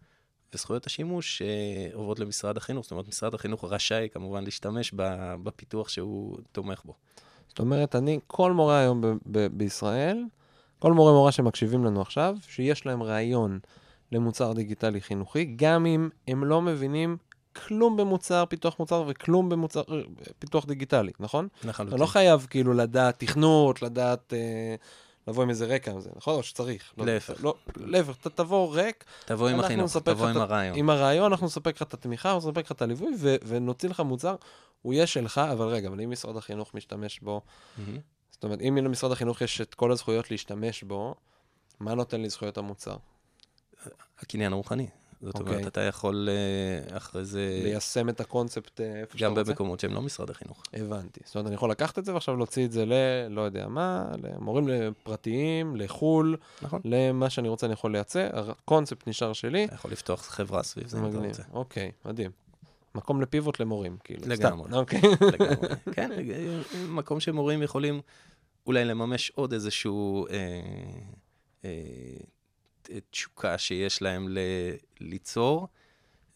וזכויות 0.53 0.85
השימוש 0.85 1.41
אה, 1.41 1.47
עוברות 1.93 2.19
למשרד 2.19 2.57
החינוך. 2.57 2.83
זאת 2.83 2.91
אומרת, 2.91 3.07
משרד 3.07 3.33
החינוך 3.33 3.63
רשאי 3.63 4.07
כמובן 4.13 4.43
להשתמש 4.43 4.91
בפיתוח 5.43 5.89
שהוא 5.89 6.37
תומך 6.51 6.81
בו. 6.85 6.93
זאת 7.47 7.59
אומרת, 7.59 7.95
אני, 7.95 8.19
כל 8.27 8.51
מורה 8.51 8.79
היום 8.79 9.01
ב- 9.01 9.07
ב- 9.25 9.47
בישראל, 9.57 10.23
כל 10.79 10.93
מורה 10.93 11.11
מורה 11.11 11.31
שמקשיבים 11.31 11.85
לנו 11.85 12.01
עכשיו, 12.01 12.35
שיש 12.47 12.85
להם 12.85 13.03
רעיון 13.03 13.59
למוצר 14.11 14.53
דיגיטלי 14.53 15.01
חינוכי, 15.01 15.45
גם 15.55 15.85
אם 15.85 16.09
הם 16.27 16.43
לא 16.43 16.61
מבינים 16.61 17.17
כלום 17.55 17.97
במוצר, 17.97 18.45
פיתוח 18.49 18.79
מוצר 18.79 19.03
וכלום 19.07 19.49
במוצר 19.49 19.81
אה, 19.91 20.01
פיתוח 20.39 20.65
דיגיטלי, 20.65 21.11
נכון? 21.19 21.47
אתה 21.59 21.67
לחלוטין. 21.67 21.99
לא 21.99 22.05
חייב 22.05 22.47
כאילו 22.49 22.73
לדעת 22.73 23.19
תכנות, 23.19 23.81
לדעת, 23.81 24.33
אה, 24.33 24.75
לבוא 25.27 25.43
עם 25.43 25.49
איזה 25.49 25.65
רקע 25.65 25.91
על 25.91 26.01
זה, 26.01 26.09
נכון? 26.15 26.35
או 26.35 26.43
שצריך. 26.43 26.93
לא, 26.97 27.05
להפך. 27.05 27.43
לא, 27.43 27.55
להפך, 27.75 28.15
ת, 28.15 28.27
תבוא 28.27 28.75
ריק, 28.75 29.03
תבוא 29.25 29.49
עם 29.49 29.59
החינוך, 29.59 29.97
תבוא 29.97 30.27
עם 30.27 30.37
הרעיון. 30.37 30.77
עם 30.77 30.89
הרעיון, 30.89 31.31
אנחנו 31.31 31.45
נספק 31.45 31.75
לך 31.75 31.81
את 31.81 31.93
התמיכה, 31.93 32.33
אנחנו 32.33 32.49
נספק 32.49 32.65
לך 32.65 32.71
את 32.71 32.81
הליווי, 32.81 33.13
ו- 33.19 33.35
ונוציא 33.45 33.89
לך 33.89 33.99
מוצר, 33.99 34.35
הוא 34.81 34.93
יהיה 34.93 35.07
שלך, 35.07 35.37
אבל 35.37 35.67
רגע, 35.67 35.87
אבל 35.87 36.01
אם 36.01 36.09
משרד 36.09 36.37
החינוך 36.37 36.73
משתמש 36.73 37.19
בו. 37.19 37.41
זאת 38.31 38.43
אומרת, 38.43 38.61
אם 38.61 38.77
למשרד 38.77 39.11
החינוך 39.11 39.41
יש 39.41 39.61
את 39.61 39.73
כל 39.73 39.91
הזכויות 39.91 40.31
להשתמש 40.31 40.83
בו, 40.83 41.15
מה 41.79 41.93
נותן 41.93 42.21
לי 42.21 42.29
זכויות 42.29 42.57
המוצר? 42.57 42.95
הקניין 44.19 44.53
הרוחני. 44.53 44.87
זאת 45.23 45.35
אוקיי. 45.35 45.53
אומרת, 45.55 45.67
אתה 45.67 45.81
יכול 45.81 46.29
אה, 46.31 46.97
אחרי 46.97 47.25
זה, 47.25 47.59
ליישם 47.63 48.09
את 48.09 48.21
הקונספט 48.21 48.81
אה, 48.81 48.99
איפה 49.01 49.17
שאתה 49.17 49.25
גם 49.25 49.37
רוצה? 49.37 49.51
במקומות 49.51 49.79
שהם 49.79 49.93
לא 49.93 50.01
משרד 50.01 50.29
החינוך. 50.29 50.63
הבנתי. 50.73 51.19
זאת 51.25 51.35
אומרת, 51.35 51.47
אני 51.47 51.55
יכול 51.55 51.71
לקחת 51.71 51.99
את 51.99 52.05
זה 52.05 52.13
ועכשיו 52.13 52.35
להוציא 52.35 52.65
את 52.65 52.71
זה 52.71 52.85
ל... 52.85 52.93
לא 53.29 53.41
יודע 53.41 53.67
מה, 53.67 54.05
למורים 54.23 54.67
פרטיים, 55.03 55.75
לחו"ל, 55.75 56.37
נכון. 56.61 56.81
למה 56.85 57.29
שאני 57.29 57.47
רוצה 57.49 57.65
אני 57.65 57.73
יכול 57.73 57.91
לייצא, 57.91 58.29
הקונספט 58.33 59.07
נשאר 59.07 59.33
שלי. 59.33 59.65
אתה 59.65 59.75
יכול 59.75 59.91
לפתוח 59.91 60.21
חברה 60.21 60.63
סביב 60.63 60.87
זה 60.87 60.97
אם 60.97 61.09
אתה. 61.09 61.17
רוצה. 61.17 61.43
אוקיי, 61.53 61.91
מדהים. 62.05 62.31
מקום 62.95 63.21
לפיבוט 63.21 63.59
למורים, 63.59 63.97
כאילו. 64.03 64.21
לגמרי. 64.27 64.67
סתם, 64.67 64.77
אוקיי. 64.77 65.01
לגמרי. 65.33 65.67
כן, 65.91 66.11
מקום 66.87 67.19
שמורים 67.19 67.61
יכולים 67.63 68.01
אולי 68.67 68.85
לממש 68.85 69.31
עוד 69.35 69.53
איזשהו 69.53 70.27
אה, 70.27 70.33
אה, 71.65 71.69
תשוקה 73.11 73.57
שיש 73.57 74.01
להם 74.01 74.29
ל- 74.29 74.37
ליצור, 75.01 75.67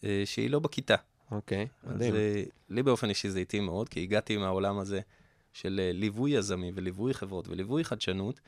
אה, 0.04 0.22
שהיא 0.24 0.50
לא 0.50 0.58
בכיתה. 0.58 0.94
אוקיי, 1.30 1.66
אז 1.84 1.94
מדהים. 1.94 2.14
אה, 2.14 2.42
לי 2.68 2.82
באופן 2.82 3.08
אישי 3.08 3.30
זה 3.30 3.38
התאים 3.40 3.66
מאוד, 3.66 3.88
כי 3.88 4.02
הגעתי 4.02 4.36
מהעולם 4.36 4.78
הזה 4.78 5.00
של 5.52 5.80
אה, 5.82 5.92
ליווי 5.92 6.30
יזמי 6.30 6.72
וליווי 6.74 7.14
חברות 7.14 7.48
וליווי 7.48 7.84
חדשנות, 7.84 8.40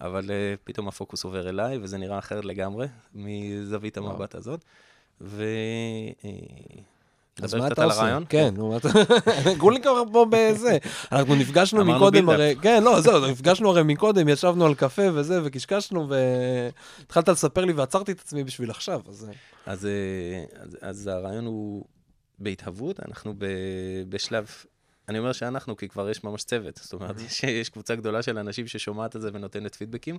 אבל 0.00 0.30
אה, 0.30 0.54
פתאום 0.64 0.88
הפוקוס 0.88 1.24
עובר 1.24 1.48
אליי, 1.48 1.78
וזה 1.82 1.98
נראה 1.98 2.18
אחרת 2.18 2.44
לגמרי 2.44 2.86
מזווית. 3.14 3.96
המבט 3.96 4.34
הזאת. 4.34 4.64
ו... 5.20 5.44
אז 7.42 7.54
מה 7.54 7.66
אתה 7.66 7.84
עושה? 7.84 8.18
כן, 8.28 8.54
נו, 8.56 8.68
מה 8.68 8.76
אתה... 8.76 8.88
כולי 9.58 9.82
כבר 9.82 10.02
פה 10.12 10.26
בזה. 10.30 10.78
אנחנו 11.12 11.34
נפגשנו 11.34 11.84
מקודם. 11.84 12.28
הרי... 12.28 12.54
כן, 12.62 12.82
לא, 12.84 13.00
זהו, 13.00 13.26
נפגשנו 13.30 13.70
הרי 13.70 13.82
מקודם, 13.82 14.28
ישבנו 14.28 14.66
על 14.66 14.74
קפה 14.74 15.02
וזה, 15.14 15.40
וקשקשנו, 15.44 16.08
והתחלת 16.08 17.28
לספר 17.28 17.64
לי 17.64 17.72
ועצרתי 17.72 18.12
את 18.12 18.20
עצמי 18.20 18.44
בשביל 18.44 18.70
עכשיו, 18.70 19.00
אז... 19.06 19.26
אז, 20.80 21.08
אה, 21.08 21.14
הרעיון 21.14 21.46
הוא 21.46 21.84
בהתהוות, 22.38 23.00
אנחנו 23.08 23.34
בשלב, 24.08 24.48
אני 25.08 25.18
אומר 25.18 25.32
שאנחנו, 25.32 25.76
כי 25.76 25.88
כבר 25.88 26.10
יש 26.10 26.24
ממש 26.24 26.44
צוות, 26.44 26.76
זאת 26.82 26.92
אומרת, 26.92 27.16
יש, 27.42 27.68
קבוצה 27.68 27.94
גדולה 27.94 28.22
של 28.22 28.38
אנשים 28.38 28.66
ששומעת 28.66 29.16
את 29.16 29.20
זה 29.20 29.30
ונותנת 29.32 29.74
פידבקים, 29.74 30.18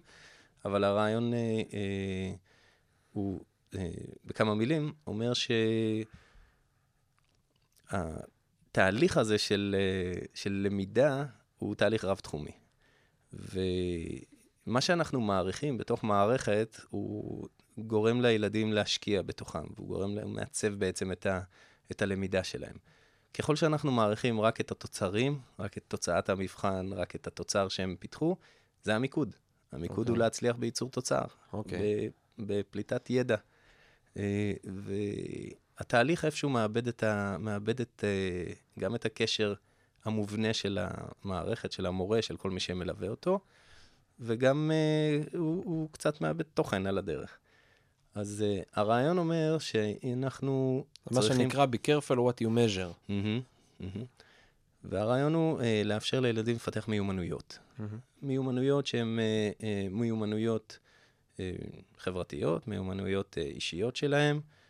אבל 0.65 0.83
הרעיון 0.83 1.33
אה, 1.33 1.39
אה, 1.73 2.33
הוא, 3.11 3.39
בכמה 4.25 4.55
מילים, 4.55 4.93
אומר 5.07 5.33
שהתהליך 7.91 9.17
הזה 9.17 9.37
של, 9.37 9.75
אה, 9.79 10.25
של 10.33 10.51
למידה 10.65 11.25
הוא 11.57 11.75
תהליך 11.75 12.05
רב-תחומי. 12.05 12.51
ומה 13.33 14.81
שאנחנו 14.81 15.21
מעריכים 15.21 15.77
בתוך 15.77 16.03
מערכת, 16.03 16.77
הוא 16.89 17.47
גורם 17.77 18.21
לילדים 18.21 18.73
להשקיע 18.73 19.21
בתוכם, 19.21 19.63
והוא 19.75 19.87
גורם 19.87 20.15
להם, 20.15 20.33
מעצב 20.33 20.73
בעצם 20.73 21.11
את, 21.11 21.25
ה, 21.25 21.41
את 21.91 22.01
הלמידה 22.01 22.43
שלהם. 22.43 22.75
ככל 23.33 23.55
שאנחנו 23.55 23.91
מעריכים 23.91 24.41
רק 24.41 24.61
את 24.61 24.71
התוצרים, 24.71 25.39
רק 25.59 25.77
את 25.77 25.83
תוצאת 25.87 26.29
המבחן, 26.29 26.89
רק 26.93 27.15
את 27.15 27.27
התוצר 27.27 27.67
שהם 27.67 27.95
פיתחו, 27.99 28.35
זה 28.83 28.95
המיקוד. 28.95 29.35
המיקוד 29.71 29.97
אוקיי. 29.97 30.11
הוא 30.11 30.17
להצליח 30.17 30.55
בייצור 30.55 30.89
תוצר, 30.89 31.25
אוקיי. 31.53 32.09
ב- 32.09 32.11
בפליטת 32.39 33.09
ידע. 33.09 33.37
אה, 34.17 34.53
והתהליך 35.81 36.25
איפשהו 36.25 36.49
מאבד, 36.49 36.87
את 36.87 37.03
ה, 37.03 37.37
מאבד 37.39 37.81
את, 37.81 38.03
אה, 38.03 38.53
גם 38.79 38.95
את 38.95 39.05
הקשר 39.05 39.53
המובנה 40.05 40.53
של 40.53 40.79
המערכת, 40.81 41.71
של 41.71 41.85
המורה, 41.85 42.21
של 42.21 42.37
כל 42.37 42.51
מי 42.51 42.59
שמלווה 42.59 43.07
אותו, 43.09 43.39
וגם 44.19 44.71
אה, 44.73 45.37
הוא, 45.39 45.63
הוא 45.65 45.89
קצת 45.91 46.21
מאבד 46.21 46.43
תוכן 46.53 46.87
על 46.87 46.97
הדרך. 46.97 47.37
אז 48.15 48.43
uh, 48.43 48.69
הרעיון 48.73 49.17
אומר 49.17 49.57
שאנחנו 49.59 50.85
זה 51.09 51.15
מה 51.15 51.21
צריכים... 51.21 51.41
שנקרא 51.49 51.65
be 51.65 51.87
careful 51.87 52.15
what 52.15 52.43
you 52.43 52.47
measure. 52.47 52.93
מהמם, 53.09 53.41
מהמם. 53.79 54.05
והרעיון 54.83 55.33
הוא 55.33 55.59
uh, 55.59 55.63
לאפשר 55.85 56.19
לילדים 56.19 56.55
לפתח 56.55 56.87
מיומנויות. 56.87 57.59
מיומנויות 58.21 58.87
שהן 58.87 59.19
uh, 59.19 59.61
uh, 59.61 59.63
מיומנויות 59.91 60.79
uh, 61.35 61.39
חברתיות, 61.97 62.67
מיומנויות 62.67 63.37
uh, 63.37 63.41
אישיות 63.41 63.95
שלהם, 63.95 64.39
uh, 64.39 64.60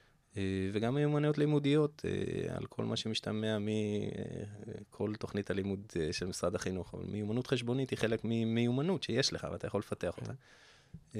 וגם 0.73 0.95
מיומנויות 0.95 1.37
לימודיות 1.37 2.05
uh, 2.05 2.51
על 2.51 2.65
כל 2.65 2.85
מה 2.85 2.95
שמשתמע 2.95 3.57
מכל 3.59 5.15
תוכנית 5.15 5.49
הלימוד 5.49 5.91
של 6.11 6.25
משרד 6.25 6.55
החינוך. 6.55 6.93
אבל 6.93 7.03
מיומנות 7.05 7.47
חשבונית 7.47 7.89
היא 7.89 7.99
חלק 7.99 8.19
ממיומנות 8.23 9.03
שיש 9.03 9.33
לך 9.33 9.47
ואתה 9.51 9.67
יכול 9.67 9.79
לפתח 9.79 10.17
אותה. 10.17 10.33
Um, 11.13 11.17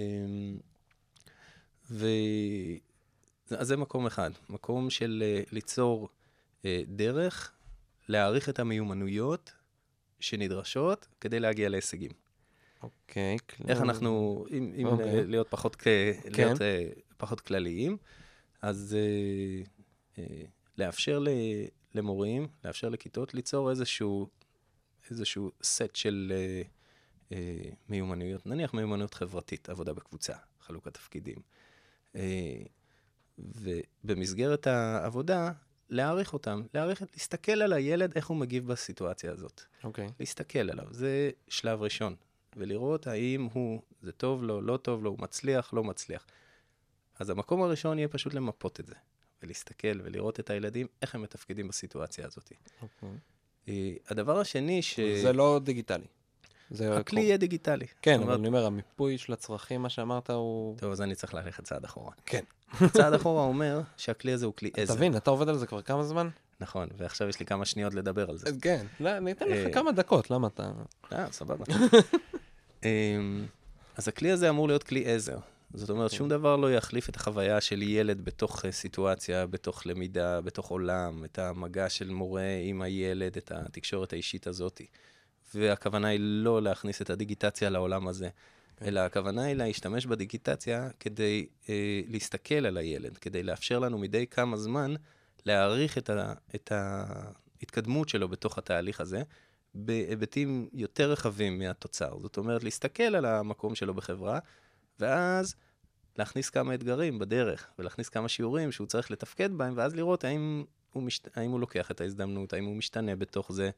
ו... 1.91 2.07
אז 3.49 3.67
זה 3.67 3.77
מקום 3.77 4.05
אחד, 4.05 4.31
מקום 4.49 4.89
של 4.89 5.23
ליצור 5.51 6.09
דרך 6.87 7.51
להעריך 8.09 8.49
את 8.49 8.59
המיומנויות 8.59 9.51
שנדרשות 10.19 11.07
כדי 11.21 11.39
להגיע 11.39 11.69
להישגים. 11.69 12.11
אוקיי. 12.83 13.37
איך 13.67 13.81
אנחנו, 13.81 14.45
אם, 14.51 14.73
אם 14.77 14.85
אוקיי. 14.85 15.19
okay. 15.19 15.23
להיות, 15.23 15.47
פחות, 15.49 15.75
כ... 15.75 15.87
להיות 16.37 16.61
פחות 17.17 17.41
כלליים, 17.41 17.97
אז 18.61 18.97
uh, 18.97 19.67
uh, 20.15 20.21
לאפשר 20.77 21.19
ל... 21.19 21.27
למורים, 21.95 22.47
לאפשר 22.65 22.89
לכיתות 22.89 23.33
ליצור 23.33 23.69
איזשהו, 23.69 24.27
איזשהו 25.09 25.51
סט 25.63 25.95
של 25.95 26.33
uh, 26.33 27.29
uh, 27.29 27.33
מיומנויות, 27.89 28.45
נניח 28.45 28.73
מיומנויות 28.73 29.13
חברתית, 29.13 29.69
עבודה 29.69 29.93
בקבוצה, 29.93 30.33
חלוקת 30.59 30.93
תפקידים. 30.93 31.37
Uh, 32.13 32.17
ובמסגרת 33.39 34.67
העבודה, 34.67 35.51
להעריך 35.89 36.33
אותם, 36.33 36.61
להעריך, 36.73 37.03
להסתכל 37.13 37.61
על 37.61 37.73
הילד, 37.73 38.11
איך 38.15 38.27
הוא 38.27 38.37
מגיב 38.37 38.67
בסיטואציה 38.67 39.31
הזאת. 39.31 39.61
אוקיי. 39.83 40.07
להסתכל 40.19 40.69
עליו, 40.69 40.87
זה 40.91 41.29
שלב 41.47 41.81
ראשון. 41.81 42.15
ולראות 42.55 43.07
האם 43.07 43.47
הוא, 43.53 43.81
זה 44.01 44.11
טוב 44.11 44.43
לו, 44.43 44.61
לא 44.61 44.77
טוב 44.77 45.03
לו, 45.03 45.09
הוא 45.09 45.19
מצליח, 45.19 45.73
לא 45.73 45.83
מצליח. 45.83 46.25
אז 47.21 47.29
המקום 47.29 47.63
הראשון 47.63 47.97
יהיה 47.97 48.07
פשוט 48.07 48.33
למפות 48.33 48.79
את 48.79 48.87
זה, 48.87 48.95
ולהסתכל 49.43 49.99
ולראות 50.03 50.39
את 50.39 50.49
הילדים, 50.49 50.87
איך 51.01 51.15
הם 51.15 51.21
מתפקדים 51.21 51.67
בסיטואציה 51.67 52.25
הזאת. 52.25 52.51
אוקיי. 52.81 53.09
אה, 53.67 53.93
הדבר 54.09 54.39
השני, 54.39 54.81
ש... 54.81 54.99
זה 54.99 55.33
לא 55.33 55.59
דיגיטלי. 55.63 56.05
זה 56.71 56.97
הכלי 56.97 57.21
יהיה 57.21 57.37
דיגיטלי. 57.37 57.85
כן, 58.01 58.21
אבל 58.21 58.33
אני 58.33 58.47
אומר, 58.47 58.65
המיפוי 58.65 59.17
של 59.17 59.33
הצרכים, 59.33 59.81
מה 59.81 59.89
שאמרת, 59.89 60.29
הוא... 60.29 60.77
טוב, 60.77 60.91
אז 60.91 61.01
אני 61.01 61.15
צריך 61.15 61.33
ללכת 61.33 61.63
צעד 61.63 61.85
אחורה. 61.85 62.11
כן. 62.25 62.43
צעד 62.97 63.13
אחורה 63.13 63.43
אומר 63.43 63.81
שהכלי 63.97 64.31
הזה 64.31 64.45
הוא 64.45 64.53
כלי 64.53 64.71
עזר. 64.77 64.95
תבין, 64.95 65.17
אתה 65.17 65.29
עובד 65.29 65.49
על 65.49 65.57
זה 65.57 65.67
כבר 65.67 65.81
כמה 65.81 66.03
זמן? 66.03 66.29
נכון, 66.59 66.89
ועכשיו 66.97 67.29
יש 67.29 67.39
לי 67.39 67.45
כמה 67.45 67.65
שניות 67.65 67.93
לדבר 67.93 68.29
על 68.29 68.37
זה. 68.37 68.45
כן. 68.61 68.85
לא, 68.99 69.17
אני 69.17 69.31
אתן 69.31 69.45
אה. 69.45 69.65
לך 69.65 69.73
כמה 69.73 69.91
דקות, 69.91 70.31
למה 70.31 70.47
אתה... 70.47 70.71
אה, 71.13 71.31
סבבה. 71.31 71.65
אמ, 72.83 73.45
אז 73.97 74.07
הכלי 74.07 74.31
הזה 74.31 74.49
אמור 74.49 74.67
להיות 74.67 74.83
כלי 74.83 75.05
עזר. 75.05 75.37
זאת 75.73 75.89
אומרת, 75.89 76.11
שום 76.11 76.29
דבר 76.29 76.55
לא 76.55 76.73
יחליף 76.73 77.09
את 77.09 77.15
החוויה 77.15 77.61
של 77.61 77.81
ילד 77.81 78.25
בתוך 78.25 78.65
אה, 78.65 78.71
סיטואציה, 78.71 79.47
בתוך 79.47 79.85
למידה, 79.85 80.41
בתוך 80.41 80.67
עולם, 80.67 81.25
את 81.25 81.39
המגע 81.39 81.89
של 81.89 82.09
מורה 82.09 82.59
עם 82.63 82.81
הילד, 82.81 83.37
את 83.37 83.51
התקשורת 83.51 84.13
האישית 84.13 84.47
הזאת. 84.47 84.81
והכוונה 85.55 86.07
היא 86.07 86.19
לא 86.21 86.61
להכניס 86.61 87.01
את 87.01 87.09
הדיגיטציה 87.09 87.69
לעולם 87.69 88.07
הזה, 88.07 88.29
אלא 88.81 88.99
הכוונה 88.99 89.43
היא 89.43 89.55
להשתמש 89.55 90.05
בדיגיטציה 90.05 90.89
כדי 90.99 91.47
אה, 91.69 92.01
להסתכל 92.07 92.65
על 92.65 92.77
הילד, 92.77 93.17
כדי 93.17 93.43
לאפשר 93.43 93.79
לנו 93.79 93.97
מדי 93.97 94.27
כמה 94.27 94.57
זמן 94.57 94.93
להעריך 95.45 95.97
את, 95.97 96.09
ה, 96.09 96.33
את 96.55 96.71
ההתקדמות 96.71 98.09
שלו 98.09 98.27
בתוך 98.27 98.57
התהליך 98.57 99.01
הזה, 99.01 99.23
בהיבטים 99.75 100.69
יותר 100.73 101.11
רחבים 101.11 101.59
מהתוצר. 101.59 102.19
זאת 102.19 102.37
אומרת, 102.37 102.63
להסתכל 102.63 103.15
על 103.15 103.25
המקום 103.25 103.75
שלו 103.75 103.93
בחברה, 103.93 104.39
ואז 105.01 105.55
להכניס 106.17 106.49
כמה 106.49 106.73
אתגרים 106.73 107.19
בדרך, 107.19 107.71
ולהכניס 107.79 108.09
כמה 108.09 108.29
שיעורים 108.29 108.71
שהוא 108.71 108.87
צריך 108.87 109.11
לתפקד 109.11 109.51
בהם, 109.53 109.73
ואז 109.77 109.95
לראות 109.95 110.23
האם 110.23 110.63
הוא, 110.93 111.03
משת... 111.03 111.37
האם 111.37 111.51
הוא 111.51 111.59
לוקח 111.59 111.91
את 111.91 112.01
ההזדמנות, 112.01 112.53
האם 112.53 112.65
הוא 112.65 112.75
משתנה 112.75 113.15
בתוך 113.15 113.51
זה, 113.51 113.69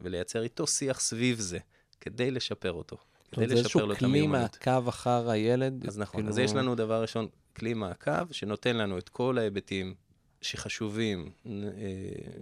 ולייצר 0.00 0.42
איתו 0.42 0.66
שיח 0.66 1.00
סביב 1.00 1.38
זה, 1.38 1.58
כדי 2.00 2.30
לשפר 2.30 2.72
אותו, 2.72 2.96
כדי 3.32 3.48
זה 3.48 3.54
איזשהו 3.54 3.80
לשפר 3.80 3.84
לו 3.84 3.92
את 3.92 3.98
כלי 3.98 4.08
המיומנות. 4.08 4.66
מעקב 4.66 4.88
אחר 4.88 5.30
הילד. 5.30 5.86
אז 5.86 5.98
נכון, 5.98 6.20
כאילו- 6.20 6.32
אז 6.32 6.38
יש 6.38 6.52
לנו 6.52 6.74
דבר 6.74 7.02
ראשון, 7.02 7.28
כלי 7.56 7.74
מעקב, 7.74 8.32
שנותן 8.32 8.76
לנו 8.76 8.98
את 8.98 9.08
כל 9.08 9.38
ההיבטים 9.38 9.94
שחשובים 10.40 11.30
אה, 11.46 11.52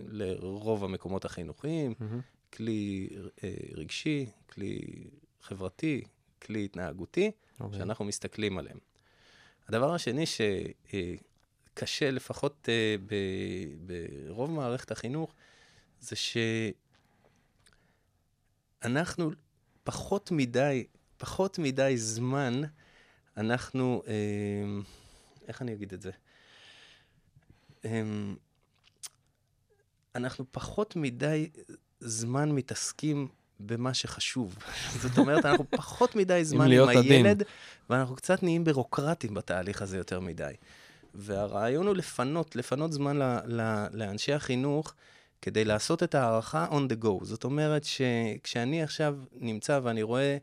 לרוב 0.09 0.85
המקומות 0.85 1.25
החינוכיים, 1.25 1.95
מהמם. 2.01 2.21
כלי 2.53 3.09
אה, 3.45 3.55
רגשי, 3.75 4.27
כלי 4.53 4.81
חברתי, 5.41 6.05
כלי 6.43 6.65
התנהגותי, 6.65 7.31
אוקיי. 7.61 7.79
שאנחנו 7.79 8.05
מסתכלים 8.05 8.59
עליהם. 8.59 8.79
הדבר 9.69 9.95
השני 9.95 10.25
שקשה, 10.27 12.11
לפחות 12.11 12.69
אה, 12.69 12.97
ברוב 13.87 14.51
מערכת 14.51 14.91
החינוך, 14.91 15.35
זה 16.01 16.17
שאנחנו 18.83 19.31
פחות 19.85 20.31
מדי, 20.31 20.87
פחות 21.17 21.59
מדי 21.59 21.97
זמן 21.97 22.63
אנחנו, 23.37 24.03
אה, 24.07 24.13
איך 25.49 25.63
אני 25.63 25.73
אגיד 25.73 25.93
את 25.93 26.03
זה? 26.03 26.11
אה, 27.85 28.03
אנחנו 30.15 30.45
פחות 30.51 30.97
מדי 30.97 31.51
זמן 32.01 32.51
מתעסקים 32.51 33.29
במה 33.67 33.95
שחשוב. 33.95 34.59
זאת 35.03 35.19
אומרת, 35.19 35.45
אנחנו 35.45 35.65
פחות 35.71 36.17
מדי 36.17 36.45
זמן 36.45 36.73
עם 36.73 36.89
עדין. 36.89 37.13
הילד, 37.13 37.43
ואנחנו 37.91 38.17
קצת 38.17 38.43
נהיים 38.43 38.65
בירוקרטיים 38.65 39.35
בתהליך 39.35 39.83
הזה 39.83 39.97
יותר 39.97 40.21
מדי. 40.21 40.53
והרעיון 41.15 41.87
הוא 41.87 41.97
לפנות, 41.97 42.57
לפנות 42.57 42.93
זמן 42.93 43.17
ל, 43.19 43.39
ל, 43.47 43.87
לאנשי 43.93 44.33
החינוך 44.33 44.95
כדי 45.43 45.65
לעשות 45.65 46.03
את 46.03 46.15
ההערכה 46.15 46.67
on 46.71 46.93
the 46.93 47.05
go. 47.05 47.25
זאת 47.25 47.45
אומרת 47.45 47.85
שכשאני 47.85 48.83
עכשיו 48.83 49.17
נמצא 49.41 49.81
ואני 49.83 50.03
רואה 50.03 50.37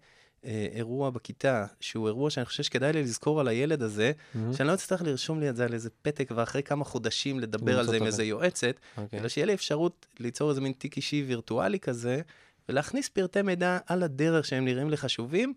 אה, 0.45 0.67
אירוע 0.71 1.09
בכיתה, 1.09 1.65
שהוא 1.79 2.07
אירוע 2.07 2.29
שאני 2.29 2.45
חושב 2.45 2.63
שכדאי 2.63 2.93
לי 2.93 3.03
לזכור 3.03 3.39
על 3.39 3.47
הילד 3.47 3.81
הזה, 3.81 4.11
מהמם. 4.35 4.53
שאני 4.53 4.67
לא 4.67 4.73
אצטרך 4.73 5.01
לרשום 5.01 5.39
לי 5.39 5.49
את 5.49 5.55
זה 5.55 5.65
על 5.65 5.73
איזה 5.73 5.89
פתק, 6.01 6.29
ואחרי 6.35 6.63
כמה 6.63 6.85
חודשים 6.85 7.39
לדבר 7.39 7.79
על 7.79 7.87
זה 7.87 7.97
עם 7.97 8.05
איזה 8.05 8.23
יועצת, 8.23 8.75
אוקיי. 8.97 9.19
אלא 9.19 9.27
שיהיה 9.27 9.45
לי 9.45 9.53
אפשרות 9.53 10.05
ליצור 10.19 10.49
איזה 10.49 10.61
מין 10.61 10.71
תיק 10.71 10.97
אישי 10.97 11.23
וירטואלי 11.27 11.79
כזה, 11.79 12.21
ולהכניס 12.69 13.09
פרטי 13.09 13.41
מידע 13.41 13.77
על 13.87 14.03
הדרך 14.03 14.45
שהם 14.45 14.65
נראים 14.65 14.89
לי 14.89 14.97
חשובים, 14.97 15.53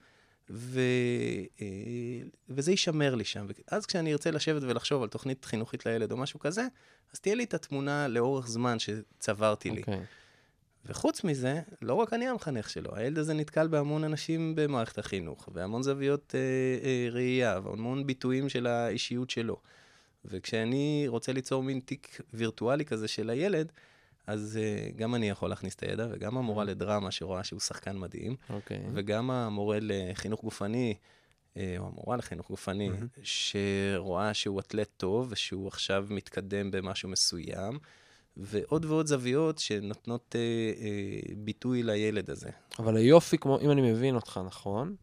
ו... 0.51 0.81
אה, 1.61 1.67
וזה 2.49 2.71
יישמר 2.71 3.15
לי 3.15 3.25
שם. 3.25 3.47
אז 3.71 3.87
כשאני 3.87 4.13
ארצה 4.13 4.31
לשבת 4.31 4.63
ולחשוב 4.63 5.03
על 5.03 5.09
תוכנית 5.09 5.45
חינוכית 5.45 5.87
לילד 5.87 6.13
או 6.13 6.17
משהו 6.17 6.41
כזה, 6.41 6.67
אז 7.13 7.21
תהיה 7.21 7.35
לי 7.35 7.45
את 7.45 7.55
התמונה 7.55 8.09
לאורך 8.09 8.49
זמן 8.49 8.79
שצברתי 8.79 9.71
לי. 9.71 9.81
אוקיי. 9.81 10.01
וחוץ 10.87 11.25
מזה, 11.25 11.61
לא 11.83 11.95
רק 11.95 12.13
אני 12.13 12.29
המחנך 12.29 12.71
שלו, 12.71 12.97
הילד 12.97 13.19
הזה 13.19 13.35
נתקל 13.35 13.69
בהמון 13.69 14.05
אנשים 14.05 14.55
במערכת 14.55 14.99
החינוך, 14.99 15.49
והמון 15.53 15.83
זוויות 15.83 16.35
אה, 16.35 16.41
אה, 16.85 17.09
ראייה, 17.11 17.61
והמון 17.65 18.07
ביטויים 18.07 18.49
של 18.49 18.67
האישיות 18.67 19.31
שלו. 19.31 19.57
וכשאני 20.25 21.05
רוצה 21.09 21.33
ליצור 21.33 21.63
מין 21.63 21.81
תיק 21.81 22.21
וירטואלי 22.35 22.85
כזה 22.85 23.09
של 23.09 23.31
הילד, 23.31 23.73
אז 24.27 24.59
אה, 24.63 24.91
גם 24.97 25.15
אני 25.15 25.29
יכול 25.29 25.51
להכניס 25.51 25.75
את 25.75 25.83
הידע, 25.83 26.07
וגם 26.11 26.39
המורה 26.39 26.65
לדרמה 26.65 27.11
שרואה 27.11 27.45
שהוא 27.45 27.61
שחקן 27.61 27.99
מדהים, 27.99 28.37
אוקיי. 28.51 28.83
וגם 28.95 29.31
המורה 29.31 29.79
לחינוך 29.81 30.43
גופני, 30.43 30.95
אה, 31.57 31.75
או 31.79 31.87
המורה 31.87 32.17
לחינוך 32.17 32.49
גופני, 32.49 32.91
שרואה 33.23 34.35
שהוא 34.35 34.61
אתלט 34.61 34.89
טוב, 34.97 35.27
ושהוא 35.31 35.69
עכשיו 35.69 36.07
מתקדם 36.11 36.71
במשהו 36.71 37.09
מסוים, 37.09 37.79
ועוד 38.37 38.85
ועוד 38.85 39.07
זוויות 39.07 39.59
שנותנות 39.59 40.37
אה, 40.39 40.41
אה, 40.85 41.21
ביטוי 41.37 41.83
לילד 41.83 42.31
הזה. 42.31 42.51
אבל 42.79 42.97
היופי, 42.97 43.39
כמו, 43.39 43.61
אם 43.61 43.71
אני 43.71 43.93
מבין 43.93 44.15
אותך 44.15 44.41
נכון, 44.47 44.97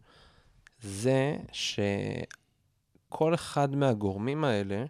זה 0.81 1.37
שכל 1.51 3.33
אחד 3.33 3.75
מהגורמים 3.75 4.43
האלה 4.43 4.85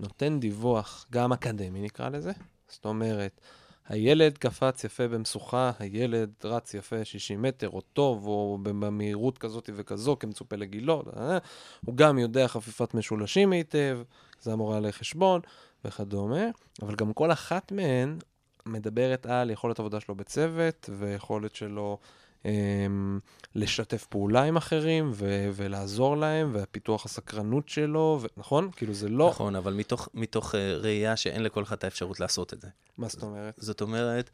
נותן 0.00 0.40
דיווח, 0.40 1.06
גם 1.10 1.32
אקדמי 1.32 1.80
נקרא 1.80 2.08
לזה. 2.08 2.32
זאת 2.74 2.84
אומרת, 2.84 3.40
הילד 3.88 4.38
קפץ 4.38 4.84
יפה 4.84 5.08
במשוכה, 5.08 5.72
הילד 5.78 6.30
רץ 6.44 6.74
יפה 6.74 7.04
60 7.04 7.42
מטר, 7.42 7.68
או 7.68 7.80
טוב, 7.80 8.26
או 8.26 8.58
במהירות 8.62 9.38
כזאת 9.38 9.70
וכזו, 9.74 10.16
כמצופה 10.20 10.56
לגילו, 10.56 11.02
אה, 11.16 11.38
הוא 11.86 11.96
גם 11.96 12.18
יודע 12.18 12.48
חפיפת 12.48 12.94
משולשים 12.94 13.52
היטב, 13.52 13.98
זה 14.40 14.52
המורה 14.52 14.80
לחשבון 14.80 15.40
וכדומה, 15.84 16.44
אבל 16.82 16.94
גם 16.94 17.12
כל 17.12 17.32
אחת 17.32 17.72
מהן 17.72 18.18
מדברת 18.66 19.26
על 19.26 19.50
יכולת 19.50 19.78
עבודה 19.78 20.00
שלו 20.00 20.14
בצוות, 20.14 20.90
ויכולת 20.98 21.54
שלו 21.54 21.98
אמ, 21.98 22.23
לשתף 23.54 24.06
פעולה 24.06 24.42
עם 24.42 24.56
אחרים, 24.56 25.10
ו- 25.14 25.50
ולעזור 25.54 26.16
להם, 26.16 26.50
ופיתוח 26.54 27.04
הסקרנות 27.04 27.68
שלו, 27.68 28.18
ו- 28.22 28.26
נכון? 28.36 28.70
כאילו 28.76 28.94
זה 28.94 29.08
לא... 29.08 29.28
נכון, 29.30 29.56
אבל 29.56 29.72
מתוך, 29.74 30.08
מתוך 30.14 30.54
אה, 30.54 30.76
ראייה 30.76 31.16
שאין 31.16 31.42
לכל 31.42 31.62
אחד 31.62 31.76
את 31.76 31.84
האפשרות 31.84 32.20
לעשות 32.20 32.54
את 32.54 32.60
זה. 32.60 32.68
מה 32.98 33.08
זאת 33.08 33.22
אומרת? 33.22 33.54
זאת 33.58 33.80
אומרת, 33.80 34.30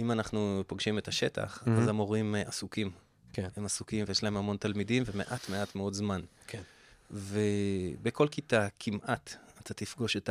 אם 0.00 0.12
אנחנו 0.12 0.62
פוגשים 0.66 0.98
את 0.98 1.08
השטח, 1.08 1.62
מהמם. 1.66 1.78
אז 1.82 1.88
המורים 1.88 2.34
אה, 2.34 2.40
עסוקים. 2.42 2.90
כן. 3.32 3.48
הם 3.56 3.64
עסוקים 3.64 4.04
ויש 4.08 4.22
להם 4.22 4.36
המון 4.36 4.56
תלמידים 4.56 5.02
ומעט 5.06 5.48
מעט 5.48 5.74
מאוד 5.74 5.92
זמן. 5.94 6.20
כן. 6.46 6.62
ובכל 7.10 8.28
כיתה 8.30 8.68
כמעט 8.78 9.34
אתה 9.60 9.74
תפגוש 9.74 10.16
את 10.16 10.30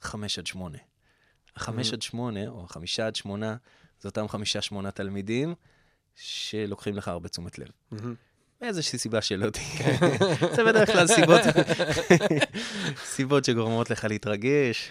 החמש 0.00 0.38
עד 0.38 0.46
שמונה. 0.46 0.78
החמש 1.56 1.90
Mhm. 1.90 1.92
עד 1.92 2.02
שמונה, 2.02 2.48
או 2.48 2.64
החמישה 2.64 3.06
עד 3.06 3.16
שמונה, 3.16 3.56
זה 4.00 4.08
אותם 4.08 4.28
חמישה 4.28 4.60
שמונה 4.62 4.90
תלמידים 4.90 5.54
שלוקחים 6.16 6.96
לך 6.96 7.08
הרבה 7.08 7.28
תשומת 7.28 7.58
לב. 7.58 7.68
מאיזושהי 8.64 8.98
סיבה 8.98 9.22
שלא 9.22 9.50
תהיה. 9.50 9.98
זה 10.56 10.64
בדרך 10.64 10.92
כלל 10.92 11.06
סיבות, 11.06 11.40
סיבות 13.14 13.44
שגורמות 13.44 13.90
לך 13.90 14.04
להתרגש. 14.04 14.90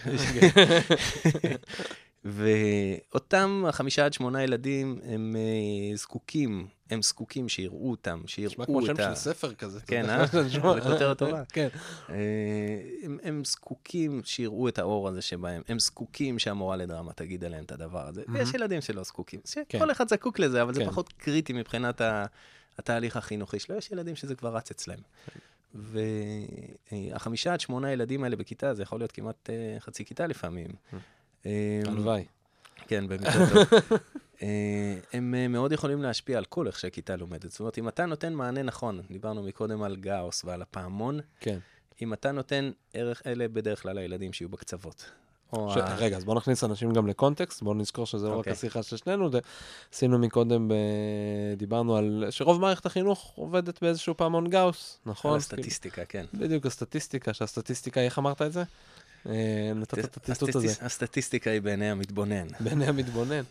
ואותם 2.24 3.64
החמישה 3.68 4.04
עד 4.04 4.12
שמונה 4.12 4.42
ילדים, 4.42 4.98
הם 5.04 5.36
אה, 5.36 5.96
זקוקים, 5.96 6.66
הם 6.90 7.02
זקוקים 7.02 7.48
שיראו 7.48 7.90
אותם, 7.90 8.20
נשמע 8.24 8.26
שיראו 8.48 8.66
כמו 8.66 8.80
את 8.80 8.84
שם 8.86 8.92
ה... 8.92 8.96
של 8.96 9.14
ספר 9.14 9.54
כזה. 9.54 9.80
כן, 9.86 10.10
אה? 10.10 10.26
זה 10.32 10.44
נשמע- 10.44 10.74
זה 10.74 10.80
כותרת 10.80 11.18
טובה. 11.18 11.42
כן. 11.52 11.68
אה, 12.10 12.14
הם, 13.22 13.44
זקוקים 13.44 14.20
שיראו 14.24 14.68
את 14.68 14.78
האור 14.78 15.08
הזה 15.08 15.22
שבהם, 15.22 15.62
הם 15.68 15.78
זקוקים 15.78 16.38
שהמורה 16.38 16.76
לדרמה 16.76 17.12
תגיד 17.12 17.44
עליהם 17.44 17.64
את 17.64 17.72
הדבר 17.72 18.06
הזה. 18.08 18.22
ויש 18.28 18.54
ילדים 18.54 18.80
שלא 18.80 19.02
זקוקים, 19.02 19.40
כן. 19.68 19.78
שכל 19.78 19.90
אחד 19.90 20.08
זקוק 20.08 20.38
לזה, 20.38 20.62
אבל 20.62 20.74
זה 20.74 20.80
כן. 20.80 20.90
פחות 20.90 21.12
קריטי 21.12 21.52
מבחינת 21.52 22.00
התהליך 22.78 23.16
החינוכי 23.16 23.58
שלו. 23.58 23.76
יש 23.76 23.90
ילדים 23.90 24.16
שזה 24.16 24.34
כבר 24.34 24.56
רץ 24.56 24.70
אצלם. 24.70 24.98
והחמישה 26.92 27.52
עד 27.52 27.60
שמונה 27.60 27.92
ילדים 27.92 28.24
האלה 28.24 28.36
בכיתה, 28.36 28.74
זה 28.74 28.82
יכול 28.82 29.00
להיות 29.00 29.12
כמעט 29.12 29.50
אה, 29.50 29.76
חצי 29.80 30.04
כיתה 30.04 30.26
לפעמים. 30.26 30.70
אה, 31.46 31.82
הלוואי. 31.86 32.24
כן, 32.86 33.08
במקרה 33.08 33.32
טוב. 33.32 33.78
אה, 34.42 34.98
הם 35.12 35.34
אה, 35.34 35.48
מאוד 35.48 35.72
יכולים 35.72 36.02
להשפיע 36.02 36.38
על 36.38 36.44
כל 36.44 36.66
איך 36.66 36.78
שהכיתה 36.78 37.16
לומדת. 37.16 37.50
זאת 37.50 37.60
אומרת, 37.60 37.78
אם 37.78 37.88
אתה 37.88 38.06
נותן 38.06 38.32
מענה 38.32 38.62
נכון, 38.62 39.00
דיברנו 39.10 39.42
מקודם 39.42 39.82
על 39.82 39.96
גאוס 39.96 40.44
ועל 40.44 40.62
הפעמון, 40.62 41.20
כן. 41.40 41.58
אם 42.02 42.12
אתה 42.12 42.32
נותן 42.32 42.70
ערך, 42.94 43.22
אלה 43.26 43.48
בדרך 43.48 43.82
כלל 43.82 43.98
הילדים 43.98 44.32
שיהיו 44.32 44.48
בקצוות. 44.48 45.10
ש... 45.54 45.76
ה- 45.76 45.94
רגע, 45.94 46.16
אז 46.16 46.24
בואו 46.24 46.36
נכניס 46.36 46.64
אנשים 46.64 46.92
גם 46.92 47.06
לקונטקסט, 47.06 47.62
בואו 47.62 47.74
נזכור 47.74 48.06
שזה 48.06 48.26
לא 48.26 48.32
רק 48.32 48.38
אוקיי. 48.38 48.52
השיחה 48.52 48.82
של 48.82 48.96
שנינו, 48.96 49.30
עשינו 49.92 50.18
מקודם, 50.18 50.68
ב... 50.68 50.74
דיברנו 51.56 51.96
על 51.96 52.24
שרוב 52.30 52.60
מערכת 52.60 52.86
החינוך 52.86 53.32
עובדת 53.34 53.82
באיזשהו 53.82 54.16
פעמון 54.16 54.50
גאוס, 54.50 54.98
נכון? 55.06 55.30
על 55.30 55.36
הסטטיסטיקה, 55.36 56.04
כן. 56.04 56.24
כאילו, 56.30 56.44
בדיוק 56.44 56.66
הסטטיסטיקה, 56.66 57.34
שהסטטיסטיקה, 57.34 58.00
איך 58.00 58.18
אמרת 58.18 58.42
את 58.42 58.52
זה? 58.52 58.62
אה, 59.28 59.72
נתת 59.74 59.98
את 59.98 60.16
הציטוט 60.16 60.54
הזה. 60.56 60.66
הסטטיס- 60.66 60.82
הסטטיסטיקה 60.84 61.50
היא 61.50 61.60
בעיני 61.62 61.90
המתבונן. 61.90 62.46
בעיני 62.60 62.86
המתבונן. 62.86 63.42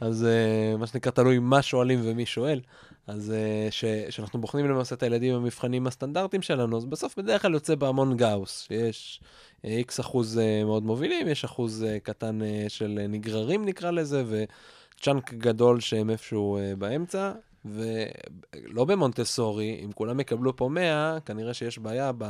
אז 0.00 0.26
אה, 0.26 0.76
מה 0.78 0.86
שנקרא, 0.86 1.12
תלוי 1.12 1.38
מה 1.38 1.62
שואלים 1.62 2.00
ומי 2.02 2.26
שואל. 2.26 2.60
אז 3.06 3.32
אה, 3.32 3.72
ש, 3.72 3.84
שאנחנו 4.10 4.40
בוחנים 4.40 4.68
למעשה 4.68 4.94
את 4.94 5.02
הילדים 5.02 5.34
במבחנים 5.34 5.86
הסטנדרטיים 5.86 6.42
שלנו, 6.42 6.76
אז 6.76 6.84
בסוף 6.84 7.16
בדרך 7.18 7.42
כלל 7.42 7.54
יוצא 7.54 7.74
פעמון 7.74 8.16
גאוס, 8.16 8.60
שיש 8.68 9.20
איקס 9.64 10.00
אחוז 10.00 10.40
מאוד 10.64 10.82
מובילים, 10.82 11.28
יש 11.28 11.44
אחוז 11.44 11.86
קטן 12.02 12.38
של 12.68 13.00
נגררים 13.08 13.64
נקרא 13.64 13.90
לזה, 13.90 14.24
וצ'אנק 14.28 15.34
גדול 15.34 15.80
שהם 15.80 16.10
איפשהו 16.10 16.58
באמצע. 16.78 17.32
ולא 17.64 18.84
במונטסורי, 18.84 19.80
אם 19.84 19.92
כולם 19.92 20.20
יקבלו 20.20 20.56
פה 20.56 20.68
100, 20.68 21.18
כנראה 21.24 21.54
שיש 21.54 21.78
בעיה 21.78 22.12
ב... 22.18 22.24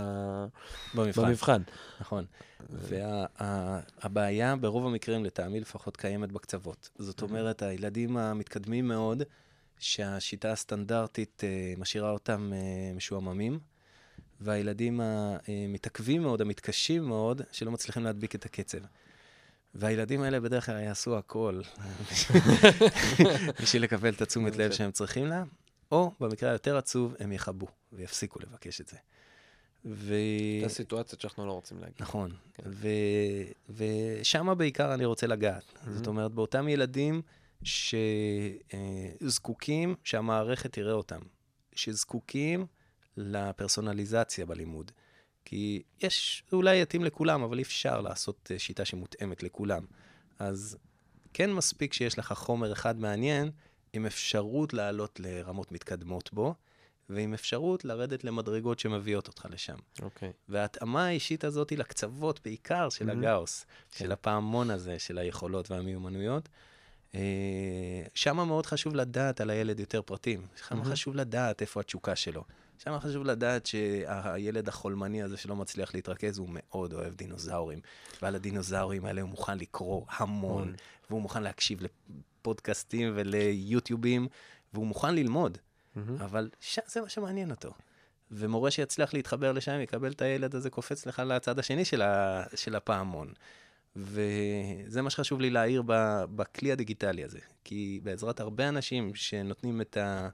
במבחן. 0.95 1.23
במבחן. 1.23 1.63
נכון. 2.01 2.25
והבעיה 2.71 4.57
ברוב 4.57 4.87
המקרים, 4.87 5.25
לטעמי 5.25 5.61
לפחות, 5.61 5.97
קיימת 5.97 6.33
בקצוות. 6.33 6.91
זאת 6.99 7.23
אומרת, 7.23 7.63
הילדים 7.63 8.17
המתקדמים 8.17 8.89
מאוד, 8.89 9.23
שהשיטה 9.79 10.53
הסטנדרטית 10.53 11.45
אה, 11.45 11.75
משאירה 11.79 12.11
אותם 12.11 12.53
אה, 12.55 12.93
משועממים, 12.95 13.59
והילדים 14.41 15.01
המתעכבים 15.01 16.23
מאוד, 16.23 16.41
המתקשים 16.41 17.05
מאוד, 17.05 17.43
שלא 17.53 17.71
מצליחים 17.71 18.05
להדביק 18.05 18.35
את 18.35 18.45
הקצב. 18.45 18.79
והילדים 19.75 20.23
האלה 20.23 20.41
בדרך 20.41 20.67
כלל 20.67 20.81
יעשו 20.81 21.19
הכל 21.19 21.61
בשביל 23.63 23.83
לקבל 23.83 24.13
את 24.13 24.23
התשומת 24.23 24.57
לב 24.57 24.73
שהם 24.73 24.91
צריכים 24.91 25.27
לה, 25.27 25.45
או 25.93 26.13
במקרה 26.21 26.51
היותר 26.51 26.77
עצוב, 26.77 27.15
הם 27.19 27.33
יכבו 27.33 27.67
ויפסיקו 27.93 28.39
לבקש 28.41 28.81
את 28.81 28.89
זה. 28.89 28.97
ו... 29.85 30.15
זה 30.63 30.69
סיטואציות 30.69 31.21
שאנחנו 31.21 31.47
לא 31.47 31.53
רוצים 31.53 31.79
להגיד. 31.79 31.97
נכון. 32.01 32.31
כן. 32.55 32.63
ו... 32.67 32.89
ושם 33.69 34.59
בעיקר 34.59 34.95
אני 34.95 35.05
רוצה 35.05 35.27
לגעת. 35.27 35.63
Mm-hmm. 35.63 35.91
זאת 35.91 36.07
אומרת, 36.07 36.33
באותם 36.33 36.69
ילדים 36.69 37.23
שזקוקים 39.23 39.95
שהמערכת 40.05 40.73
תראה 40.73 40.93
אותם, 40.93 41.21
שזקוקים 41.75 42.67
לפרסונליזציה 43.17 44.47
בלימוד. 44.47 44.93
כי 45.45 45.83
יש, 46.01 46.43
זה 46.51 46.57
אולי 46.57 46.83
יתאים 46.83 47.05
לכולם, 47.05 47.43
אבל 47.43 47.59
אי 47.59 47.63
אפשר 47.63 48.01
לעשות 48.01 48.51
אה, 48.55 48.59
שיטה 48.59 48.85
שמותאמת 48.85 49.43
לכולם. 49.43 49.85
אז 50.39 50.77
כן 51.33 51.53
מספיק 51.53 51.93
שיש 51.93 52.19
לך 52.19 52.33
חומר 52.33 52.73
אחד 52.73 52.99
מעניין, 52.99 53.51
עם 53.93 54.07
אפשרות 54.07 54.73
לעלות 54.73 55.21
לרמות 55.21 55.73
מתקדמות 55.73 56.33
בו, 56.33 56.55
ועם 57.09 57.35
אפשרות 57.35 57.85
לרדת 57.85 58.25
למדרגות 58.25 58.79
שמביאות 58.79 59.29
אותך 59.29 59.47
לשם. 59.51 59.77
אוקיי. 60.03 60.33
וההתאמה 60.49 61.07
האישית 61.07 61.45
הזאת 61.45 61.71
היא 61.71 61.79
לקצוות 61.79 62.41
בעיקר 62.45 62.89
של 62.89 63.07
מהמם. 63.07 63.21
הגאוס, 63.21 63.67
כן. 63.91 64.05
של 64.05 64.13
הפעמון 64.13 64.71
הזה, 64.71 64.99
של 64.99 65.19
היכולות 65.19 65.71
והמיומנויות. 65.71 66.49
שם 68.15 68.37
מאוד 68.37 68.67
חשוב 68.67 68.95
לדעת 68.95 69.41
על 69.41 69.51
הילד 69.51 69.81
יותר 69.81 70.03
פרטים. 70.03 70.47
שם 70.69 70.77
מהמם. 70.77 70.91
חשוב 70.91 71.17
לדעת 71.17 71.61
איפה 71.61 71.81
התשוקה 71.81 72.17
שלו. 72.17 72.45
שם 72.85 72.99
חשוב 72.99 73.25
לדעת 73.25 73.67
שהילד 73.67 74.69
החולמני 74.69 75.23
הזה 75.23 75.37
שלא 75.37 75.57
מצליח 75.57 75.95
להתרכז, 75.95 76.39
הוא 76.39 76.49
מאוד 76.53 76.93
אוהב 76.93 77.15
דינוזאורים. 77.15 77.81
ועל 78.23 78.35
הדינוזאורים 78.35 79.05
האלה 79.05 79.21
הוא 79.21 79.31
מוכן 79.31 79.59
לקרוא 79.59 80.07
המון. 80.09 80.75
והוא 81.11 81.23
מוכן 81.23 81.43
להקשיב 81.43 81.81
לפודקאסטים 81.83 83.13
וליוטיובים, 83.15 84.29
והוא 84.75 84.87
מוכן 84.87 85.15
ללמוד. 85.15 85.59
אבל 86.21 86.51
ש... 86.61 86.79
זה 86.87 87.01
מה 87.01 87.09
שמעניין 87.09 87.51
אותו. 87.51 87.73
ומורה 88.31 88.71
שיצליח 88.71 89.15
להתחבר 89.15 89.53
לשם, 89.53 89.81
יקבל 89.81 90.13
את 90.13 90.23
הילד 90.23 90.55
הזה 90.55 90.71
קופץ 90.71 91.07
לך 91.07 91.23
לצד 91.27 91.59
השני 91.59 91.85
של, 91.85 92.03
ה... 92.03 92.43
של 92.55 92.77
הפעמון. 92.77 93.33
וזה 93.97 95.03
מה 95.03 95.11
שחשוב 95.11 95.41
לי 95.41 95.51
להעיר. 95.51 95.83
בכלי 96.35 96.73
הדיגיטלי 96.73 97.25
הזה. 97.25 97.39
כי 97.65 98.01
בעזרת 98.03 98.41
הרבה 98.41 98.69
אנשים 98.69 99.15
שנותנים 99.15 99.81
את, 99.81 99.97
ה... 99.97 100.29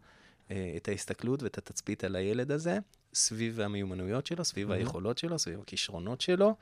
אה, 0.50 0.72
את 0.76 0.88
ההסתכלות 0.88 1.42
ואת 1.42 1.58
התצפית 1.58 2.04
על 2.04 2.16
הילד 2.16 2.50
הזה, 2.50 2.78
סביב 3.14 3.60
המיומנויות 3.60 4.26
שלו, 4.26 4.44
סביב 4.44 4.68
מהמם. 4.68 4.80
היכולות 4.80 5.18
שלו, 5.18 5.38
סביב 5.38 5.60
הכישרונות 5.60 6.20
שלו, 6.20 6.54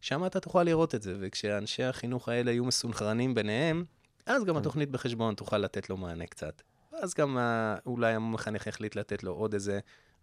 שם 0.00 0.26
אתה 0.26 0.40
תוכל 0.40 0.62
לראות 0.62 0.94
את 0.94 1.02
זה. 1.02 1.14
וכשאנשי 1.20 1.82
החינוך 1.82 2.28
האלה 2.28 2.50
יהיו 2.50 2.64
מסונכרנים 2.64 3.34
ביניהם, 3.34 3.84
אז 4.26 4.44
גם 4.44 4.54
כן. 4.54 4.60
התוכנית 4.60 4.90
בחשבון 4.90 5.34
תוכל 5.34 5.58
לתת 5.58 5.90
לו 5.90 5.96
מענה 5.96 6.26
קצת. 6.26 6.62
ואז 6.92 7.14
גם. 7.14 7.38
אולי 7.86 8.14
המחנך 8.14 8.66
יחליט 8.66 8.96
לתת 8.96 9.22
לו 9.22 9.32
עוד 9.32 9.54
איזה, 9.54 9.80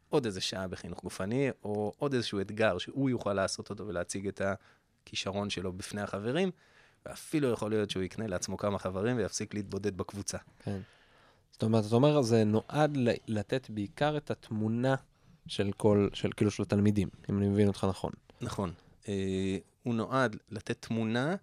עוד 0.09 0.25
איזה 0.25 0.41
שעה 0.41 0.67
בחינוך 0.67 1.03
גופני, 1.03 1.49
או 1.63 1.93
עוד 1.97 2.13
איזשהו 2.13 2.41
אתגר 2.41 2.77
שהוא 2.77 3.09
יוכל 3.09 3.33
לעשות 3.33 3.69
אותו 3.69 3.87
ולהציג 3.87 4.27
את 4.27 4.41
הכישרון 4.41 5.49
שלו 5.49 5.73
בפני 5.73 6.01
החברים, 6.01 6.51
ואפילו 7.05 7.51
יכול 7.51 7.71
להיות 7.71 7.89
שהוא 7.89 8.03
יקנה 8.03 8.27
לעצמו 8.27 8.57
כמה 8.57 8.79
חברים 8.79 9.17
ויפסיק 9.17 9.53
להתבודד 9.53 9.97
בקבוצה. 9.97 10.37
כן. 10.63 10.79
זאת 11.55 11.63
אומרת, 11.63 11.85
אתה 11.87 11.95
אומר, 11.95 12.21
זה 12.21 12.43
נועד 12.43 12.97
לתת 13.27 13.69
בעיקר 13.69 14.17
את 14.17 14.31
התמונה 14.31 14.95
של 15.47 15.71
כל, 15.77 16.09
של 16.13 16.29
כאילו 16.35 16.51
של 16.51 16.63
התלמידים, 16.63 17.09
אם 17.29 17.37
אני 17.37 17.47
מבין 17.47 17.67
אותך 17.67 17.85
נכון. 17.89 18.11
נכון. 18.41 18.73
אה, 19.07 19.57
הוא 19.83 19.95
נועד 19.95 20.35
לתת 20.49 20.81
תמונה 20.81 21.35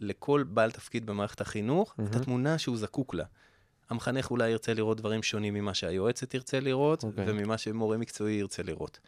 לכל 0.00 0.44
בעל 0.48 0.70
תפקיד 0.70 1.06
במערכת 1.06 1.40
החינוך, 1.40 1.92
את 1.94 1.98
מהמם. 1.98 2.10
התמונה 2.16 2.58
שהוא 2.58 2.76
זקוק 2.76 3.14
לה. 3.14 3.24
המחנך 3.90 4.30
אולי 4.30 4.48
ירצה 4.48 4.74
לראות 4.74 4.96
דברים 4.96 5.22
שונים 5.22 5.54
ממה 5.54 5.74
שהיועצת 5.74 6.30
תרצה 6.30 6.60
לראות, 6.60 7.04
אוקיי. 7.04 7.24
וממה 7.28 7.58
שמורה 7.58 7.96
מקצועי 7.96 8.34
ירצה 8.34 8.62
לראות. 8.62 9.00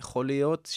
יכול 0.00 0.26
להיות 0.26 0.68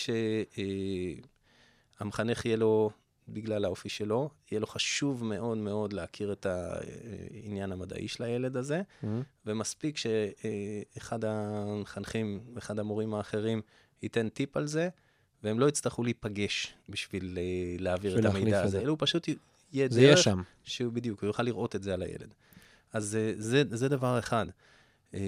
שהמחנך 2.00 2.46
יהיה 2.46 2.58
לו, 2.58 2.90
בגלל 3.28 3.66
האופי 3.66 3.90
שלו, 3.90 4.30
יהיה 4.52 4.60
לו 4.60 4.68
חשוב 4.68 5.24
מאוד 5.24 5.58
מאוד 5.58 5.94
להכיר 5.94 6.32
את 6.32 6.46
המדעי 7.92 8.08
של 8.08 8.24
הילד 8.24 8.58
הזה, 8.58 8.82
מהמם. 9.04 9.22
ומספיק 9.46 9.98
שאחד 9.98 11.26
המחנכים, 11.26 12.40
אחד 12.58 12.80
המורים 12.80 13.14
האחרים, 13.14 13.62
ייתן 14.04 14.30
טיפ 14.30 14.58
על 14.58 14.68
זה, 14.68 14.90
והם 15.44 15.60
לא 15.60 15.70
יצטרכו 15.70 16.04
להיפגש 16.04 16.74
בשביל 16.90 17.38
אה, 17.38 17.76
להעביר 17.80 18.20
את 18.20 18.26
המידע 18.26 18.62
הזה, 18.62 18.72
זה. 18.72 18.82
אלא 18.82 18.90
הוא 18.90 18.98
פשוט 19.00 19.30
יהיה 19.74 19.88
זה 19.92 20.02
יהיה 20.02 20.18
שם. 20.18 20.42
שהוא 20.64 20.94
בדיוק, 20.94 21.22
הוא 21.22 21.28
יוכל 21.28 21.44
לראות 21.44 21.76
את 21.76 21.84
זה 21.84 21.94
על 21.94 22.02
הילד. 22.02 22.34
אז 22.94 23.16
אה, 23.16 23.34
זה, 23.38 23.64
זה 23.70 23.90
דבר 23.90 24.20
אחד. 24.20 24.46
אה, 25.14 25.20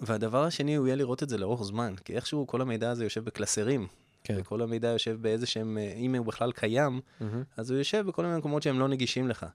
והדבר 0.00 0.44
השני, 0.44 0.74
הוא 0.74 0.86
יהיה 0.86 0.96
לראות 0.96 1.22
את 1.22 1.28
זה 1.28 1.38
לאורך 1.38 1.62
זמן, 1.62 1.94
כי 2.04 2.14
איכשהו 2.14 2.46
כל 2.46 2.60
המידע 2.60 2.90
הזה 2.90 3.04
יושב 3.04 3.24
בקלסרים, 3.24 3.86
כן. 4.24 4.36
וכל 4.40 4.62
המידע 4.62 4.88
יושב 4.88 5.18
באיזה 5.20 5.46
שהם, 5.46 5.78
אם 5.96 6.14
הוא 6.14 6.26
בכלל 6.26 6.52
קיים, 6.52 7.00
מהמם. 7.20 7.42
אז 7.56 7.70
הוא 7.70 7.78
יושב 7.78 8.04
בכל 8.06 8.24
מיני 8.24 8.38
מקומות 8.38 8.62
שהם 8.62 8.78
לא 8.78 8.88
נגישים 8.88 9.28
לך. 9.28 9.46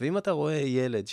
ואם 0.00 0.18
אתה 0.18 0.30
רואה 0.30 0.54
ילד 0.54 1.04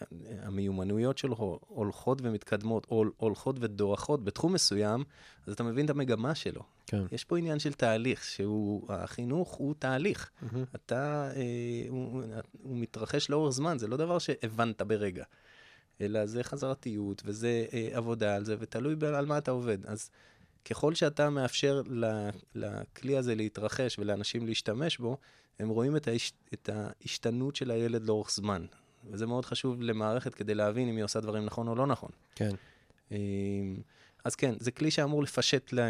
שהמיומנויות 0.00 1.18
שלו 1.18 1.58
הולכות 1.68 2.18
ומתקדמות, 2.22 2.86
או 2.90 3.04
הולכות 3.16 3.56
ודועכות 3.60 4.24
בתחום 4.24 4.52
מסוים, 4.52 5.04
אז 5.46 5.52
אתה 5.52 5.62
מבין 5.62 5.84
את 5.84 5.90
המגמה 5.90 6.34
שלו. 6.34 6.62
כן. 6.86 7.02
יש 7.12 7.24
פה 7.24 7.38
עניין 7.38 7.58
של 7.58 7.72
תהליך, 7.72 8.24
שהוא, 8.24 8.92
החינוך 8.92 9.54
הוא 9.54 9.74
תהליך. 9.78 10.30
מהמם. 10.42 10.64
אתה, 10.74 11.30
אה, 11.36 11.42
הוא, 11.88 12.22
הוא 12.62 12.76
מתרחש 12.76 13.30
לאורך 13.30 13.54
זמן, 13.54 13.78
זה 13.78 13.86
לא 13.86 13.96
דבר 13.96 14.18
שהבנת 14.18 14.82
ברגע, 14.82 15.24
אלא 16.00 16.26
זה 16.26 16.44
חזרתיות, 16.44 17.22
וזה 17.24 17.66
אה, 17.72 17.88
עבודה 17.92 18.36
על 18.36 18.44
זה, 18.44 18.56
ותלוי 18.58 18.94
על 19.14 19.26
מה 19.26 19.38
אתה 19.38 19.50
עובד. 19.50 19.86
אז 19.86 20.10
ככל 20.70 20.94
שאתה 20.94 21.30
מאפשר 21.30 21.82
לכלי 22.54 23.16
הזה 23.16 23.34
להתרחש 23.34 23.98
ולאנשים 23.98 24.46
להשתמש 24.46 24.98
בו, 24.98 25.16
הם 25.58 25.68
רואים 25.68 25.96
את, 25.96 26.08
ההש, 26.08 26.32
את 26.54 26.70
ההשתנות 26.72 27.56
של 27.56 27.70
הילד 27.70 28.06
לאורך 28.06 28.30
זמן. 28.30 28.66
וזה 29.10 29.26
מאוד 29.26 29.44
חשוב 29.44 29.82
למערכת 29.82 30.34
כדי 30.34 30.54
להבין 30.54 30.88
אם 30.88 30.96
היא 30.96 31.04
עושה 31.04 31.20
דברים 31.20 31.44
נכון 31.44 31.68
או 31.68 31.74
לא 31.74 31.86
נכון. 31.86 32.10
כן. 32.34 32.50
אה, 33.12 33.16
אז 34.24 34.34
כן, 34.34 34.54
זה 34.60 34.70
כלי 34.70 34.90
שאמור 34.90 35.22
לפשט 35.22 35.72
ל, 35.72 35.80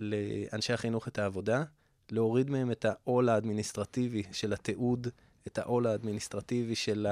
לאנשי 0.00 0.72
החינוך 0.72 1.08
את 1.08 1.18
העבודה, 1.18 1.64
להוריד 2.10 2.50
מהם 2.50 2.70
את 2.70 2.84
העול 2.84 3.28
האדמיניסטרטיבי 3.28 4.22
של 4.32 4.52
התיעוד, 4.52 5.08
את 5.48 5.58
העול 5.58 5.86
האדמיניסטרטיבי 5.86 6.74
של 6.74 7.06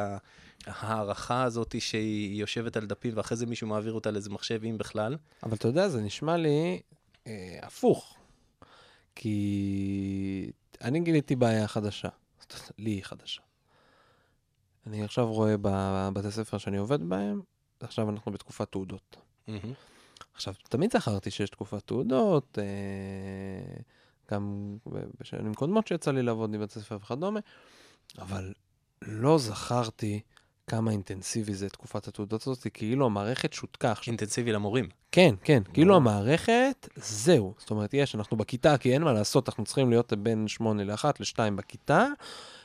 ההערכה 0.67 1.43
הזאת 1.43 1.75
שהיא 1.79 2.41
יושבת 2.41 2.77
על 2.77 2.87
דפים 2.87 3.13
ואחרי 3.17 3.37
זה 3.37 3.47
מישהו 3.47 3.67
מעביר 3.67 3.93
אותה 3.93 4.11
לאיזה 4.11 4.31
מחשב, 4.31 4.65
אם 4.65 4.79
בכלל. 4.79 5.17
אבל 5.43 5.55
אתה 5.55 5.69
יודע, 5.69 5.89
זה 5.89 6.01
נשמע 6.01 6.37
לי 6.37 6.81
אה, 7.27 7.59
הפוך. 7.63 8.17
כי 9.15 10.51
אני 10.81 11.01
גיליתי 11.01 11.37
בעיה 11.37 11.69
חדשה. 11.69 12.09
לי 12.79 12.91
היא 12.91 13.05
חדשה. 13.05 13.43
אני 14.87 15.05
עכשיו 15.05 15.33
רואה 15.33 15.55
בבתי 15.63 16.31
ספר 16.31 16.59
שאני 16.59 16.77
עובד 16.77 17.03
בהם, 17.03 17.41
עכשיו 17.81 18.11
אנחנו 18.11 18.33
בתקופת 18.33 18.71
תעודות. 18.73 19.17
עכשיו, 20.35 20.55
תמיד 20.69 20.93
זכרתי 20.93 21.31
שיש 21.31 21.51
תקופת 21.51 21.87
תעודות, 21.87 22.59
אה, 22.59 23.83
גם 24.31 24.77
בשנים 25.21 25.55
קודמות 25.55 25.87
שיצא 25.87 26.11
לי 26.11 26.23
לעבוד 26.23 26.55
עם 26.55 26.61
בתי 26.61 26.81
ספר 26.81 26.97
וכדומה, 27.03 27.41
אבל 28.19 28.53
לא 29.03 29.39
זכרתי 29.39 30.21
כמה 30.67 30.91
אינטנסיבי 30.91 31.55
זה 31.55 31.69
תקופת 31.69 32.09
התעודות 32.09 32.47
הזאת, 32.47 32.67
כאילו 32.75 33.07
המערכת 33.07 33.53
שותקה 33.53 33.93
עכשיו. 33.93 34.13
אינטנסיבי 34.13 34.53
למורים. 34.53 34.89
כן, 35.13 35.35
כן, 35.43 35.63
כאילו 35.73 35.89
ברור. 35.89 36.11
המערכת, 36.11 36.89
זהו. 36.97 37.55
זאת 37.59 37.71
אומרת, 37.71 37.95
יש, 37.95 38.15
אנחנו 38.15 38.37
בכיתה, 38.37 38.79
כי 38.79 38.93
אין 38.93 39.03
מה 39.03 39.13
לעשות, 39.13 39.49
אנחנו 39.49 39.65
צריכים 39.65 39.91
להיות 39.91 40.13
בין 40.13 40.49
8 40.49 40.85
ל-1 40.85 41.05
ל-2 41.21 41.39
בכיתה, 41.57 42.07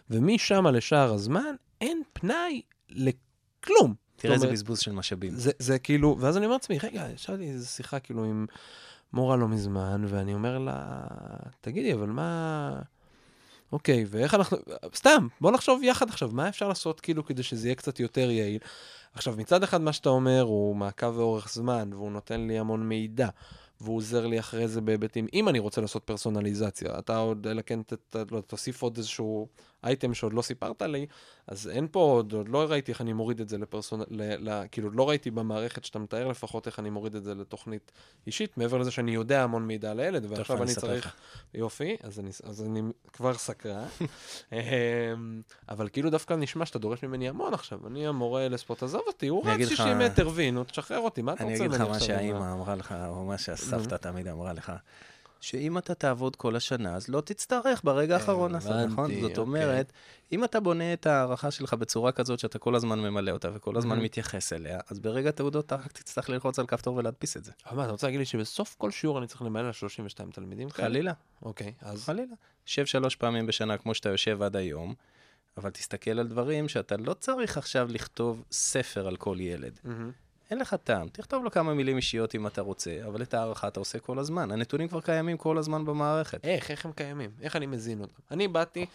ומשם 0.09 0.67
לשאר 0.67 1.13
הזמן, 1.13 1.55
אין 1.81 2.01
פנאי 2.13 2.61
לכלום. 2.89 3.93
תראה 4.15 4.33
איזה 4.33 4.47
בזבוז 4.47 4.79
של 4.79 4.91
משאבים. 4.91 5.35
זה, 5.35 5.51
זה 5.59 5.79
כאילו, 5.79 6.17
ואז 6.19 6.37
אני 6.37 6.45
אומר 6.45 6.55
לעצמי, 6.55 6.77
רגע, 6.83 7.07
ישבתי 7.13 7.49
איזו 7.49 7.67
שיחה 7.67 7.99
כאילו 7.99 8.23
עם 8.23 8.45
מורה 9.13 9.35
לא 9.35 9.47
מזמן, 9.47 10.05
ואני 10.07 10.33
אומר 10.33 10.57
לה, 10.57 11.01
תגידי, 11.61 11.93
אבל 11.93 12.09
מה... 12.09 12.71
אוקיי, 13.71 14.05
ואיך 14.07 14.33
אנחנו... 14.33 14.57
סתם, 14.95 15.27
בוא 15.41 15.51
נחשוב 15.51 15.83
יחד 15.83 16.09
עכשיו, 16.09 16.29
מה 16.33 16.49
אפשר 16.49 16.67
לעשות 16.67 16.99
כאילו 16.99 17.25
כדי 17.25 17.43
שזה 17.43 17.67
יהיה 17.67 17.75
קצת 17.75 17.99
יותר 17.99 18.31
יעיל? 18.31 18.59
עכשיו, 19.13 19.35
מצד 19.37 19.63
אחד 19.63 19.81
מה 19.81 19.93
שאתה 19.93 20.09
אומר 20.09 20.41
הוא 20.41 20.75
מעקב 20.75 21.17
ואורך 21.17 21.53
זמן, 21.53 21.93
והוא 21.93 22.11
נותן 22.11 22.47
לי 22.47 22.59
המון 22.59 22.87
מידע, 22.87 23.29
והוא 23.81 23.97
עוזר 23.97 24.27
לי 24.27 24.39
אחרי 24.39 24.67
זה 24.67 24.81
בהיבטים, 24.81 25.27
אם 25.33 25.49
אני 25.49 25.59
רוצה 25.59 25.81
לעשות 25.81 26.03
פרסונליזציה, 26.03 26.99
אתה 26.99 27.17
עוד, 27.17 27.47
אלא 27.47 27.61
כן 27.61 27.83
ת, 27.83 27.93
ת, 27.93 28.31
לא, 28.31 28.41
תוסיף 28.41 28.81
עוד 28.81 28.97
איזשהו 28.97 29.47
אייטם 29.83 30.13
שעוד 30.13 30.33
לא 30.33 30.41
סיפרת 30.41 30.81
לי, 30.81 31.05
אז 31.47 31.67
אין 31.67 31.87
פה 31.91 31.99
עוד, 31.99 32.33
עוד 32.33 32.49
לא 32.49 32.71
ראיתי 32.71 32.91
איך 32.91 33.01
אני 33.01 33.13
מוריד 33.13 33.39
את 33.39 33.49
זה 33.49 33.57
לפרסונ... 33.57 34.01
ל, 34.09 34.49
ל, 34.49 34.63
כאילו, 34.71 34.91
לא 34.91 35.09
ראיתי 35.09 35.31
במערכת 35.31 35.85
שאתה 35.85 35.99
מתאר 35.99 36.27
לפחות 36.27 36.67
איך 36.67 36.79
אני 36.79 36.89
מוריד 36.89 37.15
את 37.15 37.23
זה 37.23 37.35
לתוכנית 37.35 37.91
אישית, 38.27 38.57
מעבר 38.57 38.77
לזה 38.77 38.91
שאני 38.91 39.11
יודע 39.11 39.43
המון 39.43 39.67
מידע 39.67 39.91
על 39.91 39.99
הילד, 39.99 40.25
ועכשיו 40.29 40.57
אני 40.57 40.65
אני 40.65 40.75
צריך... 40.75 41.05
לך. 41.05 41.13
יופי, 41.53 41.97
אז 42.03 42.19
אני, 42.19 42.29
אז 42.43 42.63
אני 42.63 42.81
כבר 43.13 43.33
סקרן. 43.33 43.85
אמ, 44.51 44.57
אבל 45.69 45.89
כאילו 45.89 46.09
דווקא 46.09 46.33
נשמע 46.33 46.65
שאתה 46.65 46.79
דורש 46.79 47.03
ממני 47.03 47.29
המון 47.29 47.53
עכשיו. 47.53 47.87
אני 47.87 48.07
המורה 48.07 48.47
לספורט, 48.47 48.83
עזוב 48.83 49.01
אותי, 49.07 49.27
הוא 49.27 49.41
אני 49.43 49.49
רק 49.49 49.55
אגיד 49.55 49.67
לך- 49.67 49.77
60 49.77 49.99
מטר 49.99 50.29
וינו, 50.33 50.63
תשחרר 50.63 50.99
אותי, 50.99 51.21
מה 51.21 51.33
אתה 51.33 51.43
אני 51.43 51.51
רוצה 51.51 51.63
אגיד 51.63 51.71
ממני 51.71 51.83
לך 51.83 51.89
מה 51.89 51.95
עכשיו? 51.95 52.07
שהאימא 52.07 52.53
אמרה 52.53 52.75
לך, 52.75 52.95
או 53.07 53.25
מה 53.25 53.37
שהסבתא. 53.37 53.95
תמיד 53.95 54.27
אמרה 54.27 54.53
לך, 54.53 54.71
שאם 55.41 55.77
אתה 55.77 55.95
תעבוד 55.95 56.35
כל 56.35 56.55
השנה, 56.55 56.95
אז 56.95 57.09
לא 57.09 57.21
תצטרך 57.21 57.81
ברגע 57.83 58.13
האחרון 58.13 58.51
לעשות, 58.51 58.71
נכון? 58.71 59.11
זאת 59.13 59.23
אוקיי. 59.23 59.37
אומרת, 59.37 59.91
אם 60.31 60.43
אתה 60.43 60.59
בונה 60.59 60.93
את 60.93 61.05
ההערכה 61.05 61.51
שלך 61.51 61.73
בצורה 61.73 62.11
כזאת 62.11 62.39
שאתה 62.39 62.59
כל 62.59 62.75
הזמן 62.75 62.99
ממלא 62.99 63.31
אותה 63.31 63.49
וכל 63.53 63.77
הזמן 63.77 63.89
מהמם. 63.89 64.03
מתייחס 64.03 64.53
אליה, 64.53 64.79
אז 64.89 64.99
ברגע 64.99 65.31
תעודות 65.31 65.65
אתה 65.65 65.75
רק 65.75 65.91
תצטרך 65.91 66.29
ללחוץ 66.29 66.59
על 66.59 66.65
כפתור 66.65 66.95
ולהדפיס 66.95 67.37
את 67.37 67.43
זה. 67.43 67.51
אבל 67.65 67.77
מה, 67.77 67.83
אתה 67.83 67.91
רוצה 67.91 68.07
להגיד 68.07 68.19
לי 68.19 68.25
שבסוף 68.25 68.75
כל 68.77 68.91
שיעור 68.91 69.19
אני 69.19 69.27
צריך 69.27 69.41
למלא 69.41 69.67
על 69.67 69.73
32 69.73 70.31
תלמידים? 70.31 70.69
חלילה, 70.69 71.13
אוקיי, 71.41 71.73
אז... 71.81 72.03
חלילה. 72.03 72.33
שב 72.65 72.85
שלוש 72.85 73.15
פעמים 73.15 73.45
בשנה 73.45 73.77
כמו 73.77 73.93
שאתה 73.93 74.09
יושב 74.09 74.41
עד 74.41 74.55
היום, 74.55 74.93
אבל 75.57 75.69
תסתכל 75.69 76.19
על 76.19 76.27
דברים 76.27 76.69
שאתה 76.69 76.97
לא 76.97 77.13
צריך 77.13 77.57
עכשיו 77.57 77.87
לכתוב 77.91 78.43
ספר 78.51 79.07
על 79.07 79.15
כל 79.15 79.37
ילד. 79.39 79.79
מהמם. 79.83 80.11
אין 80.51 80.59
לך 80.59 80.75
טעם. 80.83 81.09
תכתוב 81.09 81.43
לו 81.43 81.51
כמה 81.51 81.73
מילים 81.73 81.97
אישיות 81.97 82.35
אם 82.35 82.47
אתה 82.47 82.61
רוצה, 82.61 82.97
אבל 83.07 83.21
את 83.21 83.33
ההערכה 83.33 83.67
אתה 83.67 83.79
עושה 83.79 83.99
כל 83.99 84.19
הזמן. 84.19 84.51
הנתונים 84.51 84.87
כבר 84.87 85.01
קיימים 85.01 85.37
כל 85.37 85.57
הזמן 85.57 85.85
במערכת. 85.85 86.45
איך, 86.45 86.71
איך 86.71 86.85
הם 86.85 86.91
קיימים? 86.91 87.29
איך 87.41 87.55
אני 87.55 87.65
מזין 87.65 88.01
אותם? 88.01 88.21
אני 88.31 88.47
באתי, 88.47 88.85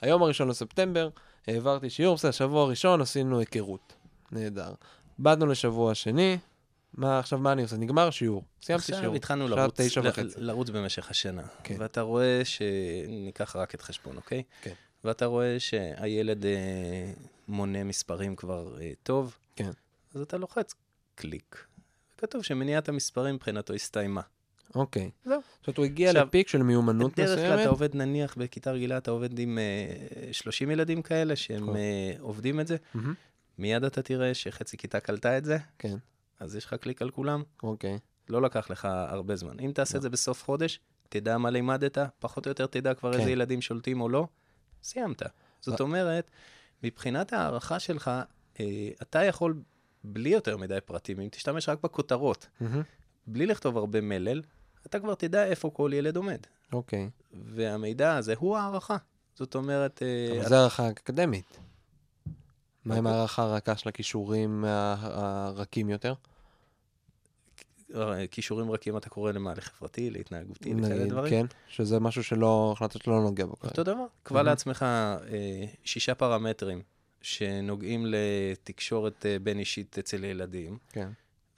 היום 0.00 0.22
הראשון 0.22 0.48
לספטמבר, 0.48 1.08
העברתי 1.46 1.90
שיעור, 1.90 2.14
בסדר, 2.14 2.30
שבוע 2.30 2.66
ראשון 2.66 3.00
עשינו 3.00 3.38
היכרות. 3.38 3.92
נהדר. 4.32 4.74
באנו 5.18 5.46
לשבוע 5.46 5.94
שני, 5.94 6.38
מה 6.94 7.18
עכשיו, 7.18 7.38
מה 7.38 7.52
אני 7.52 7.62
עושה? 7.62 7.76
נגמר 7.76 8.10
שיעור. 8.10 8.44
סיימתי 8.62 8.86
שיעור. 8.86 9.00
עכשיו 9.00 9.14
התחלנו 9.14 9.48
לרוץ. 9.48 9.80
לרוץ 10.36 10.70
במשך 10.70 11.10
השנה. 11.10 11.42
כן. 11.62 11.76
ואתה 11.78 12.00
רואה 12.00 12.40
ש... 12.44 12.62
ניקח 13.08 13.56
רק 13.56 13.74
את 13.74 13.82
חשבון, 13.82 14.16
אוקיי? 14.16 14.42
כן. 14.62 14.72
ואתה 15.04 15.26
רואה 15.26 15.60
שהילד 15.60 16.46
אה, 16.46 17.12
מונה 17.48 17.84
מספרים 17.84 18.36
כבר 18.36 18.80
אה, 18.80 18.92
טוב, 19.02 19.36
כן. 19.56 19.70
אז 20.14 20.20
אתה 20.20 20.36
לוחץ 20.36 20.74
קליק. 21.16 21.66
כתוב 22.18 22.42
שמניעת 22.42 22.88
המספרים 22.88 23.34
מבחינתו 23.34 23.74
הסתיימה. 23.74 24.20
אוקיי. 24.74 25.10
זהו. 25.24 25.40
זאת 25.60 25.66
אומרת, 25.66 25.78
הוא 25.78 25.84
הגיע 25.84 26.10
עכשיו, 26.10 26.26
לפיק 26.26 26.48
של 26.48 26.62
מיומנות 26.62 27.12
בדרך 27.12 27.28
כלל 27.28 27.44
אתה 27.44 27.52
מסוימת. 27.52 27.66
עובד, 27.66 27.96
נניח, 27.96 28.34
בכיתה 28.36 28.72
רגילה, 28.72 28.98
אתה 28.98 29.10
עובד 29.10 29.38
עם 29.38 29.58
אה, 29.58 30.32
30 30.32 30.70
ילדים 30.70 31.02
כאלה 31.02 31.36
שהם. 31.36 31.76
אה, 31.76 32.12
עובדים 32.20 32.60
את 32.60 32.66
זה. 32.66 32.76
מהמם. 32.94 33.14
מיד 33.58 33.84
אתה 33.84 34.02
תראה 34.02 34.34
שחצי 34.34 34.76
כיתה 34.76 35.00
קלטה 35.00 35.38
את 35.38 35.44
זה, 35.44 35.58
כן, 35.78 35.96
אז 36.40 36.56
יש 36.56 36.64
לך 36.64 36.74
קליק 36.74 37.02
על 37.02 37.10
כולם. 37.10 37.42
אוקיי. 37.62 37.98
לא 38.28 38.42
לקח 38.42 38.70
לך 38.70 38.84
הרבה 38.84 39.36
זמן. 39.36 39.60
אם 39.60 39.72
תעשה 39.74 39.96
את 39.96 40.02
זה 40.02 40.10
בסוף 40.10 40.44
חודש, 40.44 40.80
תדע 41.08 41.38
מה 41.38 41.50
לימדת, 41.50 41.98
פחות 42.18 42.46
או 42.46 42.50
יותר 42.50 42.66
תדע 42.66 42.94
כבר 42.94 43.12
כן. 43.12 43.18
איזה 43.18 43.30
ילדים 43.30 43.62
שולטים 43.62 44.00
או 44.00 44.08
לא, 44.08 44.26
סיימת. 44.82 45.22
זאת 45.60 45.80
ו- 45.80 45.84
אומרת, 45.84 46.30
מבחינת 46.82 47.32
ההערכה 47.32 47.80
שלך, 47.80 48.10
אה, 48.60 48.88
אתה 49.02 49.24
יכול, 49.24 49.60
בלי 50.06 50.28
יותר 50.28 50.56
מדי 50.56 50.78
פרטים, 50.84 51.20
אם 51.20 51.28
תשתמש 51.28 51.68
רק 51.68 51.78
בכותרות, 51.82 52.46
מהמם. 52.60 52.82
בלי 53.26 53.46
לכתוב 53.46 53.76
הרבה 53.76 54.00
מלל, 54.00 54.42
אתה 54.86 55.00
כבר 55.00 55.14
תדע 55.14 55.44
איפה 55.44 55.70
כל 55.70 55.90
ילד 55.94 56.16
עומד. 56.16 56.38
אוקיי. 56.72 57.10
והמידע 57.32 58.16
הזה 58.16 58.34
הוא 58.38 58.56
הערכה. 58.56 58.96
זאת 59.34 59.54
אומרת, 59.54 60.02
אה, 60.02 60.40
אבל 60.40 60.48
זה 60.48 60.56
הערכה 60.58 60.90
אקדמית. 60.90 61.58
מה 62.84 62.96
עם 62.96 63.06
הערכה 63.06 63.42
הרכה 63.42 63.76
של 63.76 63.88
הכישורים 63.88 64.64
הרכים 64.66 65.90
יותר? 65.90 66.14
אה, 67.94 68.26
כישורים 68.26 68.70
רכים 68.70 68.96
אתה 68.96 69.08
קורא 69.08 69.32
למה? 69.32 69.54
לחברתי, 69.54 70.10
להתנהגותי, 70.10 70.74
לכאלה 70.74 71.06
דברים? 71.06 71.30
כן, 71.30 71.46
שזה 71.68 72.00
משהו 72.00 72.24
שלא, 72.24 72.72
החלטת 72.76 73.02
שלא 73.02 73.20
נוגע 73.20 73.46
בו. 73.46 73.54
אותו 73.64 73.82
דבר, 73.82 74.06
קבע. 74.22 74.42
לעצמך 74.42 74.82
אה, 74.82 75.64
שישה 75.84 76.14
פרמטרים 76.14 76.82
שנוגעים 77.22 78.06
לתקשורת 78.08 79.26
אה, 79.26 79.38
בין 79.38 79.58
אישית 79.58 79.98
אצל 79.98 80.24
ילדים, 80.24 80.78
כן. 80.92 81.08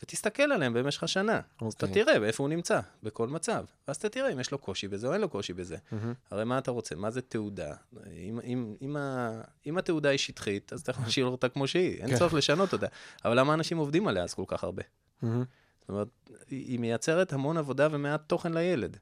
ותסתכל 0.02 0.42
עליהם 0.42 0.72
במשך 0.72 1.02
השנה. 1.02 1.40
אז 1.60 1.72
אתה 1.72 1.86
אוקיי. 1.86 2.04
תראה 2.04 2.26
איפה 2.26 2.42
הוא 2.42 2.48
נמצא, 2.48 2.80
בכל 3.02 3.28
מצב. 3.28 3.64
ואז 3.88 3.96
אתה 3.96 4.08
תראה 4.08 4.32
אם 4.32 4.40
יש 4.40 4.50
לו 4.50 4.58
קושי 4.58 4.88
בזה 4.88 5.06
או 5.06 5.12
אין 5.12 5.20
לו 5.20 5.28
קושי 5.28 5.52
בזה. 5.52 5.76
מהמם. 5.92 6.12
הרי 6.30 6.44
מה 6.44 6.58
אתה 6.58 6.70
רוצה? 6.70 6.94
מה 6.94 7.10
זה 7.10 7.22
תעודה? 7.22 7.74
אם, 8.12 8.40
אם, 8.44 8.74
אם, 8.82 8.96
ה, 8.96 9.40
אם 9.66 9.78
התעודה 9.78 10.08
היא 10.08 10.18
שטחית, 10.18 10.72
אז 10.72 10.80
אתה 10.80 10.90
יכול 10.90 11.04
להשאיר 11.06 11.26
אותה 11.26 11.48
כמו 11.48 11.68
שהיא, 11.68 12.00
אין 12.00 12.10
כן. 12.10 12.18
צורך 12.18 12.34
לשנות 12.34 12.72
אותה. 12.72 12.86
אבל 13.24 13.38
למה 13.40 13.54
אנשים 13.54 13.78
עובדים 13.78 14.08
עליה 14.08 14.22
אז 14.24 14.34
כל 14.34 14.44
כך 14.46 14.64
הרבה? 14.64 14.82
מהמם. 15.22 15.44
זאת 15.80 15.88
אומרת, 15.88 16.08
היא 16.50 16.78
מייצרת 16.78 17.32
המון 17.32 17.56
עבודה 17.56 17.88
ומעט 17.90 18.22
תוכן 18.26 18.52
לילד. 18.52 18.96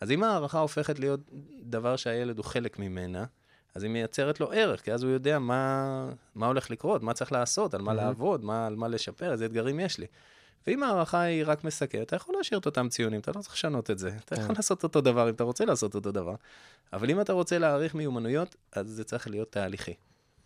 אז 0.00 0.10
אם 0.10 0.22
ההערכה 0.22 0.58
הופכת 0.58 0.98
להיות 0.98 1.20
דבר 1.62 1.96
שהילד 1.96 2.38
הוא 2.38 2.44
חלק 2.44 2.78
ממנה, 2.78 3.24
אז 3.74 3.82
היא 3.82 3.90
מייצרת 3.90 4.40
לו 4.40 4.52
ערך, 4.52 4.80
כי 4.80 4.92
אז 4.92 5.02
הוא 5.02 5.12
יודע 5.12 5.38
מה, 5.38 6.08
מה 6.34 6.46
הולך 6.46 6.70
לקרות, 6.70 7.02
מה 7.02 7.12
צריך 7.12 7.32
לעשות, 7.32 7.74
על 7.74 7.82
מה 7.82 7.92
Mhm. 7.92 7.94
לעבוד, 7.94 8.44
מה, 8.44 8.66
על 8.66 8.76
מה 8.76 8.88
לשפר, 8.88 9.32
איזה 9.32 9.44
אתגרים 9.46 9.80
יש 9.80 9.98
לי. 9.98 10.06
ואם 10.66 10.82
ההערכה 10.82 11.20
היא 11.20 11.42
רק 11.46 11.64
מסכמת, 11.64 12.02
אתה 12.02 12.16
יכול 12.16 12.34
להשאיר 12.38 12.60
את 12.60 12.66
אותם 12.66 12.88
ציונים, 12.88 13.20
אתה 13.20 13.32
לא 13.36 13.40
צריך 13.42 13.54
לשנות 13.54 13.90
את 13.90 13.98
זה. 13.98 14.08
אתה 14.24 14.36
כן. 14.36 14.42
יכול 14.42 14.54
לעשות 14.56 14.82
אותו 14.82 15.00
דבר 15.00 15.28
אם 15.28 15.34
אתה 15.34 15.44
רוצה 15.44 15.64
לעשות 15.64 15.94
אותו 15.94 16.10
דבר. 16.12 16.34
אבל 16.92 17.10
אם 17.10 17.20
אתה 17.20 17.32
רוצה 17.32 17.58
להעריך 17.58 17.94
מיומנויות, 17.94 18.56
אז 18.72 18.88
זה 18.88 19.04
צריך 19.04 19.28
להיות 19.28 19.52
תהליכי. 19.52 19.94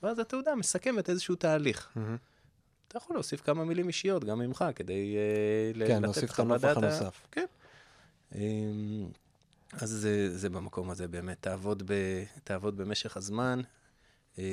ואז 0.03 0.19
התעודה 0.19 0.55
מסכמת 0.55 1.11
איזשהו 1.11 1.35
תהליך. 1.35 1.89
מהמם. 1.97 2.17
אתה 2.89 2.97
יכול 2.97 3.17
להוסיף 3.17 3.41
כמה 3.41 3.65
מילים 3.65 3.89
אישיות 3.89 4.25
גם 4.25 4.39
ממך, 4.39 4.65
כדי 4.75 5.17
אה, 5.17 5.87
כן, 5.87 5.95
לתת 5.95 6.03
להוסיף 6.03 6.25
את 6.25 6.31
חוות 6.31 6.51
הנופח 6.65 6.67
דעת 6.67 6.77
ה- 6.77 6.87
הנוסף. 6.87 7.27
כן. 7.33 7.47
אז 9.81 9.91
זה, 9.91 10.39
זה 10.39 10.51
במקום 10.51 10.91
הזה 10.91 11.09
באמת, 11.09 11.37
תעבוד, 11.41 11.83
ב, 11.87 11.93
תעבוד 12.45 12.77
במשך 12.77 13.17
הזמן. 13.17 13.61
אה, 14.39 14.45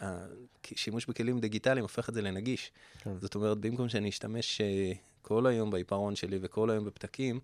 ה- 0.00 0.26
כי 0.62 0.76
שימוש 0.76 1.06
בכלים 1.06 1.40
דיגיטליים 1.40 1.82
הופך 1.84 2.08
את 2.08 2.14
זה 2.14 2.22
לנגיש. 2.22 2.72
כן. 2.98 3.18
זאת 3.20 3.34
אומרת, 3.34 3.58
במקום 3.58 3.88
שאני 3.88 4.08
אשתמש 4.08 4.60
אה, 4.60 4.92
כל 5.22 5.46
היום 5.46 5.70
בעיפרון 5.70 6.16
שלי 6.16 6.38
וכל 6.42 6.70
היום 6.70 6.84
בפתקים, 6.84 7.40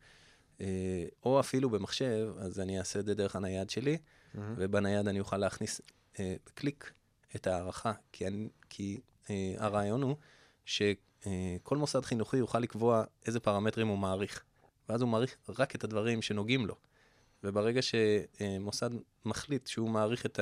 אה, 0.61 0.67
או 1.25 1.41
אפילו 1.41 1.71
במחשב, 1.71 2.29
אז 2.39 2.61
אני 2.61 2.79
אעשה 2.79 2.99
את 3.01 3.07
זה 3.07 3.15
דרך 3.15 3.37
הנייד 3.37 3.71
שלי, 3.71 3.99
מהמם. 4.35 4.55
ובנייד 4.59 5.09
אני 5.09 5.21
אוכל 5.21 5.37
להכניס 5.37 5.81
אה, 6.21 6.37
בקליק 6.47 6.93
את 7.37 7.47
ההערכה, 7.47 7.93
כי, 8.13 8.27
אני, 8.27 8.49
כי 8.71 9.01
אה, 9.31 9.55
הרעיון 9.59 10.03
הוא 10.03 10.17
שכל 10.65 11.77
מוסד 11.77 12.05
חינוכי 12.05 12.37
יוכל 12.37 12.59
לקבוע 12.59 13.05
איזה 13.27 13.41
פרמטרים 13.41 13.89
הוא 13.89 13.99
מעריך, 13.99 14.43
ואז 14.89 15.01
הוא 15.03 15.09
מעריך 15.09 15.37
רק 15.59 15.75
את 15.75 15.85
הדברים 15.85 16.23
שנוגעים 16.23 16.67
לו. 16.67 16.75
וברגע 17.45 17.81
שמוסד 17.83 18.91
מחליט 19.25 19.67
שהוא 19.67 19.91
מעריך 19.91 20.27
את 20.27 20.41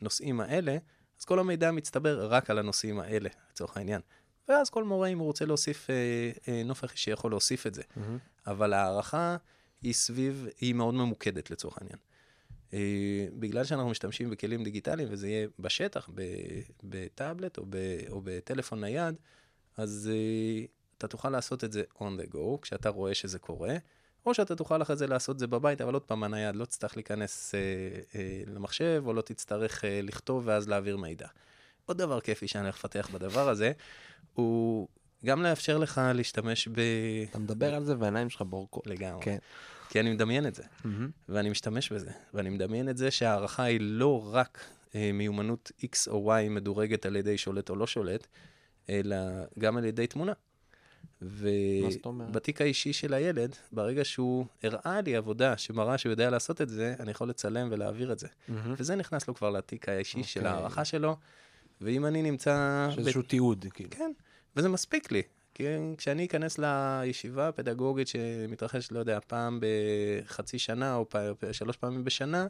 הנושאים 0.00 0.40
האלה, 0.40 0.76
אז 1.18 1.24
כל 1.24 1.38
המידע 1.38 1.70
מצטבר 1.70 2.26
רק 2.26 2.50
על 2.50 2.58
הנושאים 2.58 3.00
האלה, 3.00 3.28
לצורך 3.50 3.76
העניין. 3.76 4.00
ואז 4.48 4.70
כל 4.70 4.84
מורה, 4.84 5.08
אם 5.08 5.18
הוא 5.18 5.26
רוצה 5.26 5.44
להוסיף 5.44 5.90
אה, 5.90 6.30
אה, 6.48 6.62
נופח 6.64 6.92
אישי, 6.92 7.10
יכול 7.10 7.30
להוסיף 7.30 7.66
את 7.66 7.74
זה. 7.74 7.82
מהמם. 7.96 8.18
אבל 8.46 8.72
ההערכה 8.72 9.36
היא 9.82 9.92
סביב, 9.92 10.46
היא 10.60 10.74
מאוד 10.74 10.94
ממוקדת 10.94 11.50
לצורך 11.50 11.78
העניין. 11.78 11.98
אה, 12.74 13.26
בגלל 13.38 13.64
שאנחנו 13.64 13.90
משתמשים 13.90 14.30
בכלים 14.30 14.64
דיגיטליים, 14.64 15.08
וזה 15.10 15.28
יהיה 15.28 15.48
בשטח, 15.58 16.10
ב- 16.14 16.60
בטאבלט 16.84 17.58
או, 17.58 17.64
ב- 17.70 18.00
או 18.10 18.20
בטלפון 18.24 18.80
נייד, 18.80 19.14
אז 19.76 20.10
אה, 20.12 20.64
אתה 20.98 21.08
תוכל 21.08 21.30
לעשות 21.30 21.64
את 21.64 21.72
זה 21.72 21.82
on 21.94 22.20
the 22.22 22.34
go, 22.34 22.60
כשאתה 22.62 22.88
רואה 22.88 23.14
שזה 23.14 23.38
קורה, 23.38 23.76
או 24.26 24.34
שאתה 24.34 24.56
תוכל 24.56 24.82
אחרי 24.82 24.96
זה 24.96 25.06
לעשות 25.06 25.38
זה 25.38 25.46
בבית, 25.46 25.80
אבל 25.80 25.94
עוד 25.94 26.02
פעם, 26.02 26.22
הנייד 26.22 26.56
לא 26.56 26.64
תצטרך 26.64 26.96
להיכנס 26.96 27.54
אה, 27.54 27.60
אה, 28.14 28.42
למחשב, 28.46 29.02
או 29.06 29.12
לא 29.12 29.22
תצטרך 29.22 29.84
אה, 29.84 30.00
לכתוב 30.02 30.42
ואז 30.46 30.68
להעביר 30.68 30.96
מידע. 30.96 31.26
עוד 31.86 31.98
דבר 31.98 32.20
כיפי 32.20 32.48
שאני 32.48 32.64
הולך 32.64 32.76
לפתח 32.76 33.08
בדבר 33.12 33.48
הזה, 33.48 33.72
הוא 34.34 34.88
גם 35.24 35.42
לאפשר 35.42 35.78
לך 35.78 36.00
להשתמש 36.14 36.68
ב... 36.68 36.80
אתה 37.30 37.38
מדבר 37.38 37.74
על 37.74 37.84
זה 37.84 37.94
והעיניים 37.98 38.30
שלך 38.30 38.42
בורקות. 38.42 38.86
לגמרי. 38.86 39.24
כן. 39.24 39.38
כי 39.88 40.00
אני 40.00 40.12
מדמיין 40.12 40.46
את 40.46 40.54
זה, 40.54 40.62
מהמם. 40.84 41.10
ואני 41.28 41.50
משתמש 41.50 41.92
בזה. 41.92 42.10
ואני 42.34 42.50
מדמיין 42.50 42.88
את 42.88 42.96
זה 42.96 43.10
שההערכה 43.10 43.62
היא 43.62 43.78
לא 43.80 44.34
רק 44.34 44.64
אה, 44.94 45.10
מיומנות 45.12 45.72
X 45.82 46.10
או 46.10 46.38
Y 46.38 46.48
מדורגת 46.50 47.06
על 47.06 47.16
ידי 47.16 47.38
שולט 47.38 47.70
או 47.70 47.76
לא 47.76 47.86
שולט, 47.86 48.26
אלא 48.88 49.16
גם 49.58 49.76
על 49.76 49.84
ידי 49.84 50.06
תמונה. 50.06 50.32
ובתיק 51.22 52.60
האישי 52.60 52.92
של 52.92 53.14
הילד, 53.14 53.56
ברגע 53.72 54.04
שהוא 54.04 54.46
הראה 54.62 55.00
לי 55.00 55.16
עבודה 55.16 55.56
שמראה 55.56 55.98
שהוא 55.98 56.10
יודע 56.10 56.30
לעשות 56.30 56.60
את 56.60 56.68
זה, 56.68 56.94
אני 57.00 57.10
יכול 57.10 57.28
לצלם 57.28 57.68
ולהעביר 57.70 58.12
את 58.12 58.18
זה. 58.18 58.28
מהמם. 58.48 58.74
וזה 58.78 58.96
נכנס 58.96 59.28
לו 59.28 59.34
כבר 59.34 59.50
לתיק 59.50 59.88
האישי 59.88 60.22
של 60.22 60.40
אוקיי. 60.40 60.52
ההערכה 60.52 60.84
שלו, 60.84 61.16
ואם 61.80 62.06
אני 62.06 62.22
נמצא... 62.22 62.86
יש 62.90 62.98
איזשהו 62.98 63.22
תיעוד, 63.22 63.66
כאילו. 63.74 63.90
כן, 63.90 64.12
וזה 64.56 64.68
מספיק 64.68 65.12
לי. 65.12 65.22
כי 65.54 65.64
כשאני 65.98 66.26
אכנס 66.26 66.58
לישיבה 66.58 67.48
הפדגוגית 67.48 68.08
שמתרחשת, 68.08 68.92
לא 68.92 68.98
יודע, 68.98 69.18
פעם 69.26 69.60
בחצי 69.60 70.58
שנה 70.58 70.94
או 70.94 71.08
פ... 71.08 71.16
שלוש 71.52 71.76
פעמים 71.76 72.04
בשנה, 72.04 72.46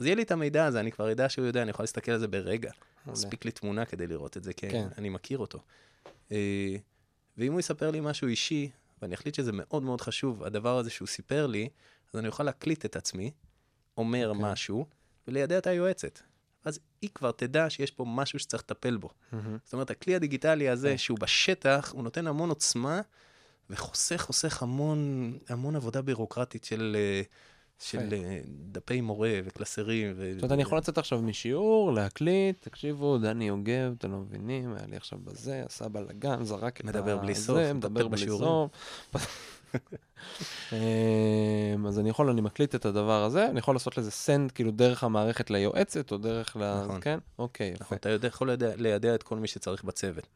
אז 0.00 0.06
יהיה 0.06 0.14
לי 0.14 0.22
את 0.22 0.30
המידע 0.30 0.64
הזה, 0.64 0.80
אני 0.80 0.92
כבר 0.92 1.12
אדע 1.12 1.28
שהוא 1.28 1.46
יודע, 1.46 1.62
אני 1.62 1.70
יכול 1.70 1.82
להסתכל 1.82 2.12
על 2.12 2.18
זה 2.18 2.28
ברגע. 2.28 2.70
מספיק 3.06 3.44
לי 3.44 3.50
תמונה 3.50 3.84
כדי 3.84 4.06
לראות 4.06 4.36
את 4.36 4.44
זה, 4.44 4.52
כי 4.52 4.68
כן. 4.68 4.88
אני 4.98 5.08
מכיר 5.08 5.38
אותו. 5.38 5.58
ואם 7.38 7.52
הוא 7.52 7.60
יספר 7.60 7.90
לי 7.90 8.00
משהו 8.00 8.28
אישי, 8.28 8.70
ואני 9.02 9.14
אחליט 9.14 9.34
שזה 9.34 9.50
מאוד 9.54 9.82
מאוד 9.82 10.00
חשוב, 10.00 10.42
הדבר 10.44 10.78
הזה 10.78 10.90
שהוא 10.90 11.08
סיפר 11.08 11.46
לי, 11.46 11.68
אז 12.12 12.18
אני 12.18 12.28
אוכל 12.28 12.42
להקליט 12.42 12.84
את 12.84 12.96
עצמי, 12.96 13.30
אומר 13.96 14.28
אוקיי. 14.28 14.52
משהו, 14.52 14.86
וליידע 15.28 15.58
את 15.58 15.66
היועצת. 15.66 16.20
אז 16.64 16.80
היא 17.02 17.10
כבר 17.14 17.30
תדע 17.30 17.70
שיש 17.70 17.90
פה 17.90 18.04
משהו 18.08 18.38
שצריך 18.38 18.62
לטפל 18.62 18.96
בו. 18.96 19.10
מהמם. 19.32 19.58
זאת 19.64 19.72
אומרת, 19.72 19.90
הכלי 19.90 20.14
הדיגיטלי 20.14 20.68
הזה, 20.68 20.90
כן. 20.90 20.98
שהוא 20.98 21.18
בשטח, 21.18 21.92
הוא 21.94 22.04
נותן 22.04 22.26
המון 22.26 22.48
עוצמה, 22.48 23.00
וחוסך, 23.70 24.20
חוסך 24.20 24.62
המון, 24.62 25.32
המון 25.48 25.76
עבודה 25.76 26.02
בירוקרטית 26.02 26.64
של, 26.64 26.96
אה, 26.98 27.22
של 27.78 28.12
יפה. 28.12 28.16
אה, 28.16 28.40
דפי 28.72 29.00
מורה 29.00 29.40
וקלסרים. 29.44 30.14
זאת 30.14 30.42
אומרת, 30.42 30.52
אני 30.52 30.62
יכול 30.62 30.78
לצאת 30.78 30.98
עכשיו 30.98 31.22
משיעור, 31.22 31.92
להקליט, 31.92 32.68
תקשיבו, 32.68 33.18
דני 33.18 33.48
יוגב, 33.48 33.94
אתם 33.98 34.12
לא 34.12 34.18
מבינים, 34.18 34.74
היה 34.74 34.86
לי 34.86 34.96
עכשיו 34.96 35.18
בזה, 35.24 35.62
עשה 35.66 35.88
בלאגן, 35.88 36.44
זרק 36.44 36.80
את 36.80 36.84
מדבר 36.84 37.16
בלי 37.16 37.34
סוף, 37.34 37.58
מדבר 37.74 38.08
בלי. 38.08 38.26
סוף. 38.28 38.70
אמ, 40.72 41.86
אז 41.86 41.98
אני 41.98 42.08
יכול, 42.08 42.30
אני 42.30 42.40
מקליט 42.40 42.74
את 42.74 42.84
הדבר 42.84 43.24
הזה, 43.24 43.46
אני 43.46 43.58
יכול 43.58 43.74
לעשות 43.74 43.98
לזה 43.98 44.10
send 44.10 44.52
כאילו 44.52 44.70
דרך 44.70 45.04
המערכת 45.04 45.50
ליועצת, 45.50 46.12
או 46.12 46.18
דרך 46.18 46.56
ל... 46.56 46.82
נכון. 46.84 47.00
כן? 47.00 47.18
אוקיי, 47.38 47.68
יפה. 47.68 47.84
נכון, 47.84 47.98
אתה 48.16 48.26
יכול 48.26 48.50
ליידע 48.76 49.14
את 49.14 49.22
כל 49.22 49.38
מי 49.38 49.48
שצריך 49.48 49.84
בצוות. 49.84 50.26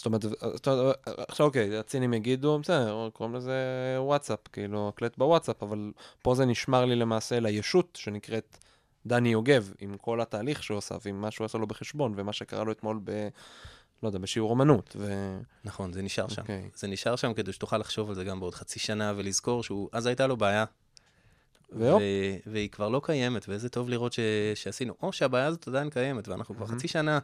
זאת 0.00 0.06
אומרת, 0.06 0.22
זאת 0.22 0.68
אומרת, 0.68 0.96
עכשיו 1.06 1.46
אוקיי, 1.46 1.78
הצינים 1.78 2.14
יגידו, 2.14 2.58
בסדר, 2.58 3.08
קוראים 3.12 3.34
לזה 3.34 3.54
וואטסאפ, 3.98 4.38
כאילו, 4.52 4.88
הקלט 4.88 5.18
בוואטסאפ, 5.18 5.62
אבל 5.62 5.92
פה 6.22 6.34
זה 6.34 6.44
נשמר 6.44 6.84
לי 6.84 6.96
למעשה 6.96 7.40
לישות 7.40 7.98
שנקראת 8.00 8.58
דני 9.06 9.28
יוגב, 9.28 9.72
עם 9.80 9.96
כל 9.96 10.20
התהליך 10.20 10.62
שהוא 10.62 10.78
עשה, 10.78 10.94
ועם 11.04 11.20
מה 11.20 11.30
שהוא 11.30 11.44
עשה 11.44 11.58
לו 11.58 11.66
בחשבון, 11.66 12.12
ומה 12.16 12.32
שקרה 12.32 12.64
לו 12.64 12.72
אתמול 12.72 13.00
ב... 13.04 13.28
לא 14.02 14.08
יודע, 14.08 14.18
בשיעור 14.18 14.52
אמנות. 14.52 14.96
ו... 14.98 15.38
נכון, 15.64 15.92
זה 15.92 16.02
נשאר 16.02 16.28
שם. 16.28 16.42
אוקיי. 16.42 16.70
זה 16.74 16.88
נשאר 16.88 17.16
שם 17.16 17.34
כדי 17.34 17.52
שתוכל 17.52 17.78
לחשוב 17.78 18.08
על 18.08 18.14
זה 18.14 18.24
גם 18.24 18.40
בעוד 18.40 18.54
חצי 18.54 18.78
שנה 18.78 19.12
ולזכור 19.16 19.62
שהוא, 19.62 19.88
אז 19.92 20.06
הייתה 20.06 20.26
לו 20.26 20.36
בעיה. 20.36 20.64
ו- 21.72 21.96
והיא 22.46 22.68
כבר 22.68 22.88
לא 22.88 23.00
קיימת, 23.04 23.48
ואיזה 23.48 23.68
טוב 23.68 23.88
לראות 23.88 24.12
ש- 24.12 24.20
שעשינו. 24.54 24.94
או 25.02 25.12
שהבעיה 25.12 25.46
הזאת 25.46 25.68
עדיין 25.68 25.90
קיימת, 25.90 26.28
ואנחנו 26.28 26.54
כבר 26.54 26.66
מהמם. 26.66 26.78
חצי 26.78 26.88
שנה, 26.88 27.18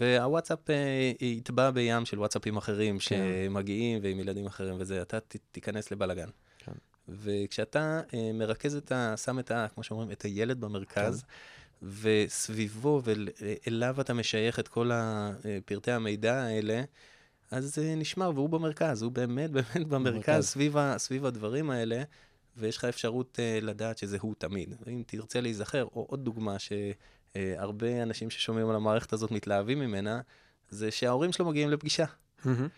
והוואטסאפ 0.00 0.70
אה, 0.70 1.12
יטבע 1.20 1.70
בים 1.70 2.04
של 2.04 2.18
וואטסאפים 2.18 2.56
אחרים 2.56 2.98
כן. 2.98 3.00
שמגיעים 3.00 3.98
ועם 4.02 4.20
ילדים 4.20 4.46
אחרים 4.46 4.74
וזה, 4.78 5.02
אתה 5.02 5.20
ת- 5.20 5.36
תיכנס 5.52 5.90
לבלאגן. 5.90 6.28
כן. 6.58 6.72
וכשאתה 7.08 8.00
אה, 8.14 8.30
מרכז 8.34 8.76
את 8.76 8.92
ה... 8.92 9.16
שם 9.16 9.38
את 9.38 9.50
ה... 9.50 9.66
כמו 9.74 9.82
שאומרים, 9.82 10.10
את 10.10 10.22
הילד 10.22 10.60
במרכז, 10.60 11.22
כן. 11.22 11.86
וסביבו 12.02 13.02
ואליו 13.04 14.00
אתה 14.00 14.14
משייך 14.14 14.58
את 14.58 14.68
כל 14.68 14.92
אה, 14.92 15.30
פרטי 15.64 15.90
המידע 15.92 16.34
האלה, 16.42 16.82
אז 17.50 17.74
זה 17.74 17.94
נשמר, 17.96 18.30
והוא 18.34 18.48
במרכז, 18.48 19.02
הוא 19.02 19.12
באמת 19.12 19.50
באמת 19.50 19.86
במרכז. 19.86 20.12
במרכז, 20.12 20.46
סביב, 20.46 20.76
ה, 20.76 20.98
סביב 20.98 21.26
הדברים 21.26 21.70
האלה, 21.70 22.02
ויש 22.56 22.76
לך 22.76 22.84
אפשרות 22.84 23.38
uh, 23.38 23.64
לדעת 23.64 23.98
שזה 23.98 24.16
הוא 24.20 24.34
תמיד. 24.38 24.74
ואם 24.86 25.02
תרצה 25.06 25.40
להיזכר, 25.40 25.84
או 25.84 26.06
עוד 26.08 26.24
דוגמה 26.24 26.58
שהרבה 27.38 28.02
אנשים 28.02 28.30
ששומעים 28.30 28.68
על 28.70 28.76
המערכת 28.76 29.12
הזאת 29.12 29.30
מתלהבים 29.30 29.80
ממנה, 29.80 30.20
זה 30.70 30.90
שההורים 30.90 31.32
שלו 31.32 31.46
מגיעים 31.46 31.70
לפגישה. 31.70 32.04
מהמם. 32.44 32.68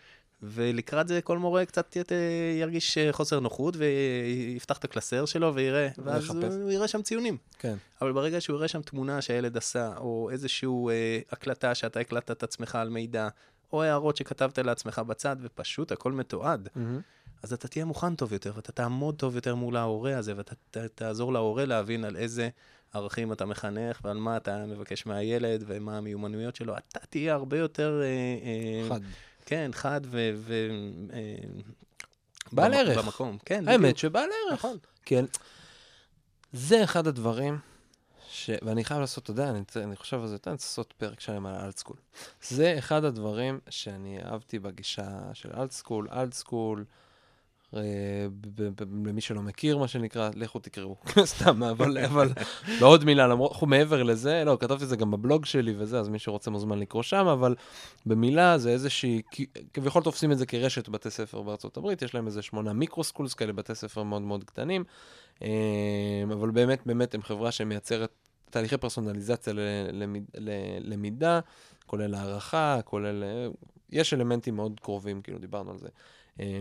ולקראת 0.43 1.07
זה 1.07 1.21
כל 1.21 1.37
מורה 1.37 1.65
קצת 1.65 1.95
ית- 1.95 2.11
ירגיש 2.59 2.97
אה, 2.97 3.13
חוסר 3.13 3.39
נוחות 3.39 3.75
ויפתח 3.77 4.77
את 4.77 4.83
הקלסר 4.83 5.25
שלו 5.25 5.55
ויראה, 5.55 5.89
ואז 5.97 6.23
ויחפש. 6.29 6.53
הוא, 6.53 6.71
יראה 6.71 6.87
שם 6.87 7.01
ציונים. 7.01 7.37
כן. 7.59 7.75
אבל 8.01 8.11
ברגע 8.11 8.41
שהוא 8.41 8.55
יראה 8.55 8.67
שם 8.67 8.81
תמונה 8.81 9.21
שהילד 9.21 9.57
עשה, 9.57 9.97
או 9.97 10.29
איזושהי 10.31 10.67
אה, 10.89 11.19
הקלטה 11.31 11.75
שאתה 11.75 11.99
הקלטת 11.99 12.31
את 12.31 12.43
עצמך 12.43 12.75
על 12.75 12.89
מידע, 12.89 13.27
או 13.73 13.83
הערות 13.83 14.17
שכתבת 14.17 14.59
לעצמך 14.59 14.99
בצד, 14.99 15.35
ופשוט 15.41 15.91
הכל 15.91 16.11
מתועד, 16.11 16.69
מהמם. 16.75 17.01
אז 17.43 17.53
אתה 17.53 17.67
תהיה 17.67 17.85
מוכן 17.85 18.15
טוב 18.15 18.33
יותר, 18.33 18.51
ואתה 18.55 18.71
תעמוד 18.71 19.15
טוב 19.15 19.35
יותר 19.35 19.55
מול 19.55 19.75
ההורה 19.77 20.17
הזה, 20.17 20.33
ואתה 20.37 20.55
ת, 20.71 20.77
תעזור 20.77 21.33
להורה 21.33 21.65
להבין 21.65 22.03
על 22.03 22.15
איזה 22.15 22.49
ערכים 22.93 23.33
אתה 23.33 23.45
מחנך, 23.45 23.99
ועל 24.03 24.17
מה 24.17 24.37
אתה 24.37 24.65
מבקש 24.65 25.05
מהילד, 25.05 25.63
ומה 25.67 25.97
המיומנויות 25.97 26.55
שלו. 26.55 26.77
אתה 26.77 26.99
תהיה 27.09 27.33
הרבה 27.33 27.57
יותר... 27.57 28.01
אה, 28.03 28.07
אה, 28.07 28.89
חד. 28.89 29.01
כן, 29.45 29.71
חד 29.73 30.01
ו... 30.05 30.31
ו 30.35 30.69
אה, 31.13 31.35
בעל 32.51 32.71
במ- 32.71 32.77
ערך. 32.77 32.97
במקום, 32.97 33.37
כן, 33.45 33.67
האמת 33.67 33.79
בדיוק. 33.81 33.97
שבעל 33.97 34.29
ערך. 34.49 34.53
נכון. 34.59 34.77
כן. 35.05 35.25
זה 36.53 36.83
אחד 36.83 37.07
הדברים, 37.07 37.59
ש... 38.29 38.49
ואני 38.61 38.83
חייב 38.85 38.99
לעשות, 38.99 39.23
אתה 39.23 39.31
יודע, 39.31 39.49
אני, 39.49 39.59
אני 39.75 39.95
חושב 39.95 40.21
על 40.21 40.27
זה, 40.27 40.35
אתה 40.35 40.57
צריך 40.57 40.69
לעשות 40.71 40.93
פרק 40.97 41.19
שלם 41.19 41.45
על 41.45 41.55
AltSchool. 41.55 41.95
זה 42.41 42.75
אחד 42.77 43.03
הדברים 43.03 43.59
שאני 43.69 44.19
אהבתי 44.23 44.59
בגישה 44.59 45.07
של 45.33 45.49
AltSchool, 45.57 46.07
AltSchool, 46.11 46.85
למי 47.73 49.21
שלא 49.21 49.41
מכיר, 49.41 49.77
מה 49.77 49.87
שנקרא, 49.87 50.29
לכו 50.35 50.59
תקראו, 50.59 50.95
סתם, 51.23 51.63
אבל, 51.63 51.97
אבל 51.97 52.29
לא 52.81 52.87
עוד 52.87 53.05
מילה, 53.05 53.27
למרות, 53.27 53.63
מעבר 53.63 54.03
לזה, 54.03 54.43
לא, 54.45 54.57
כתבתי 54.59 54.83
את 54.83 54.89
זה 54.89 54.95
גם 54.95 55.11
בבלוג 55.11 55.45
שלי 55.45 55.73
וזה, 55.77 55.99
אז 55.99 56.09
מי 56.09 56.19
שרוצה 56.19 56.51
מוזמן 56.51 56.79
לקרוא 56.79 57.03
שם, 57.03 57.27
אבל 57.27 57.55
במילה 58.05 58.57
זה 58.57 58.69
איזושהי, 58.69 59.21
כביכול 59.73 60.03
תופסים 60.03 60.31
את 60.31 60.37
זה 60.37 60.45
כרשת 60.45 60.89
בתי 60.89 61.09
ספר 61.09 61.41
בארצות 61.41 61.77
הברית, 61.77 62.01
יש 62.01 62.15
להם 62.15 62.27
איזה 62.27 62.41
שמונה 62.41 62.73
micro-schools 62.73 63.33
כאלה, 63.33 63.53
בתי 63.53 63.75
ספר 63.75 64.03
מאוד 64.03 64.21
מאוד 64.21 64.43
קטנים, 64.43 64.83
אה, 65.41 65.47
אבל 66.33 66.51
באמת, 66.51 66.79
באמת 66.85 67.15
הם 67.15 67.21
חברה 67.21 67.51
שמייצרת 67.51 68.11
תהליכי 68.49 68.77
פרסונליזציה 68.77 69.53
ללמידה, 70.79 71.39
כולל 71.85 72.15
הערכה, 72.15 72.79
כולל, 72.85 73.23
אה, 73.23 73.47
יש 73.89 74.13
אלמנטים 74.13 74.55
מאוד 74.55 74.79
קרובים, 74.79 75.21
כאילו 75.21 75.39
דיברנו 75.39 75.71
על 75.71 75.77
זה. 75.77 75.87
אה, 75.87 75.91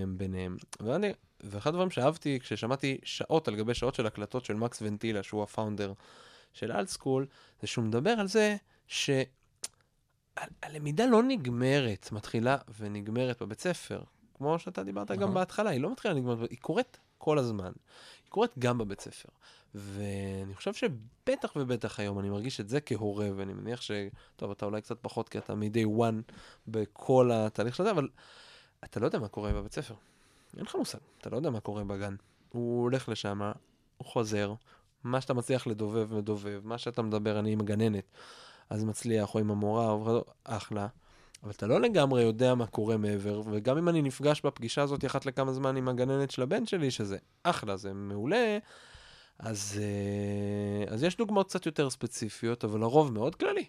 ביניהם. 0.09 0.57
ואני, 0.81 1.13
ואחד 1.41 1.71
הדברים 1.71 1.91
שאהבתי, 1.91 2.41
כששמעתי 2.41 2.99
שעות 3.03 3.49
על 3.49 3.57
גבי 3.57 3.75
שעות 3.75 3.95
של 3.95 4.07
הקלטות 4.07 4.45
של 4.45 4.55
מקס 4.55 4.83
ונטילה, 4.83 5.23
שהוא 5.23 5.43
הפאונדר 5.43 5.93
של 6.53 6.73
אלט 6.73 6.89
סקול, 6.89 7.27
זה 7.61 7.67
שהוא 7.67 7.85
מדבר 7.85 8.11
על 8.11 8.29
זה 8.29 8.57
ש... 8.87 9.11
ה- 10.37 10.45
הלמידה 10.63 11.07
לא 11.07 11.23
נגמרת, 11.23 12.09
מתחילה 12.13 12.57
ונגמרת 12.79 13.43
בבית 13.43 13.61
ספר. 13.61 14.03
כמו 14.35 14.59
שאתה 14.59 14.83
דיברת 14.83 15.11
גם. 15.11 15.35
בהתחלה, 15.35 15.71
היא 15.71 15.81
לא 15.81 15.93
מתחילה 15.93 16.15
ונגמרת, 16.15 16.51
היא 16.51 16.59
קורית 16.59 16.99
כל 17.19 17.39
הזמן. 17.39 17.73
היא 18.25 18.31
קורית 18.31 18.51
גם 18.59 18.79
בבית 18.79 19.01
ספר. 19.01 19.29
ואני 19.75 20.55
חושב 20.55 20.73
שבטח 20.75 21.53
ובטח 21.57 22.01
היום 22.01 22.19
אני 22.19 22.31
מרגיש 22.31 22.61
את 22.61 22.69
זה 22.69 22.81
כהורה, 22.81 23.29
ואני 23.37 23.53
מניח 23.53 23.81
ש... 23.81 23.91
טוב, 24.37 24.51
אתה 24.51 24.67
אולי 24.67 24.81
קצת 24.81 24.99
פחות, 25.01 25.29
כי 25.29 25.39
אתה 25.39 25.55
מ-day 25.55 26.01
one 26.01 26.33
בכל 26.69 27.31
התהליך 27.35 27.77
של 27.77 27.85
זה, 27.85 27.91
אבל 27.91 28.09
אתה 28.85 29.01
לא 29.01 29.07
יודע 29.07 29.19
מה 29.19 29.29
קורה 29.29 29.53
בבית 29.53 29.73
ספר. 29.73 29.95
אין 30.57 30.65
לך 30.65 30.75
מושג, 30.75 30.99
אתה 31.21 31.31
לא 31.31 31.37
יודע 31.37 31.51
מה 31.51 31.61
קורה 31.61 31.85
בגן. 31.85 32.15
הוא 32.49 32.83
הולך 32.83 33.09
לשם, 33.09 33.41
הוא 33.97 34.07
חוזר, 34.07 34.55
מה 35.05 35.21
שאתה 35.21 35.35
מצליח 35.35 35.67
לדובב, 35.67 36.15
מדובב, 36.15 36.61
מה 36.65 36.79
שאתה 36.79 37.03
מדבר, 37.03 37.39
אני 37.39 37.53
עם 37.53 37.61
הגננת, 37.61 38.05
אז 38.71 38.85
מצליח, 38.85 39.35
או 39.35 39.41
עם 39.41 39.51
המורה, 39.51 39.91
או 39.91 40.25
אחלה. 40.45 40.89
אבל 41.43 41.51
אתה 41.51 41.67
לא 41.67 41.81
לגמרי 41.81 42.23
יודע 42.23 42.55
מה 42.55 42.67
קורה 42.67 42.97
מעבר, 42.97 43.43
וגם 43.51 43.79
אם 43.79 43.89
אני 43.89 44.03
נפגש 44.03 44.41
בפגישה 44.45 44.83
הזאת 44.83 45.05
אחת 45.05 45.27
לכמה 45.27 45.53
זמן 45.53 45.77
עם 45.77 45.89
הגננת 45.89 46.31
של 46.31 46.43
הבן 46.43 46.67
שלי, 46.67 46.91
שזה 46.91 47.19
אחלה, 47.43 47.77
זה 47.77 47.93
מעולה, 47.93 48.59
אז, 49.39 49.81
אה, 49.83 50.95
אז 50.95 51.03
יש 51.03 51.17
דוגמאות 51.17 51.49
קצת 51.49 51.67
יותר 51.67 51.91
ספציפיות, 51.91 52.65
אבל 52.65 52.81
לרוב 52.81 53.13
מאוד 53.13 53.35
כללי. 53.35 53.65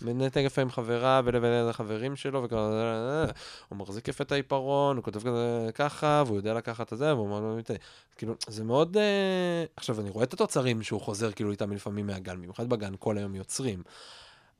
מנהלת 0.00 0.36
יפה 0.36 0.62
עם 0.62 0.70
חברה 0.70 1.20
ולבין 1.24 1.52
החברים 1.52 2.16
שלו, 2.16 2.42
וכזה, 2.42 3.24
הוא 3.68 3.78
מחזיק 3.78 4.08
יפה 4.08 4.24
את 4.24 4.32
העיפרון, 4.32 4.96
הוא 4.96 5.04
כותב 5.04 5.20
כזה 5.20 5.70
ככה, 5.74 6.22
והוא 6.26 6.36
יודע 6.36 6.54
לקחת 6.54 6.92
את 6.92 6.98
זה, 6.98 7.14
והוא 7.14 7.28
מאוד 7.28 7.42
מאוד 7.42 7.58
מתאי. 7.58 7.76
כאילו, 8.16 8.34
זה 8.48 8.64
מאוד... 8.64 8.96
אה... 8.96 9.64
עכשיו, 9.76 10.00
אני 10.00 10.10
רואה 10.10 10.24
את 10.24 10.32
התוצרים 10.32 10.82
שהוא 10.82 11.00
חוזר 11.00 11.32
כאילו 11.32 11.50
איתם 11.50 11.72
לפעמים 11.72 12.06
מהגן, 12.06 12.36
במיוחד 12.36 12.68
בגן, 12.68 12.92
כל 12.98 13.18
היום 13.18 13.34
יוצרים. 13.34 13.82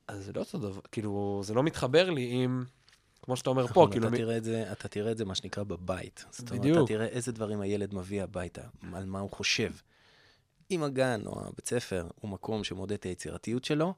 אז 0.07 0.25
זה 0.25 0.31
לא 0.35 0.39
אותו 0.39 0.57
דבר, 0.57 0.81
כאילו, 0.91 1.41
זה 1.43 1.53
לא 1.53 1.63
מתחבר 1.63 2.09
לי 2.09 2.29
עם, 2.43 2.63
כמו 3.21 3.35
שאתה 3.35 3.49
אומר 3.49 3.67
פה, 3.67 3.71
נכון, 3.71 3.91
כאילו... 3.91 4.07
אתה 4.07 4.17
תראה 4.17 4.37
את 4.37 4.43
זה, 4.43 4.71
אתה 4.71 4.87
תראה 4.87 5.11
את 5.11 5.17
זה, 5.17 5.25
מה 5.25 5.35
שנקרא, 5.35 5.63
בבית. 5.63 6.25
זאת 6.31 6.49
אומרת, 6.49 6.61
בדיוק. 6.61 6.77
אתה 6.77 6.87
תראה 6.87 7.05
איזה 7.05 7.31
דברים 7.31 7.61
הילד 7.61 7.93
מביא 7.93 8.23
הביתה, 8.23 8.61
על 8.93 9.05
מה 9.05 9.19
הוא 9.19 9.29
חושב. 9.31 9.71
אם 10.71 10.83
הגן 10.83 11.21
או 11.25 11.41
הבית 11.47 11.67
ספר 11.67 12.07
הוא 12.15 12.31
מקום 12.31 12.63
שמודד 12.63 12.93
את 12.93 13.03
היצירתיות 13.03 13.65
שלו, 13.65 13.93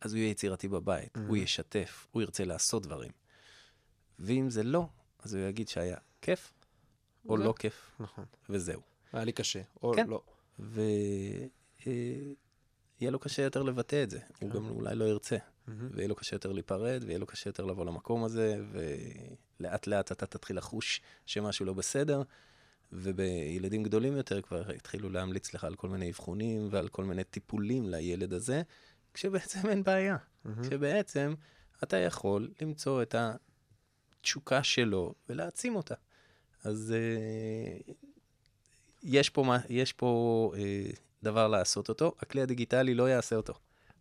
אז 0.00 0.12
הוא 0.12 0.18
יהיה 0.18 0.30
יצירתי 0.30 0.68
בבית, 0.68 1.16
Mhm. 1.16 1.20
הוא 1.28 1.36
ישתף, 1.36 2.06
הוא 2.10 2.22
ירצה 2.22 2.44
לעשות 2.44 2.82
דברים. 2.82 3.10
ואם 4.18 4.50
זה 4.50 4.62
לא, 4.62 4.86
אז 5.22 5.34
הוא 5.34 5.42
יגיד 5.42 5.68
שהיה 5.68 5.96
כיף, 6.22 6.52
או 7.28 7.38
זה- 7.38 7.44
לא 7.44 7.54
כיף, 7.58 7.90
נכון. 8.00 8.24
וזהו. 8.48 8.80
היה 9.12 9.24
לי 9.24 9.32
קשה, 9.32 9.60
או 9.82 9.92
כן. 9.96 10.06
לא. 10.08 10.22
ויהיה 10.58 11.50
לו 13.00 13.18
קשה 13.18 13.42
יותר 13.42 13.62
לבטא 13.62 14.02
את 14.02 14.10
זה. 14.10 14.18
הוא 14.40 14.50
כן. 14.50 14.56
גם 14.56 14.68
אולי 14.68 14.94
לא 14.94 15.04
ירצה. 15.04 15.36
מהמם. 15.66 15.88
ויהיה 15.92 16.08
לו 16.08 16.14
קשה 16.14 16.34
יותר 16.36 16.52
להיפרד, 16.52 17.02
ויהיה 17.06 17.18
לו 17.18 17.26
קשה 17.26 17.48
יותר 17.48 17.64
לבוא 17.64 17.84
למקום 17.84 18.24
הזה, 18.24 18.56
ולאט 19.60 19.86
לאט 19.86 20.12
אתה 20.12 20.26
תתחיל 20.26 20.56
לחוש 20.56 21.00
שמשהו 21.26 21.66
לא 21.66 21.72
בסדר, 21.72 22.22
ובילדים 22.92 23.82
גדולים 23.82 24.16
יותר 24.16 24.42
כבר 24.42 24.70
התחילו 24.70 25.08
להמליץ 25.10 25.54
לך 25.54 25.64
על 25.64 25.74
כל 25.74 25.88
מיני 25.88 26.10
אבחונים 26.10 26.68
ועל 26.70 26.88
כל 26.88 27.04
מיני 27.04 27.24
טיפולים 27.24 27.88
לילד 27.88 28.32
הזה, 28.32 28.62
כשבעצם 29.18 29.68
אין 29.68 29.82
בעיה. 29.82 30.16
מהמם. 30.44 30.62
כשבעצם 30.62 31.34
אתה 31.82 31.96
יכול 31.96 32.50
למצוא 32.62 33.02
את 33.02 33.14
התשוקה 34.20 34.62
שלו 34.62 35.14
ולהעצים 35.28 35.76
אותה. 35.76 35.94
אז 36.64 36.94
אה, 36.96 37.92
יש 39.02 39.30
פה, 39.30 39.54
יש 39.68 39.92
פה 39.92 40.52
אה, 40.56 40.90
דבר 41.22 41.48
לעשות 41.48 41.88
אותו, 41.88 42.14
הכלי 42.20 42.42
הדיגיטלי 42.42 42.94
לא 42.94 43.10
יעשה 43.10 43.36
אותו. 43.36 43.54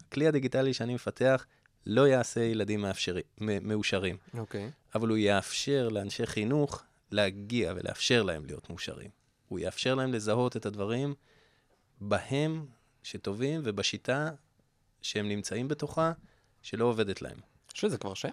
הכלי 0.07 0.27
הדיגיטלי 0.27 0.73
שאני 0.73 0.93
מפתח 0.93 1.45
לא 1.85 2.07
יעשה 2.07 2.41
ילדים 2.41 2.81
מאפשרי, 2.81 3.21
מאושרים, 3.41 4.17
אוקיי. 4.33 4.71
אבל 4.95 5.07
הוא 5.07 5.17
יאפשר 5.17 5.89
לאנשי 5.89 6.25
חינוך 6.25 6.83
להגיע 7.11 7.73
ולאפשר 7.75 8.23
להם 8.23 8.45
להיות 8.45 8.69
מאושרים. 8.69 9.09
הוא 9.47 9.59
יאפשר 9.59 9.95
להם 9.95 10.13
לזהות 10.13 10.57
את 10.57 10.65
הדברים 10.65 11.13
בהם 12.01 12.65
שטובים 13.03 13.61
ובשיטה 13.63 14.31
שהם 15.01 15.29
נמצאים 15.29 15.67
בתוכה, 15.67 16.11
שלא 16.61 16.85
עובדת 16.85 17.21
להם. 17.21 17.37
יש 17.75 17.83
לזה 17.83 17.97
כבר 17.97 18.13
שם? 18.13 18.29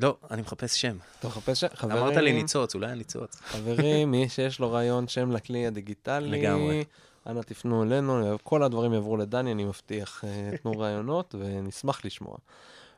לא, 0.00 0.16
אני 0.30 0.42
מחפש 0.42 0.80
שם. 0.80 0.96
אתה 1.18 1.28
מחפש 1.28 1.60
שם? 1.60 1.66
חברים, 1.74 2.02
אמרת 2.02 2.16
לי 2.16 2.32
ניצוץ, 2.32 2.74
אולי 2.74 2.90
הניצוץ. 2.90 3.36
חברים, 3.36 4.10
מי 4.12 4.28
שיש 4.28 4.60
לו 4.60 4.72
רעיון 4.72 5.08
שם 5.08 5.32
לכלי 5.32 5.66
הדיגיטלי, 5.66 6.28
לגמרי. 6.28 6.84
אנא 7.26 7.40
תפנו 7.40 7.82
אלינו, 7.82 8.38
כל 8.42 8.62
הדברים 8.62 8.92
יעברו 8.92 9.16
לדני, 9.16 9.52
אני 9.52 9.64
מבטיח. 9.64 10.24
אה, 10.24 10.50
תנו 10.62 10.72
רעיונות 10.80 11.34
ונשמח 11.38 12.04
לשמוע. 12.04 12.36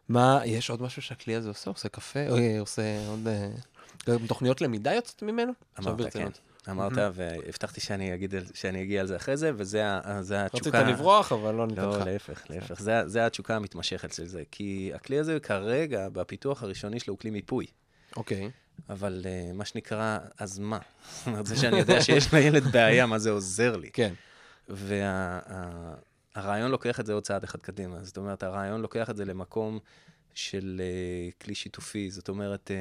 מה, 0.09 0.41
יש 0.45 0.70
עוד 0.70 0.83
משהו 0.83 1.03
שהכלי 1.03 1.35
הזה 1.35 1.49
עושה? 1.49 1.70
עושה 1.70 1.89
קפה? 1.89 2.20
עושה 2.61 3.09
עוד... 3.09 3.28
אה, 3.28 3.51
גם 4.07 4.26
תוכניות 4.26 4.61
למידה 4.61 4.95
יוצאות 4.95 5.22
ממנו? 5.22 5.53
אמרת, 5.78 6.12
כן. 6.12 6.28
אמרת, 6.69 6.93
והבטחתי 7.15 7.81
שאני 7.81 8.15
אגיד 8.15 8.35
שאני 8.55 8.83
אגיע 8.83 9.01
על 9.01 9.07
זה 9.07 9.17
אחרי 9.17 9.37
זה, 9.37 9.53
וזה 9.57 9.87
ה- 9.87 10.23
זה 10.23 10.45
רצית 10.45 10.55
התשוקה. 10.61 10.83
לברוח, 10.83 11.33
אבל 11.33 11.55
לא 11.55 11.67
ניתן 11.67 11.83
לא, 11.83 11.99
לך. 11.99 12.07
להפך, 12.07 12.43
להפך. 12.51 12.81
זה, 12.81 13.09
זה 13.09 13.27
התשוקה 13.27 13.57
המתמשכת 13.57 14.13
של 14.15 14.27
זה. 14.27 14.43
כי 14.51 14.91
הכלי 14.95 15.19
הזה 15.19 15.41
כרגע, 15.41 16.09
בפיתוח 16.09 16.63
הראשוני 16.63 17.01
שלו, 17.01 17.15
הוא 17.15 17.19
כלי 17.19 17.31
מיפוי. 17.31 17.67
אוקיי. 18.17 18.51
אבל 18.89 19.21
uh, 19.23 19.27
מה 19.57 19.65
שנקרא, 19.65 20.19
אז 20.39 20.59
מה? 20.59 20.79
זה 21.45 21.57
שאני 21.57 21.79
יודע 21.79 22.03
שיש 22.03 22.35
לילד 22.35 22.65
בעיה, 22.73 23.07
מה 23.07 23.19
זה 23.19 23.31
עוזר 23.31 23.77
לי? 23.77 23.91
כן. 23.93 24.13
והרעיון 24.69 26.71
לוקח 26.71 27.01
את 27.01 27.07
זה 27.07 27.13
עוד 27.13 27.23
צעד 27.23 27.45
אחד 27.45 27.59
קדימה. 27.59 28.05
זאת 28.05 28.17
אומרת, 28.17 28.43
הרעיון 28.43 28.81
לוקח 28.83 29.11
את 29.11 29.17
זה 29.17 29.25
למקום 29.25 29.79
של 30.35 30.81
uh, 30.81 31.45
כלי 31.45 31.55
שיתופי. 31.55 32.11
זאת 32.11 32.29
אומרת, 32.29 32.71
uh, 32.71 32.75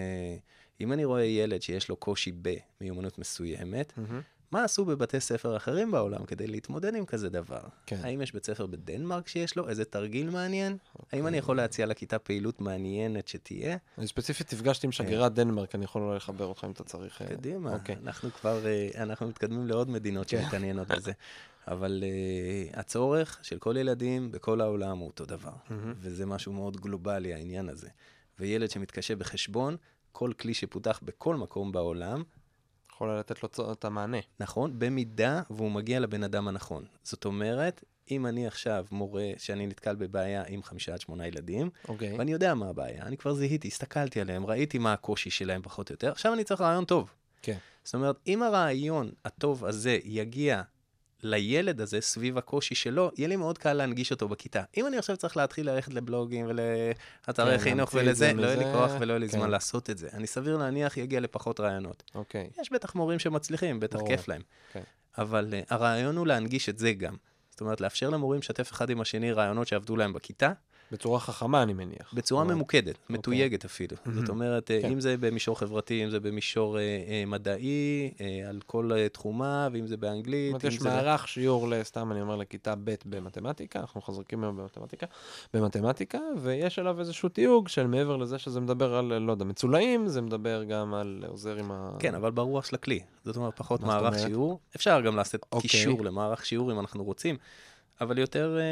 אם 0.82 0.94
אני 0.94 1.06
רואה 1.06 1.24
ילד 1.24 1.62
שיש 1.62 1.90
לו 1.90 1.96
קושי 1.96 2.32
במיומנות 2.82 3.20
מסוימת, 3.20 3.94
מהמם. 3.98 4.22
מה 4.52 4.64
עשו 4.64 4.86
בבתי 4.86 5.20
ספר 5.20 5.58
אחרים 5.58 5.92
בעולם 5.92 6.26
כדי 6.26 6.48
להתמודד 6.48 6.96
עם 6.96 7.06
כזה 7.06 7.30
דבר? 7.30 7.62
כן. 7.86 8.00
האם 8.04 8.22
יש 8.22 8.34
בית 8.34 8.46
ספר 8.46 8.66
בדנמרק 8.66 9.28
שיש 9.28 9.56
לו? 9.56 9.70
איזה 9.70 9.86
תרגיל 9.86 10.30
מעניין? 10.30 10.78
האם 11.12 11.28
אני 11.28 11.38
יכול 11.38 11.58
להציע 11.58 11.86
לכיתה 11.86 12.20
פעילות 12.20 12.62
מעניינת 12.62 13.28
שתהיה? 13.28 13.78
אני 13.98 14.08
ספציפית 14.08 14.54
נפגשתי 14.54 14.88
עם 14.88 14.92
שגרירת 14.92 15.34
דנמרק, 15.34 15.76
אני 15.76 15.84
יכול 15.84 16.02
אולי 16.02 16.16
לחבר 16.16 16.46
אותך 16.46 16.64
אם 16.64 16.72
אתה 16.72 16.84
צריך. 16.84 17.22
אה, 17.22 17.28
קדימה, 17.28 17.74
אוקיי. 17.74 17.96
אנחנו 18.04 18.32
כבר, 18.32 18.66
אה, 18.68 18.90
אנחנו 18.96 19.28
מתקדמים 19.28 19.68
לעוד 19.68 19.90
מדינות 19.90 20.28
כן. 20.30 20.42
שמתעניינות 20.42 20.88
בזה. 20.88 21.12
אבל 21.68 22.04
uh, 22.04 22.80
הצורך 22.80 23.40
של 23.42 23.58
כל 23.58 23.76
ילדים 23.80 24.32
בכל 24.32 24.62
העולם 24.62 24.98
הוא 24.98 25.08
אותו 25.08 25.26
דבר. 25.26 25.52
מהמם. 25.70 25.94
וזה 26.00 26.26
משהו 26.26 26.54
מאוד 26.54 26.78
גלובלי, 26.82 27.34
העניין 27.34 27.70
הזה. 27.70 27.88
וילד 28.40 28.70
שמתקשה 28.70 29.16
בחשבון, 29.16 29.78
כל 30.12 30.32
כלי 30.39 30.53
שפותח 30.53 30.99
בכל 31.03 31.36
מקום 31.36 31.72
בעולם, 31.72 32.24
יכול 32.93 33.20
לתת 33.20 33.43
לו 33.43 33.72
את 33.72 33.86
המענה. 33.86 34.18
נכון, 34.39 34.80
במידה 34.80 35.41
והוא 35.49 35.72
מגיע 35.72 35.99
לבן 35.99 36.24
אדם 36.24 36.47
הנכון. 36.47 36.86
זאת 37.03 37.26
אומרת, 37.26 37.84
אם 38.12 38.26
אני 38.26 38.47
עכשיו 38.47 38.86
מורה 38.91 39.32
שאני 39.38 39.68
נתקל 39.68 39.95
בבעיה 39.95 40.43
עם 40.47 40.64
חמישה 40.64 40.93
עד 40.93 41.01
שמונה 41.01 41.28
ילדים, 41.28 41.70
אוקיי. 41.88 42.18
ואני 42.18 42.32
יודע 42.32 42.53
מה 42.53 42.70
הבעיה, 42.70 43.03
אני 43.03 43.18
כבר 43.18 43.34
זיהיתי, 43.34 43.68
הסתכלתי 43.68 44.22
עליהם, 44.22 44.45
ראיתי 44.45 44.78
מה 44.78 44.93
הקושי 44.93 45.30
שלהם 45.30 45.62
פחות 45.62 45.89
או 45.89 45.93
יותר, 45.93 46.12
עכשיו 46.12 46.34
אני 46.34 46.43
צריך 46.43 46.62
רעיון 46.62 46.86
טוב. 46.86 47.14
כן. 47.41 47.57
זאת 47.84 47.93
אומרת, 47.93 48.16
אם 48.28 48.43
הרעיון 48.43 49.12
הטוב 49.26 49.66
הזה 49.66 49.99
יגיע 50.03 50.62
לילד 51.24 51.82
הזה 51.82 52.01
סביב 52.01 52.38
הקושי 52.38 52.76
שלו, 52.76 53.11
יהיה 53.17 53.28
לי 53.28 53.36
מאוד 53.36 53.57
קל 53.57 53.74
להנגיש 53.74 54.11
אותו 54.11 54.28
בכיתה. 54.28 54.63
אם 54.78 54.88
אני 54.88 54.97
עכשיו 54.97 55.17
צריך 55.17 55.38
להתחיל 55.38 55.70
ללכת 55.70 55.93
לבלוגים 55.93 56.45
ולאתרי 56.49 57.57
כן, 57.57 57.63
חינוך 57.63 57.93
ולזה, 57.93 58.26
זה 58.26 58.34
לא 58.34 58.47
יהיה 58.47 58.55
לי 58.55 58.65
כוח 58.74 58.91
ולא 58.99 59.13
יהיה 59.13 59.20
לי 59.20 59.30
כן. 59.30 59.38
זמן 59.38 59.49
לעשות 59.49 59.89
את 59.89 59.97
זה. 59.97 60.07
אני 60.13 60.28
סביר 60.28 60.57
להניח 60.57 60.97
יגיע 60.97 61.20
לפחות 61.20 61.59
רעיונות. 61.59 62.03
אוקיי. 62.15 62.49
יש 62.61 62.72
בטח 62.72 62.95
מורים 62.95 63.20
שמצליחים, 63.20 63.80
בטח. 63.80 63.99
כיף 64.07 64.28
להם. 64.28 64.41
כן. 64.74 64.84
אבל 65.17 65.53
uh, 65.53 65.65
הרעיון 65.70 66.17
הוא 66.17 66.28
להנגיש 66.28 66.70
את 66.70 66.78
זה 66.78 66.93
גם. 66.93 67.15
זאת 67.49 67.61
אומרת, 67.61 67.82
לאפשר 67.82 68.09
למורים 68.09 68.39
לשתף 68.39 68.72
אחד 68.72 68.89
עם 68.89 69.01
השני 69.01 69.32
רעיונות 69.32 69.67
שעבדו 69.67 69.95
להם 69.95 70.13
בכיתה, 70.13 70.51
בצורה 70.92 71.20
חכמה, 71.20 71.64
אני 71.64 71.74
מניח. 71.74 72.14
בצורה 72.14 72.44
ממוקדת, 72.44 72.96
מתויגת 73.10 73.66
אפילו. 73.66 73.98
מהמם. 74.06 74.20
זאת 74.20 74.30
אומרת, 74.30 74.68
כן. 74.82 74.92
אם 74.92 75.00
זה 75.00 75.16
במישור 75.20 75.60
חברתי, 75.60 76.04
אם 76.04 76.10
זה 76.10 76.20
במישור 76.20 76.78
אה, 76.78 76.82
אה, 76.82 77.24
מדעי, 77.28 78.12
אה, 78.22 78.50
על 78.50 78.60
כל 78.66 78.92
אה, 78.96 79.10
תחומה, 79.10 79.68
ואם 79.74 79.88
זה 79.88 79.94
זאת 79.94 80.00
באנגלית, 80.00 80.50
אומרת, 80.50 80.66
אם 80.66 80.70
יש 80.70 80.80
זה... 80.80 80.90
מערך 80.90 81.28
שיעור, 81.28 81.70
לסתם 81.70 82.12
אני 82.12 82.22
אומר, 82.22 82.36
לכיתה 82.36 82.74
ב' 82.84 82.96
במתמטיקה, 83.06 83.80
אנחנו 83.80 84.02
חזקים 84.02 84.44
היום 84.44 84.58
במתמטיקה, 84.58 85.06
במתמטיקה, 85.54 86.20
ויש 86.42 86.80
עליו 86.80 87.00
איזשהו 87.00 87.30
תיוג 87.30 87.68
של 87.68 87.88
מעבר 87.88 88.18
לזה 88.18 88.40
שזה 88.40 88.60
מדבר 88.60 88.96
על, 88.96 89.18
לא 89.18 89.32
יודע, 89.32 89.46
מצולעים, 89.46 90.08
זה 90.08 90.22
מדבר 90.22 90.64
גם 90.64 90.94
על 90.94 91.24
עוזר 91.28 91.56
עם 91.56 91.72
ה... 91.72 91.92
כן, 92.00 92.16
אבל 92.16 92.32
ברוח 92.32 92.66
של 92.66 92.76
הכלי. 92.76 93.00
זאת 93.26 93.36
אומרת, 93.36 93.54
פחות 93.58 93.80
זאת 93.80 93.88
מערך 93.88 94.14
אומרת? 94.14 94.28
שיעור. 94.28 94.60
אפשר 94.76 95.02
גם 95.02 95.16
לעשות 95.16 95.46
אוקיי. 95.52 95.70
קישור 95.70 96.04
למערך 96.04 96.46
שיעור 96.46 96.72
אם 96.72 96.80
אנחנו 96.80 97.04
רוצים, 97.04 97.38
אבל 98.02 98.18
יותר 98.18 98.58
אה, 98.60 98.64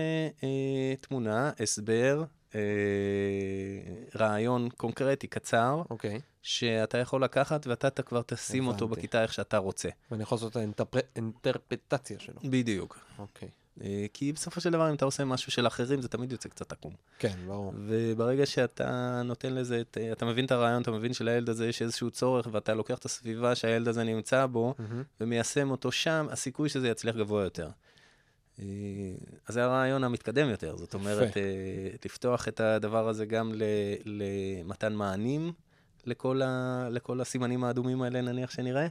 אה, 0.48 0.96
תמונה, 1.02 1.52
הסבר, 1.60 2.24
אה, 2.56 2.60
רעיון 4.16 4.70
קונקרטי, 4.70 5.28
קצר, 5.28 5.82
אוקיי. 5.90 6.20
שאתה 6.42 6.98
יכול 6.98 7.24
לקחת 7.24 7.68
ואתה 7.68 7.90
ת- 7.90 8.02
כבר 8.02 8.22
תשים 8.22 8.68
אותו 8.68 8.86
הבנתי. 8.86 9.00
בכיתה 9.00 9.22
איך 9.24 9.34
שאתה 9.34 9.58
רוצה. 9.58 9.90
ואני 10.12 10.24
יכול 10.24 10.36
לעשות 10.36 10.52
את 10.52 10.56
האינטרפ- 10.58 11.06
האינטרפטציה 11.16 12.20
שלו. 12.20 12.36
בדיוק. 12.44 13.00
אוקיי. 13.20 13.50
אה, 13.84 14.06
כי 14.14 14.34
בסופו 14.34 14.62
של 14.62 14.70
דבר, 14.72 14.90
אם 14.90 14.96
אתה 14.96 15.06
עושה 15.06 15.26
משהו 15.26 15.52
של 15.52 15.68
אחרים, 15.68 16.02
זה 16.02 16.08
תמיד 16.08 16.32
יוצא 16.32 16.50
קצת 16.50 16.72
עקום. 16.72 16.94
כן, 17.20 17.34
ברור. 17.48 17.74
וברגע 17.88 18.46
שאתה 18.46 19.22
נותן 19.26 19.54
לזה, 19.54 19.82
את, 19.82 19.98
אתה 20.12 20.26
מבין 20.26 20.46
את 20.46 20.52
הרעיון, 20.52 20.82
אתה 20.82 20.92
מבין 20.92 21.14
שלילד 21.14 21.50
הזה 21.50 21.68
יש 21.68 21.82
איזשהו 21.82 22.12
צורך, 22.12 22.48
ואתה 22.52 22.74
לוקח 22.74 22.98
את 22.98 23.06
הסביבה 23.06 23.56
שהילד 23.56 23.88
הזה 23.88 24.04
נמצא 24.04 24.46
בו, 24.46 24.76
מהמם. 24.80 25.04
ומיישם 25.22 25.72
אותו 25.72 25.92
שם, 25.92 26.28
הסיכוי 26.32 26.70
שזה 26.70 26.88
יצליח 26.90 27.16
גבוה 27.16 27.44
יותר. 27.44 27.70
אה, 28.60 28.66
אז 29.48 29.54
זה 29.54 29.64
הרעיון 29.64 30.04
המתקדם 30.04 30.50
יותר, 30.50 30.78
זאת 30.78 30.94
אומרת, 30.94 31.38
אה, 31.38 31.42
לפתוח 32.06 32.48
את 32.48 32.60
הדבר 32.60 33.08
הזה 33.10 33.26
גם 33.26 33.52
למתן 34.06 34.94
מענים 34.94 35.52
לכל, 36.06 36.42
ה, 36.42 36.88
לכל 36.92 37.22
הסימנים 37.22 37.64
האדומים 37.64 38.02
האלה, 38.02 38.22
נניח 38.22 38.52
שנראה, 38.52 38.88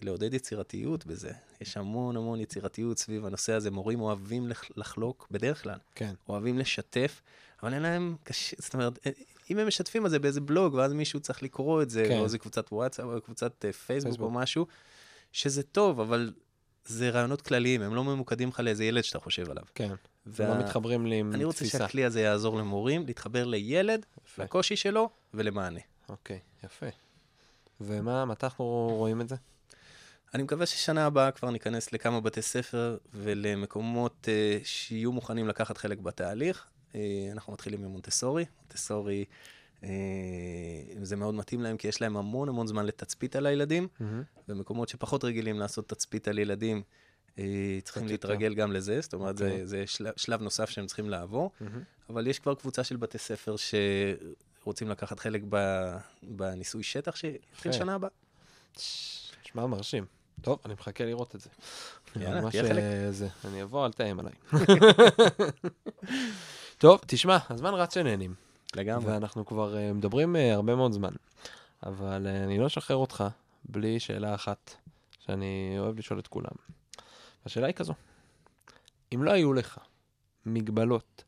ולעודד 0.00 0.34
יצירתיות 0.34 1.06
בזה. 1.06 1.30
יש 1.60 1.76
המון 1.76 2.16
המון 2.16 2.40
יצירתיות 2.40 2.98
סביב 2.98 3.26
הנושא 3.26 3.52
הזה. 3.52 3.70
מורים 3.70 4.00
אוהבים 4.00 4.48
לח- 4.48 4.70
לחלוק, 4.76 5.26
בדרך 5.30 5.62
כלל, 5.62 5.78
כן. 5.94 6.14
אוהבים 6.28 6.58
לשתף, 6.58 7.22
אבל 7.62 7.74
אין 7.74 7.82
להם 7.82 8.16
קשה, 8.24 8.56
זאת 8.58 8.74
אומרת, 8.74 8.98
אה, 9.06 9.10
אם 9.50 9.58
הם 9.58 9.66
משתפים 9.66 10.06
את 10.06 10.10
זה 10.10 10.18
באיזה 10.18 10.40
בלוג, 10.40 10.74
ואז 10.74 10.92
מישהו 10.92 11.20
צריך 11.20 11.42
לקרוא 11.42 11.82
את 11.82 11.90
זה, 11.90 12.04
כן. 12.08 12.18
או 12.18 12.24
איזה 12.24 12.38
קבוצת 12.38 12.72
וואטסאפ, 12.72 13.04
או 13.04 13.20
קבוצת 13.20 13.52
פייסבוק, 13.60 13.86
פייסבוק. 13.86 14.20
או 14.26 14.30
משהו, 14.30 14.66
שזה 15.32 15.62
טוב, 15.62 16.00
אבל 16.00 16.32
זה 16.84 17.10
רעיונות 17.10 17.42
כלליים, 17.42 17.82
הם 17.82 17.94
לא 17.94 18.04
ממוקדים 18.04 18.48
לך 18.48 18.60
לאיזה 18.60 18.84
ילד 18.84 19.04
שאתה 19.04 19.18
חושב 19.18 19.50
עליו. 19.50 19.64
כן. 19.74 19.92
וה- 20.26 20.48
לא 20.48 20.58
מתחברים 20.58 21.06
לי 21.06 21.16
עם 21.18 21.32
אני 21.34 21.44
רוצה 21.44 21.58
תפיסה. 21.58 21.78
שהכלי 21.78 22.04
הזה 22.04 22.20
יעזור 22.20 22.58
למורים 22.58 23.06
להתחבר 23.06 23.44
לילד, 23.44 24.06
יפה. 24.26 24.42
לקושי 24.44 24.76
שלו 24.76 25.10
ולמענה. 25.34 25.80
אוקיי, 26.08 26.38
יפה. 26.64 26.86
ומה, 27.80 28.24
מתי 28.24 28.46
אנחנו 28.46 28.64
רואים 28.92 29.20
את 29.20 29.28
זה? 29.28 29.36
אני 30.34 30.42
מקווה 30.42 30.66
ששנה 30.66 31.06
הבאה 31.06 31.30
כבר 31.30 31.50
ניכנס 31.50 31.92
לכמה 31.92 32.20
בתי 32.20 32.42
ספר 32.42 32.96
ולמקומות 33.14 34.28
uh, 34.28 34.64
שיהיו 34.66 35.12
מוכנים 35.12 35.48
לקחת 35.48 35.78
חלק 35.78 35.98
בתהליך. 35.98 36.66
Uh, 36.92 36.96
אנחנו 37.32 37.52
מתחילים 37.52 37.84
עם 37.84 37.90
מונטסורי. 37.90 38.44
מונטסורי, 38.60 39.24
זה 41.02 41.16
מאוד 41.16 41.34
מתאים 41.34 41.60
להם, 41.60 41.76
כי 41.76 41.88
יש 41.88 42.00
להם 42.00 42.16
המון 42.16 42.48
המון 42.48 42.66
זמן 42.66 42.86
לתצפית 42.86 43.36
על 43.36 43.46
הילדים. 43.46 43.88
במקומות 44.48 44.88
שפחות 44.88 45.24
רגילים 45.24 45.58
לעשות 45.58 45.88
תצפית 45.88 46.28
על 46.28 46.38
ילדים, 46.38 46.82
uh, 47.30 47.40
צריכים. 47.84 48.06
להתרגל 48.06 48.54
גם 48.54 48.72
לזה. 48.72 49.00
זאת 49.00 49.14
אומרת, 49.14 49.34
אוקיי. 49.34 49.58
זה, 49.58 49.66
זה 49.66 49.86
שלב, 49.86 50.12
שלב 50.16 50.42
נוסף 50.42 50.70
שהם 50.70 50.86
צריכים 50.86 51.10
לעבור. 51.10 51.50
אבל 52.08 52.26
יש 52.26 52.38
כבר 52.38 52.54
קבוצה 52.54 52.84
של 52.84 52.96
בתי 52.96 53.18
ספר 53.18 53.54
שרוצים 53.56 54.88
לקחת 54.88 55.20
חלק 55.20 55.42
ב, 55.48 55.56
בניסוי 56.22 56.82
שטח 56.82 57.16
שיתחיל. 57.16 57.72
שנה 57.72 57.94
הבאה. 57.94 58.10
נשמע 59.44 59.66
מרשים. 59.66 60.04
טוב, 60.40 60.58
אני 60.64 60.74
מחכה 60.74 61.04
לראות 61.04 61.34
את 61.34 61.40
זה. 61.40 61.50
יאללה, 62.16 62.50
תהיה 62.50 62.62
חלק. 62.62 62.82
אה, 62.82 63.12
זה. 63.12 63.28
אני 63.44 63.62
אבוא, 63.62 63.86
אל 63.86 63.92
תאיים 63.92 64.20
עליי. 64.20 64.32
טוב, 66.78 67.00
תשמע, 67.06 67.38
הזמן 67.50 67.74
רץ 67.74 67.94
שנהנים, 67.94 68.34
לגמרי. 68.76 69.12
ואנחנו 69.12 69.46
כבר 69.46 69.76
אה, 69.76 69.92
מדברים 69.92 70.36
אה, 70.36 70.54
הרבה 70.54 70.74
מאוד 70.74 70.92
זמן, 70.92 71.12
אבל 71.82 72.26
אה, 72.26 72.44
אני 72.44 72.58
לא 72.58 72.66
אשחרר 72.66 72.96
אותך 72.96 73.24
בלי 73.64 74.00
שאלה 74.00 74.34
אחת 74.34 74.74
שאני 75.18 75.76
אוהב 75.78 75.98
לשאול 75.98 76.18
את 76.18 76.26
כולם. 76.26 76.54
השאלה 77.46 77.66
היא 77.66 77.74
כזו, 77.74 77.94
אם 79.14 79.22
לא 79.22 79.30
היו 79.30 79.52
לך 79.52 79.78
מגבלות 80.46 81.24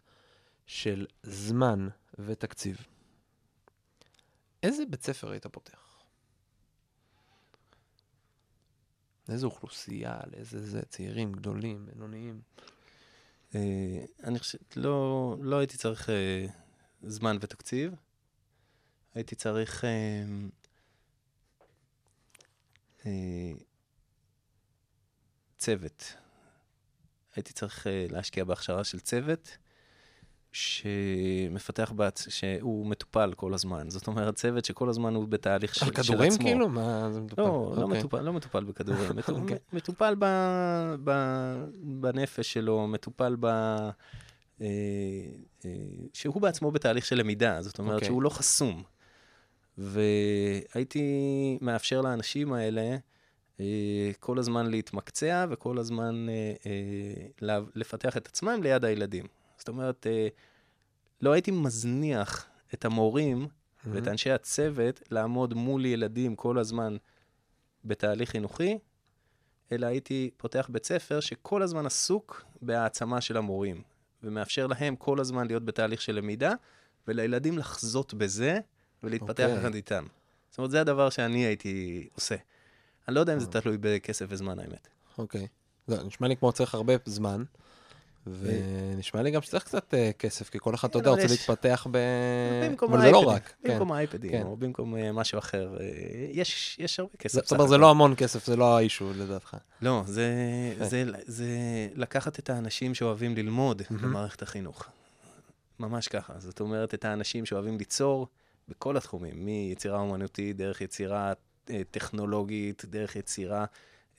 של 0.66 1.06
זמן 1.22 1.88
ותקציב, 2.18 2.86
איזה 4.62 4.82
בית 4.90 5.02
ספר 5.02 5.30
היית 5.30 5.46
פותח? 5.46 6.02
לאיזה 9.28 9.46
אוכלוסייה, 9.46 10.20
לאיזה 10.32 10.66
זה, 10.66 10.82
צעירים, 10.82 11.32
גדולים, 11.32 11.86
בינוניים? 11.86 12.40
אני 14.24 14.38
חושב, 14.38 14.58
לא, 14.76 15.36
לא 15.40 15.56
הייתי 15.56 15.76
צריך 15.76 16.08
זמן 17.02 17.36
ותקציב, 17.40 17.94
הייתי 19.14 19.34
צריך 19.34 19.84
אה, 19.84 20.24
אה, 23.06 23.52
צוות. 25.58 26.14
הייתי 27.36 27.52
צריך 27.52 27.86
אה, 27.86 28.06
להשקיע 28.10 28.44
בהכשרה 28.44 28.84
של 28.84 29.00
צוות 29.00 29.58
שמפתח, 30.52 31.92
בעצ... 31.96 32.28
שהוא 32.28 32.86
מטופל 32.86 33.34
כל 33.36 33.54
הזמן. 33.54 33.90
זאת 33.90 34.06
אומרת, 34.06 34.34
צוות 34.34 34.64
שכל 34.64 34.88
הזמן 34.88 35.14
הוא 35.14 35.28
בתהליך 35.28 35.74
של, 35.74 35.84
על 35.86 35.90
של 35.92 36.02
כדורים 36.02 36.32
עצמו. 36.32 36.44
כאילו? 36.44 36.68
מה 36.68 37.10
זה 37.12 37.20
מטופל? 37.20 37.42
לא, 37.42 37.74
לא, 37.76 37.82
אוקיי. 37.82 37.98
מטופל, 37.98 38.20
לא 38.20 38.32
מטופל 38.32 38.64
בכדורים, 38.64 39.10
מטו- 39.16 39.32
אוקיי. 39.32 39.58
מטופל 39.72 40.14
ב, 40.18 40.24
ב, 41.04 41.10
בנפש 41.82 42.52
שלו, 42.52 42.86
מטופל 42.88 43.36
ב, 43.40 43.46
שהוא 46.12 46.42
בעצמו 46.42 46.70
בתהליך 46.70 47.06
של 47.06 47.16
למידה, 47.16 47.62
זאת 47.62 47.78
אומרת 47.78 47.94
אוקיי. 47.94 48.06
שהוא 48.06 48.22
לא 48.22 48.28
חסום. 48.28 48.82
והייתי 49.78 51.02
מאפשר 51.60 52.00
לאנשים 52.00 52.52
האלה 52.52 52.96
אה, 53.60 54.10
כל 54.20 54.38
הזמן 54.38 54.66
להתמקצע 54.66 55.46
וכל 55.50 55.78
הזמן 55.78 56.26
אה, 56.28 56.54
אה, 57.46 57.58
לפתח 57.74 58.16
את 58.16 58.26
עצמם 58.26 58.62
ליד 58.62 58.84
הילדים. 58.84 59.26
זאת 59.58 59.68
אומרת, 59.68 60.06
אה, 60.06 60.28
לא 61.20 61.32
הייתי 61.32 61.50
מזניח 61.50 62.46
את 62.74 62.84
המורים 62.84 63.48
ואת 63.86 64.08
אנשי 64.08 64.30
הצוות 64.30 65.02
לעמוד 65.10 65.54
מול 65.54 65.86
ילדים 65.86 66.36
כל 66.36 66.58
הזמן 66.58 66.96
בתהליך 67.84 68.30
חינוכי, 68.30 68.78
אלא 69.72 69.86
הייתי 69.86 70.30
פותח 70.36 70.68
בית 70.72 70.86
ספר 70.86 71.20
שכל 71.20 71.62
הזמן 71.62 71.86
עסוק 71.86 72.44
בהעצמה 72.62 73.20
של 73.20 73.36
המורים, 73.36 73.82
ומאפשר 74.24 74.66
להם 74.66 74.96
כל 74.96 75.20
הזמן 75.20 75.46
להיות 75.46 75.64
בתהליך 75.64 76.02
של 76.02 76.14
למידה, 76.14 76.52
ולילדים 77.08 77.58
לחזות 77.58 78.14
בזה 78.14 78.58
ולהתפתח 79.02 79.44
אוקיי. 79.44 79.58
יחד 79.58 79.74
איתם. 79.74 80.06
זאת 80.50 80.58
אומרת, 80.58 80.70
זה 80.70 80.80
הדבר 80.80 81.10
שאני 81.10 81.38
הייתי 81.38 82.08
עושה. 82.14 82.36
אני 83.08 83.14
לא 83.14 83.20
יודע 83.20 83.34
אם 83.34 83.40
זה 83.40 83.46
תלוי 83.46 83.76
בכסף 83.80 84.26
וזמן, 84.28 84.58
האמת. 84.58 84.88
אוקיי. 85.18 85.46
זה 85.86 86.02
נשמע 86.04 86.28
לי 86.28 86.36
כמו 86.36 86.52
צריך 86.52 86.74
הרבה 86.74 86.92
זמן, 87.04 87.44
ונשמע 88.26 89.22
לי 89.22 89.30
גם 89.30 89.42
שצריך 89.42 89.64
קצת 89.64 89.94
אה, 89.94 90.10
כסף, 90.18 90.48
כי 90.48 90.58
כל 90.60 90.74
אחד, 90.74 90.88
אתה 90.88 90.98
יודע, 90.98 91.10
רוצה 91.10 91.26
להתפתח 91.26 91.86
ב... 91.90 91.98
במקום 92.64 92.92
אבל 92.92 93.02
זה 93.02 93.10
לא 93.10 93.18
רק. 93.18 93.52
כן. 93.62 93.72
במקום 93.72 93.92
האייפדים, 93.92 94.30
כן. 94.30 94.42
או 94.42 94.56
במקום 94.56 94.96
אה, 94.96 95.12
משהו 95.12 95.38
אחר. 95.38 95.76
אה, 95.80 95.86
יש 96.78 97.00
הרבה 97.00 97.16
כסף. 97.18 97.42
זאת 97.42 97.52
אומרת, 97.52 97.68
זה. 97.68 97.78
לא 97.78 97.90
המון 97.90 98.14
כסף, 98.16 98.46
זה 98.46 98.56
לא 98.56 98.76
האישו 98.76 99.12
לדעתך. 99.16 99.56
לא, 99.82 100.02
זה, 100.06 100.32
כן. 100.90 101.06
לקחת 101.94 102.38
את 102.38 102.50
האנשים 102.50 102.94
שאוהבים 102.94 103.36
ללמוד. 103.36 103.82
במערכת 103.90 104.42
החינוך. 104.42 104.84
ממש 105.78 106.08
ככה. 106.08 106.32
זאת 106.38 106.60
אומרת, 106.60 106.94
את 106.94 107.04
האנשים 107.04 107.46
שאוהבים 107.46 107.78
ליצור 107.78 108.26
בכל 108.68 108.96
התחומים, 108.96 109.44
מיצירה 109.44 109.98
אומנותית, 109.98 110.56
דרך 110.56 110.80
יצירה 110.80 111.32
טכנולוגית, 111.90 112.84
דרך 112.84 113.16
יצירה 113.16 113.64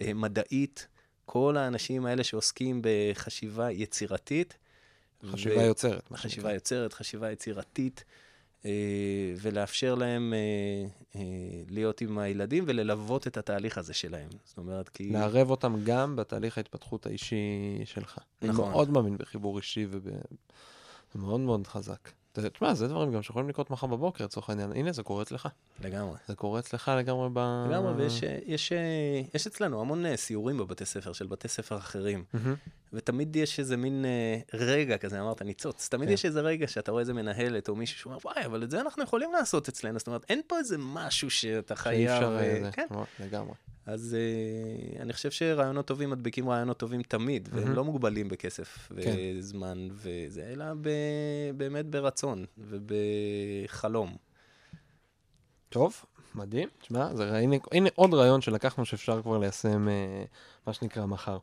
מדעית, 0.01 0.87
כל 1.25 1.57
האנשים 1.57 2.05
האלה 2.05 2.23
שעוסקים 2.23 2.81
בחשיבה 2.83 3.71
יצירתית. 3.71 4.57
חשיבה 5.31 5.63
יוצרת. 5.63 6.11
מה 6.11 6.17
חשיבה 6.17 6.35
שנקרא. 6.35 6.53
יוצרת, 6.53 6.93
חשיבה 6.93 7.31
יצירתית, 7.31 8.03
אה, 8.65 8.71
ולאפשר 9.41 9.95
להם 9.95 10.33
אה, 10.33 10.89
אה, 11.15 11.21
להיות 11.69 12.01
עם 12.01 12.19
הילדים 12.19 12.63
וללוות 12.67 13.27
את 13.27 13.37
התהליך 13.37 13.77
הזה 13.77 13.93
שלהם. 13.93 14.29
זאת 14.45 14.57
אומרת, 14.57 14.89
כי... 14.89 15.09
לערב 15.09 15.49
אותם 15.49 15.75
גם 15.83 16.15
בתהליך 16.15 16.57
ההתפתחות 16.57 17.05
האישי 17.05 17.35
שלך. 17.85 18.17
אני 18.41 18.49
נכון. 18.49 18.71
מאוד 18.71 18.89
מאמין 18.89 19.17
בחיבור 19.17 19.57
אישי 19.57 19.87
וב... 19.89 20.07
מאוד 21.15 21.39
מאוד 21.39 21.67
חזק. 21.67 22.09
תשמע, 22.33 22.73
זה 22.73 22.87
דברים 22.87 23.11
גם 23.11 23.21
שיכולים 23.21 23.49
לקרות 23.49 23.69
מחר 23.69 23.87
בבוקר, 23.87 24.23
לצורך 24.23 24.49
העניין. 24.49 24.71
הנה, 24.71 24.91
זה 24.91 25.03
קורה 25.03 25.21
אצלך. 25.21 25.47
לגמרי. 25.83 26.17
זה 26.27 26.35
קורה 26.35 26.59
אצלך 26.59 26.91
לגמרי 26.97 27.29
ב... 27.33 27.65
לגמרי, 27.69 27.93
ויש 27.93 28.23
אה, 28.23 28.39
יש, 28.45 28.71
אה, 28.71 29.21
יש 29.33 29.47
אצלנו 29.47 29.81
המון 29.81 30.05
אה, 30.05 30.17
סיורים 30.17 30.57
בבתי 30.57 30.85
ספר, 30.85 31.13
של 31.13 31.27
בתי 31.27 31.47
ספר 31.47 31.77
אחרים, 31.77 32.23
מהמם. 32.33 32.55
ותמיד 32.93 33.35
יש 33.35 33.59
איזה 33.59 33.77
מין 33.77 34.05
אה, 34.05 34.39
רגע 34.53 34.97
כזה, 34.97 35.21
אמרת 35.21 35.41
ניצוץ, 35.41 35.87
תמיד 35.89 36.07
כן. 36.07 36.13
יש 36.13 36.25
איזה 36.25 36.41
רגע 36.41 36.67
שאתה 36.67 36.91
רואה 36.91 37.01
איזה 37.01 37.13
מנהלת 37.13 37.69
או 37.69 37.75
מישהו 37.75 37.99
שאומר, 37.99 38.17
וואי, 38.25 38.45
אבל 38.45 38.63
את 38.63 38.71
זה 38.71 38.81
אנחנו 38.81 39.03
יכולים 39.03 39.33
לעשות 39.33 39.67
אצלנו, 39.67 39.99
זאת 39.99 40.07
אומרת, 40.07 40.25
אין 40.29 40.41
פה 40.47 40.57
איזה 40.57 40.77
משהו 40.79 41.29
שאתה 41.29 41.75
חייב... 41.75 42.09
אפשר... 42.09 42.37
אה, 42.39 42.55
אה, 42.55 42.63
זה, 42.63 42.71
כן. 42.71 42.87
לגמרי. 43.19 43.53
אז 43.85 44.15
uh, 44.15 45.01
אני 45.01 45.13
חושב 45.13 45.31
שרעיונות 45.31 45.85
טובים 45.85 46.09
מדביקים 46.09 46.49
רעיונות 46.49 46.77
טובים 46.77 47.01
תמיד, 47.01 47.49
והם 47.51 47.63
מהמם. 47.63 47.75
לא 47.75 47.83
מוגבלים 47.83 48.29
בכסף 48.29 48.91
כן. 49.01 49.15
וזמן 49.37 49.87
וזה, 49.91 50.49
אלא 50.53 50.65
ב, 50.81 50.89
באמת 51.57 51.85
ברצון 51.85 52.45
ובחלום. 52.57 54.15
טוב, 55.69 56.05
מדהים. 56.35 56.69
תשמע, 56.79 57.09
הנה 57.71 57.89
עוד 57.95 58.13
רעיון 58.13 58.41
שלקחנו 58.41 58.85
שאפשר 58.85 59.21
כבר 59.21 59.37
ליישם, 59.37 59.89
אה, 59.89 60.23
מה 60.67 60.73
שנקרא, 60.73 61.05
מחר. 61.05 61.37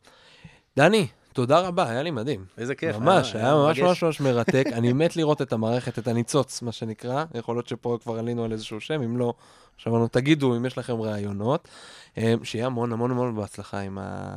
דני, 0.76 1.06
תודה 1.32 1.60
רבה, 1.60 1.90
היה 1.90 2.02
לי 2.02 2.10
מדהים. 2.10 2.44
איזה 2.58 2.74
כיף. 2.74 2.96
ממש, 2.96 3.36
אה? 3.36 3.40
היה 3.40 3.54
ממש 3.54 3.78
מרגש. 3.78 3.80
ממש 3.80 4.02
ממש 4.02 4.20
מרתק. 4.20 4.64
אני 4.72 4.92
מת 4.92 5.16
לראות 5.16 5.42
את 5.42 5.52
המערכת, 5.52 5.98
את 5.98 6.08
הניצוץ, 6.08 6.62
מה 6.62 6.72
שנקרא. 6.72 7.24
יכול 7.34 7.56
להיות 7.56 7.68
שפה 7.68 7.98
כבר 8.02 8.18
עלינו 8.18 8.44
על 8.44 8.52
איזשהו 8.52 8.80
שם, 8.80 9.02
אם 9.02 9.16
לא, 9.16 9.34
שמענו, 9.76 10.08
תגידו 10.08 10.56
אם 10.56 10.66
יש 10.66 10.78
לכם 10.78 11.00
רעיונות. 11.00 11.68
אה, 12.18 12.34
שיהיה 12.42 12.66
המון 12.66 12.92
המון 12.92 13.10
המון 13.10 13.36
בהצלחה 13.36 13.80
עם, 13.80 13.98
ה... 14.00 14.30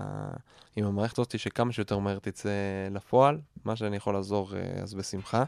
עם 0.76 0.86
המערכת 0.86 1.20
הזאת, 1.20 1.40
שכמה 1.40 1.72
שיותר 1.72 1.98
מהר 1.98 2.20
תצא 2.20 2.50
לפועל. 2.92 3.38
מה 3.66 3.76
שאני 3.76 3.96
יכול 3.98 4.14
לעזור, 4.14 4.52
אה, 4.56 4.84
אז 4.84 4.94
בשמחה. 4.94 5.44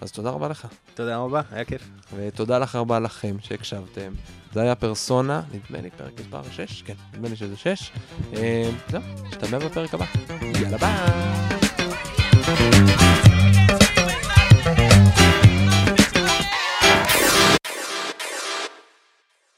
אז 0.00 0.12
תודה 0.12 0.30
רבה 0.30 0.48
לך. 0.48 0.66
תודה 0.94 1.16
רבה, 1.16 1.40
היה 1.50 1.64
כיף. 1.64 1.82
ותודה 2.16 2.58
לך 2.58 2.74
רבה 2.74 3.00
לכם 3.00 3.36
שהקשבתם. 3.40 4.12
זה 4.52 4.60
היה 4.60 4.74
פרסונה, 4.74 5.42
נדמה 5.52 5.80
לי 5.82 5.90
פרק 5.90 6.12
מספר 6.20 6.42
6, 6.50 6.82
כן, 6.82 6.94
נדמה 7.14 7.28
לי 7.28 7.36
שזה 7.36 7.56
6. 7.56 7.90
זהו, 8.90 9.02
נשתמע 9.28 9.58
בפרק 9.58 9.94
הבא. 9.94 10.04
יאללה 10.60 10.78
ביי. 10.78 10.98